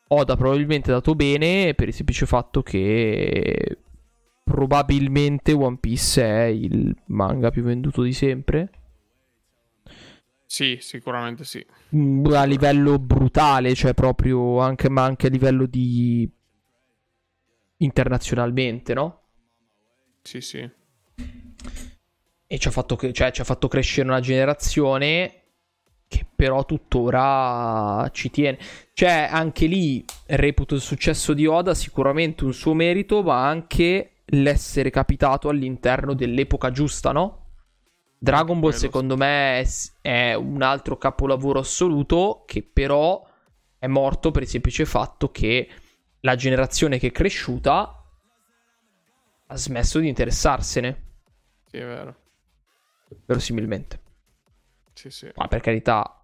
[0.07, 3.77] Oda probabilmente dato bene per il semplice fatto che
[4.43, 8.69] probabilmente One Piece è il manga più venduto di sempre.
[10.45, 11.65] Sì, sicuramente sì.
[12.33, 16.29] A livello brutale, cioè proprio anche, ma anche a livello di
[17.81, 19.21] internazionalmente, no?
[20.21, 20.69] Sì, sì.
[22.47, 25.35] E ci ha fatto, cioè, ci ha fatto crescere una generazione
[26.07, 28.57] che però tuttora ci tiene.
[28.93, 34.89] Cioè, anche lì reputo il successo di Oda sicuramente un suo merito, ma anche l'essere
[34.89, 37.37] capitato all'interno dell'epoca giusta, no?
[38.19, 39.65] Dragon Ball, secondo me,
[40.01, 43.25] è un altro capolavoro assoluto che però
[43.79, 45.67] è morto per il semplice fatto che
[46.21, 47.95] la generazione che è cresciuta
[49.47, 51.09] ha smesso di interessarsene.
[51.65, 52.15] Sì, è vero.
[53.25, 54.01] Verosimilmente.
[54.93, 55.31] Sì, sì.
[55.35, 56.23] Ma per carità,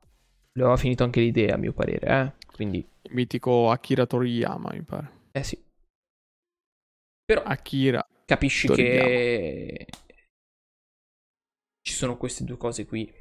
[0.54, 2.46] le aveva finito anche l'idea, a mio parere, eh?
[2.52, 2.88] Quindi...
[3.02, 5.12] Il mitico Akira Toriyama, mi pare.
[5.32, 5.62] Eh sì.
[7.26, 7.44] Però...
[7.44, 8.06] Akira.
[8.26, 9.06] Capisci Toriyama.
[9.06, 9.88] che...
[11.82, 13.12] Ci sono queste due cose qui.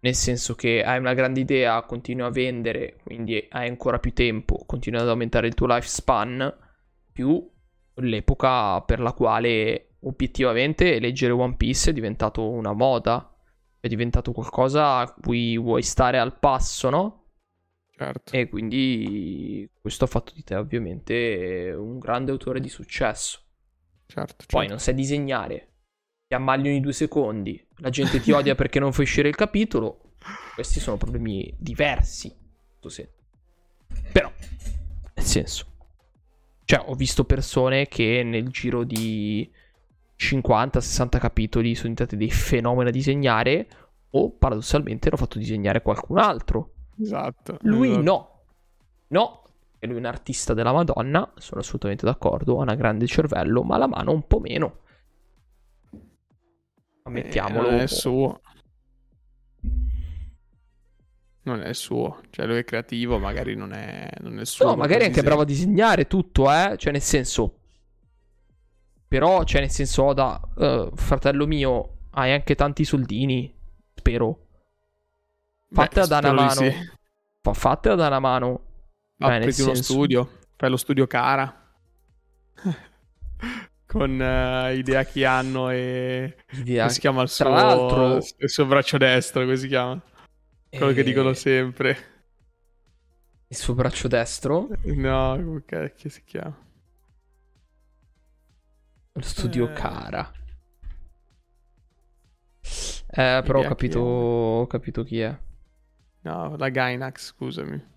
[0.00, 4.64] Nel senso che hai una grande idea, continui a vendere, quindi hai ancora più tempo,
[4.64, 6.56] continui ad aumentare il tuo lifespan,
[7.12, 7.50] più
[7.94, 13.34] l'epoca per la quale obiettivamente leggere One Piece è diventato una moda,
[13.80, 17.24] è diventato qualcosa a cui vuoi stare al passo, no?
[17.90, 18.36] Certo.
[18.36, 23.40] E quindi questo ha fatto di te ovviamente un grande autore di successo.
[24.06, 24.56] Certo, certo.
[24.56, 25.72] Poi non sai disegnare,
[26.28, 30.12] ti ammali ogni due secondi, la gente ti odia perché non fai uscire il capitolo.
[30.54, 32.30] Questi sono problemi diversi.
[34.12, 34.30] Però,
[35.14, 35.66] nel senso,
[36.66, 39.50] cioè, ho visto persone che nel giro di
[40.18, 43.66] 50-60 capitoli sono diventati dei fenomeni a disegnare
[44.10, 46.72] o paradossalmente hanno fatto disegnare qualcun altro.
[47.00, 47.56] Esatto.
[47.62, 48.02] Lui esatto.
[48.02, 48.40] no.
[49.08, 49.42] No,
[49.78, 53.78] e lui è un artista della Madonna, sono assolutamente d'accordo, ha una grande cervello, ma
[53.78, 54.80] la mano un po' meno.
[57.08, 57.68] Ammettiamolo.
[57.68, 58.40] Eh, non è suo.
[61.42, 62.20] Non è il suo.
[62.30, 64.66] Cioè, lui è creativo, magari non è, non è suo.
[64.66, 66.74] No, magari è anche bravo a disegnare tutto, eh.
[66.76, 67.54] Cioè, nel senso.
[69.08, 73.54] Però, cioè, nel senso, Oda, uh, fratello mio, hai anche tanti soldini.
[73.94, 74.46] Spero.
[75.70, 76.50] Fatela da una mano.
[76.50, 76.72] Sì.
[77.40, 78.62] Fa, fatela da una mano.
[79.18, 80.30] Apriti uno studio.
[80.56, 81.57] Fai lo studio cara.
[83.88, 86.82] Con uh, idea che hanno e idea...
[86.82, 88.16] come si chiama il suo, l'altro...
[88.16, 90.00] il suo braccio destro come si chiama?
[90.68, 90.94] Quello e...
[90.94, 91.96] che dicono sempre.
[93.48, 94.68] il suo braccio destro?
[94.82, 96.54] No come cacchio si chiama?
[99.12, 99.72] Lo studio eh...
[99.72, 100.32] cara.
[103.10, 105.34] Eh però ho capito ho capito chi è.
[106.20, 107.96] No la Gainax scusami.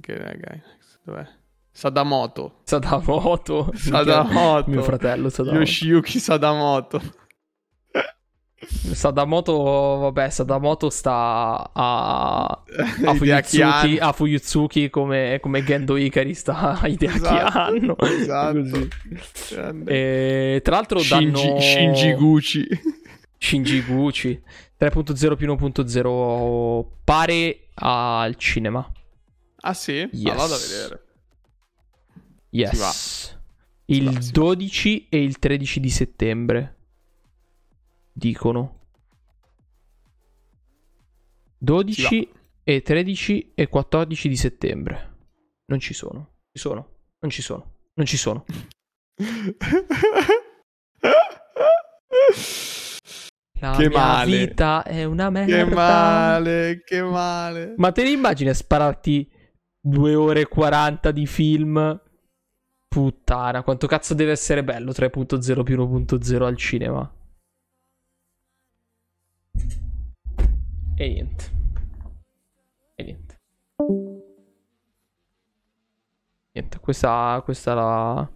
[0.00, 1.41] Che è la Gainax dov'è
[1.72, 2.60] Sadamoto.
[2.64, 3.70] Sadamoto.
[3.74, 4.70] Sadamoto.
[4.70, 5.60] Mio fratello Sadamoto.
[5.60, 7.00] Yoshiyuki Sadamoto.
[8.64, 12.44] Sadamoto, vabbè, Sadamoto sta a,
[13.04, 19.90] a, Fuyutsuki, a Fuyutsuki come, come Gendo Ikari sta a Hideaki esatto, esatto.
[19.90, 21.60] E, tra l'altro Shinji, danno...
[21.60, 22.68] Shinji Gucci.
[23.38, 24.40] Shinji Gucci.
[24.80, 28.88] 3.0 più 1.0 pare al cinema.
[29.62, 30.08] Ah sì?
[30.12, 30.32] Yes.
[30.32, 31.02] Ah, vado a vedere.
[32.54, 33.34] Yes.
[33.86, 36.76] Il 12 e il 13 di settembre.
[38.12, 38.80] Dicono.
[41.56, 42.30] 12
[42.62, 45.16] e 13 e 14 di settembre.
[45.64, 46.40] Non ci sono.
[46.52, 46.88] Ci sono.
[47.20, 47.76] Non ci sono.
[47.94, 48.44] Non ci sono.
[53.60, 54.46] La che mia male.
[54.46, 55.56] vita è una merda.
[55.56, 57.74] Che male, che male.
[57.78, 59.30] Ma te ne immagini a spararti
[59.80, 62.00] 2 ore e 40 di film
[62.92, 67.10] Puttana, quanto cazzo deve essere bello 3.0 più 1.0 al cinema.
[70.94, 71.44] E niente.
[72.94, 73.40] E niente.
[76.52, 78.30] Niente, questa, questa è la,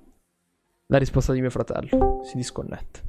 [0.87, 2.23] la risposta di mio fratello.
[2.25, 3.03] Si disconnette.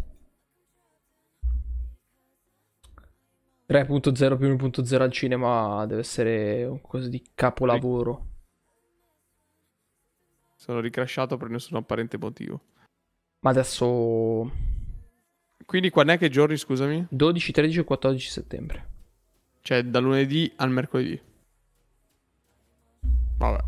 [3.69, 8.36] 3.0 più 1.0 al cinema deve essere un cosa di capolavoro.
[10.67, 12.59] Sono ricrashato per nessun apparente motivo.
[13.39, 14.51] Ma adesso...
[15.65, 17.07] Quindi quando è che giorni, scusami?
[17.09, 18.89] 12, 13 e 14 settembre.
[19.61, 21.21] Cioè da lunedì al mercoledì.
[23.37, 23.63] Vabbè.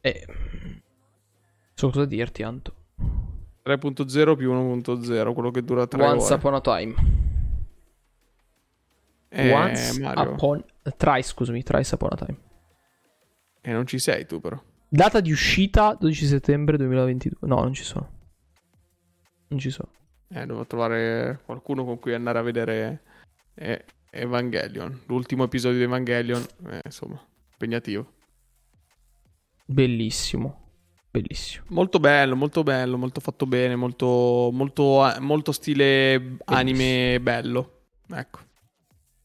[0.00, 0.26] E...
[1.74, 2.74] So cosa dirti, Anto.
[3.64, 6.34] 3.0 più 1.0, quello che dura 3 Once ore.
[6.34, 6.94] upon a time.
[9.28, 10.32] Eh, Once Mario.
[10.32, 10.64] upon...
[10.96, 12.38] Thrice, scusami, thrice upon a time.
[13.60, 14.60] E non ci sei tu però.
[14.92, 17.46] Data di uscita 12 settembre 2022.
[17.46, 18.10] No, non ci sono.
[19.46, 19.88] Non ci sono.
[20.26, 23.02] Eh, devo trovare qualcuno con cui andare a vedere
[23.54, 25.02] eh, Evangelion.
[25.06, 28.14] L'ultimo episodio di Evangelion, eh, insomma, impegnativo.
[29.64, 30.70] Bellissimo.
[31.08, 31.66] Bellissimo.
[31.68, 37.82] Molto bello, molto bello, molto fatto bene, molto, molto, molto stile anime bello.
[38.12, 38.40] Ecco.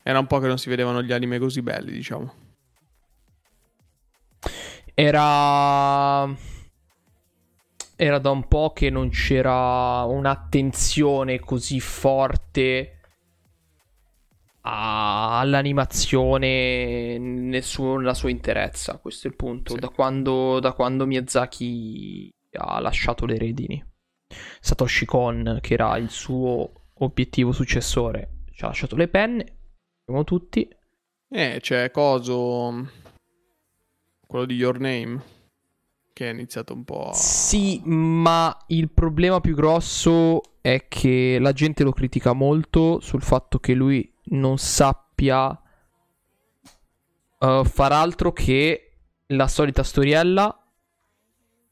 [0.03, 2.44] Era un po' che non si vedevano gli anime così belli, diciamo.
[4.95, 6.33] Era.
[7.97, 12.91] Era da un po' che non c'era un'attenzione così forte
[14.61, 18.97] all'animazione nella sua interezza.
[18.97, 19.73] Questo è il punto.
[19.73, 19.79] Sì.
[19.79, 23.83] Da, quando, da quando Miyazaki ha lasciato le redini.
[24.59, 29.57] Satoshi Kon, che era il suo obiettivo successore, ci ha lasciato le penne.
[30.03, 30.67] Siamo tutti.
[31.29, 32.89] Eh, c'è Coso.
[34.27, 35.21] Quello di Your Name.
[36.13, 37.09] Che è iniziato un po'.
[37.09, 37.13] A...
[37.13, 43.59] Sì, ma il problema più grosso è che la gente lo critica molto sul fatto
[43.59, 45.49] che lui non sappia
[47.39, 48.91] uh, far altro che
[49.27, 50.59] la solita storiella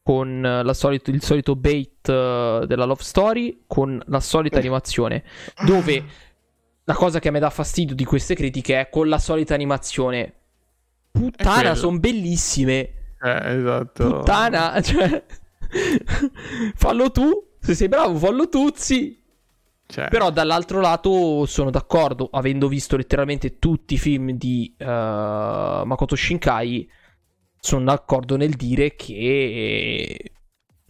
[0.03, 5.23] con solito, il solito bait uh, della love story con la solita animazione
[5.65, 6.03] dove
[6.83, 10.42] la cosa che a me dà fastidio di queste critiche è con la solita animazione
[11.13, 12.79] puttana sono bellissime
[13.21, 15.23] eh, esatto puttana cioè
[16.75, 19.21] fallo tu se sei bravo fallo tu sì
[19.93, 20.07] cioè.
[20.07, 26.89] Però dall'altro lato sono d'accordo, avendo visto letteralmente tutti i film di uh, Makoto Shinkai,
[27.59, 30.31] sono d'accordo nel dire che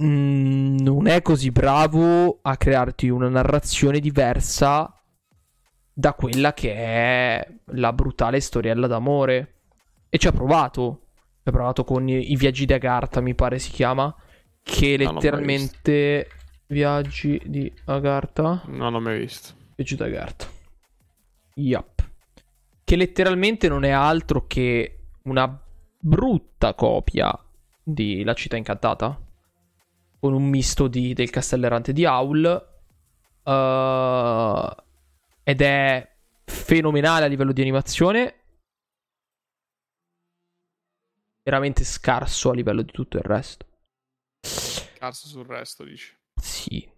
[0.02, 4.90] mm, non è così bravo a crearti una narrazione diversa
[5.91, 9.53] da quella che è la brutale storiella d'amore.
[10.14, 11.07] E ci ha provato.
[11.41, 14.15] Ci ha provato con i, i viaggi di Agartha, mi pare si chiama.
[14.61, 16.27] Che letteralmente
[16.68, 18.61] Viaggi di Agartha.
[18.68, 19.56] No, non l'ho mai visto.
[19.76, 20.45] Viaggi di Agartha.
[21.56, 22.10] Yup.
[22.84, 25.60] Che letteralmente non è altro che una
[25.99, 27.35] brutta copia
[27.81, 29.19] di La città incantata.
[30.19, 32.72] Con un misto di, del castello errante di Aul.
[33.45, 34.69] Uh,
[35.41, 36.07] ed è
[36.45, 38.41] fenomenale a livello di animazione.
[41.44, 43.65] Veramente scarso a livello di tutto il resto.
[44.41, 46.15] Scarso sul resto, dici?
[46.41, 46.90] Sì.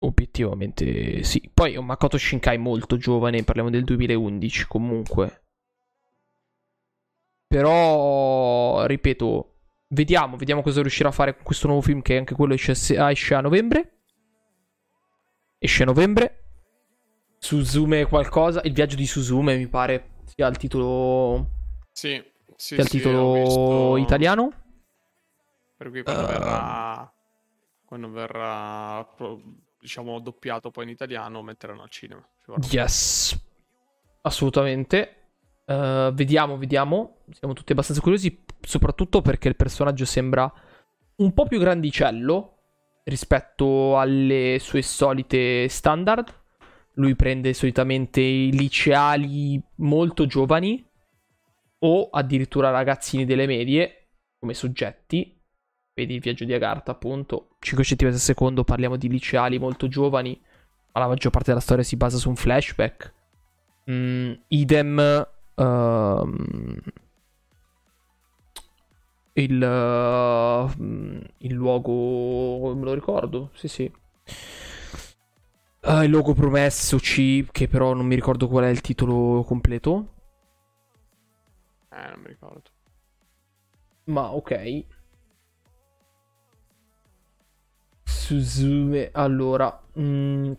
[0.00, 1.50] Obiettivamente sì.
[1.52, 5.42] Poi è un Makoto Shinkai molto giovane, parliamo del 2011 comunque.
[7.46, 9.54] Però, ripeto,
[9.88, 13.10] vediamo, vediamo cosa riuscirà a fare con questo nuovo film che anche quello esce, ah,
[13.10, 14.02] esce a novembre.
[15.58, 16.44] Esce a novembre.
[17.38, 21.56] Suzume qualcosa, il viaggio di Suzume mi pare sia il titolo...
[21.92, 22.22] Sì,
[22.58, 23.96] sì, sia il titolo visto...
[23.98, 24.52] italiano.
[25.76, 26.26] Per cui quando uh...
[26.26, 27.12] verrà
[27.84, 29.08] quando verrà
[29.80, 32.28] diciamo doppiato poi in italiano metteranno al cinema.
[32.70, 33.40] Yes,
[34.22, 35.14] assolutamente.
[35.66, 37.18] Uh, vediamo, vediamo.
[37.30, 40.52] Siamo tutti abbastanza curiosi, soprattutto perché il personaggio sembra
[41.16, 42.56] un po' più grandicello
[43.04, 46.34] rispetto alle sue solite standard.
[46.94, 50.84] Lui prende solitamente i liceali molto giovani
[51.80, 55.38] o addirittura ragazzini delle medie come soggetti
[55.98, 57.56] Vedi il viaggio di Agartha, appunto.
[57.58, 60.40] 5 cm al secondo, parliamo di liceali molto giovani.
[60.92, 63.12] Ma la maggior parte della storia si basa su un flashback.
[63.90, 65.26] Mm, idem.
[65.56, 66.32] Uh,
[69.32, 70.86] il, uh,
[71.38, 72.76] il luogo.
[72.76, 73.50] Me lo ricordo?
[73.54, 73.92] Sì, sì.
[75.82, 80.17] Uh, il luogo promesso C, che però non mi ricordo qual è il titolo completo.
[81.98, 82.70] Eh, non mi ricordo.
[84.04, 84.84] Ma ok.
[88.04, 89.10] Suzume.
[89.12, 89.82] Allora.
[89.98, 90.52] Mm,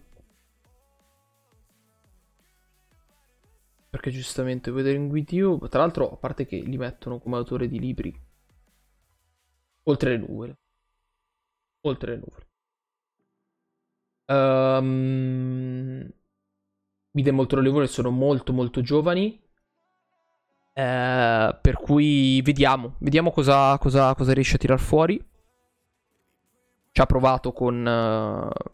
[3.89, 5.57] perché giustamente Weathering with You.
[5.67, 8.13] Tra l'altro, a parte che li mettono come autore di libri.
[9.83, 10.57] Oltre le nuvole.
[11.81, 12.47] Oltre le nuvole.
[14.27, 16.07] Um,
[17.11, 19.41] Vide molto le nuvole sono molto molto giovani.
[20.73, 22.95] Eh, per cui vediamo.
[22.99, 25.23] Vediamo cosa, cosa, cosa riesce a tirar fuori
[26.91, 28.69] ci ha provato con, uh,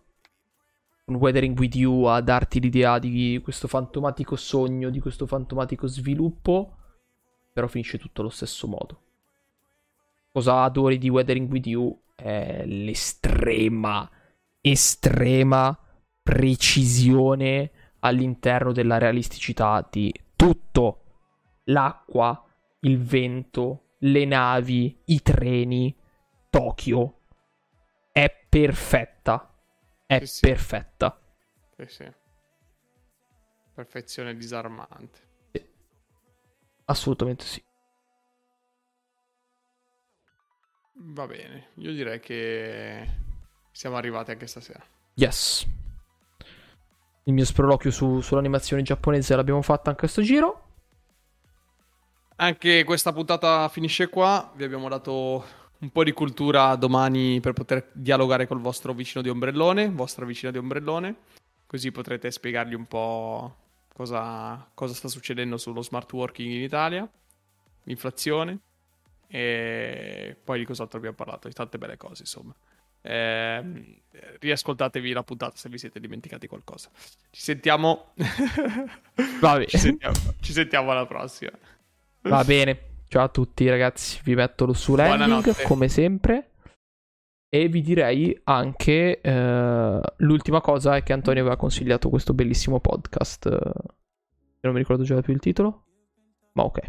[1.06, 6.78] con Weathering With You a darti l'idea di questo fantomatico sogno, di questo fantomatico sviluppo,
[7.54, 9.02] però finisce tutto allo stesso modo.
[10.32, 14.10] Cosa adori di Weathering With You è l'estrema,
[14.60, 15.78] estrema
[16.24, 21.02] precisione all'interno della realisticità di tutto.
[21.66, 22.44] L'acqua,
[22.82, 25.96] il vento, le navi, i treni,
[26.50, 27.20] Tokyo,
[28.56, 29.54] perfetta.
[30.06, 30.40] È sì, sì.
[30.40, 31.20] perfetta.
[31.76, 32.14] Sì, sì.
[33.74, 35.20] Perfezione disarmante.
[35.52, 35.66] Sì.
[36.86, 37.62] Assolutamente sì.
[40.98, 43.08] Va bene, io direi che
[43.72, 44.84] siamo arrivati anche stasera.
[45.16, 45.66] Yes.
[47.28, 50.65] il mio sproloquio su, sull'animazione giapponese l'abbiamo fatta anche a sto giro.
[52.38, 54.52] Anche questa puntata finisce qua.
[54.56, 55.46] Vi abbiamo dato
[55.80, 60.52] un po' di cultura domani per poter dialogare col vostro vicino di ombrellone, vostra vicina
[60.52, 61.16] di ombrellone.
[61.66, 63.56] Così potrete spiegargli un po'
[63.94, 67.10] cosa, cosa sta succedendo sullo smart working in Italia,
[67.84, 68.60] l'inflazione
[69.28, 72.54] e poi di cos'altro abbiamo parlato, di tante belle cose, insomma.
[73.02, 74.02] Eh,
[74.40, 76.90] riascoltatevi la puntata se vi siete dimenticati qualcosa.
[77.30, 78.14] Ci sentiamo.
[79.68, 80.16] ci, sentiamo.
[80.42, 81.52] ci sentiamo alla prossima.
[82.30, 82.80] Va bene.
[83.08, 86.52] Ciao a tutti ragazzi, vi metto lo su landing come sempre.
[87.50, 93.48] E vi direi anche uh, l'ultima cosa è che Antonio aveva consigliato questo bellissimo podcast.
[94.62, 95.84] non mi ricordo già più il titolo.
[96.54, 96.80] Ma ok.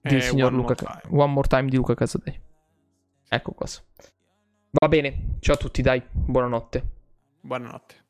[0.00, 2.40] Del eh, signor Luca Ca- One More Time di Luca Casadei.
[3.28, 3.66] Ecco qua.
[4.70, 6.90] Va bene, ciao a tutti, dai, buonanotte.
[7.40, 8.06] Buonanotte.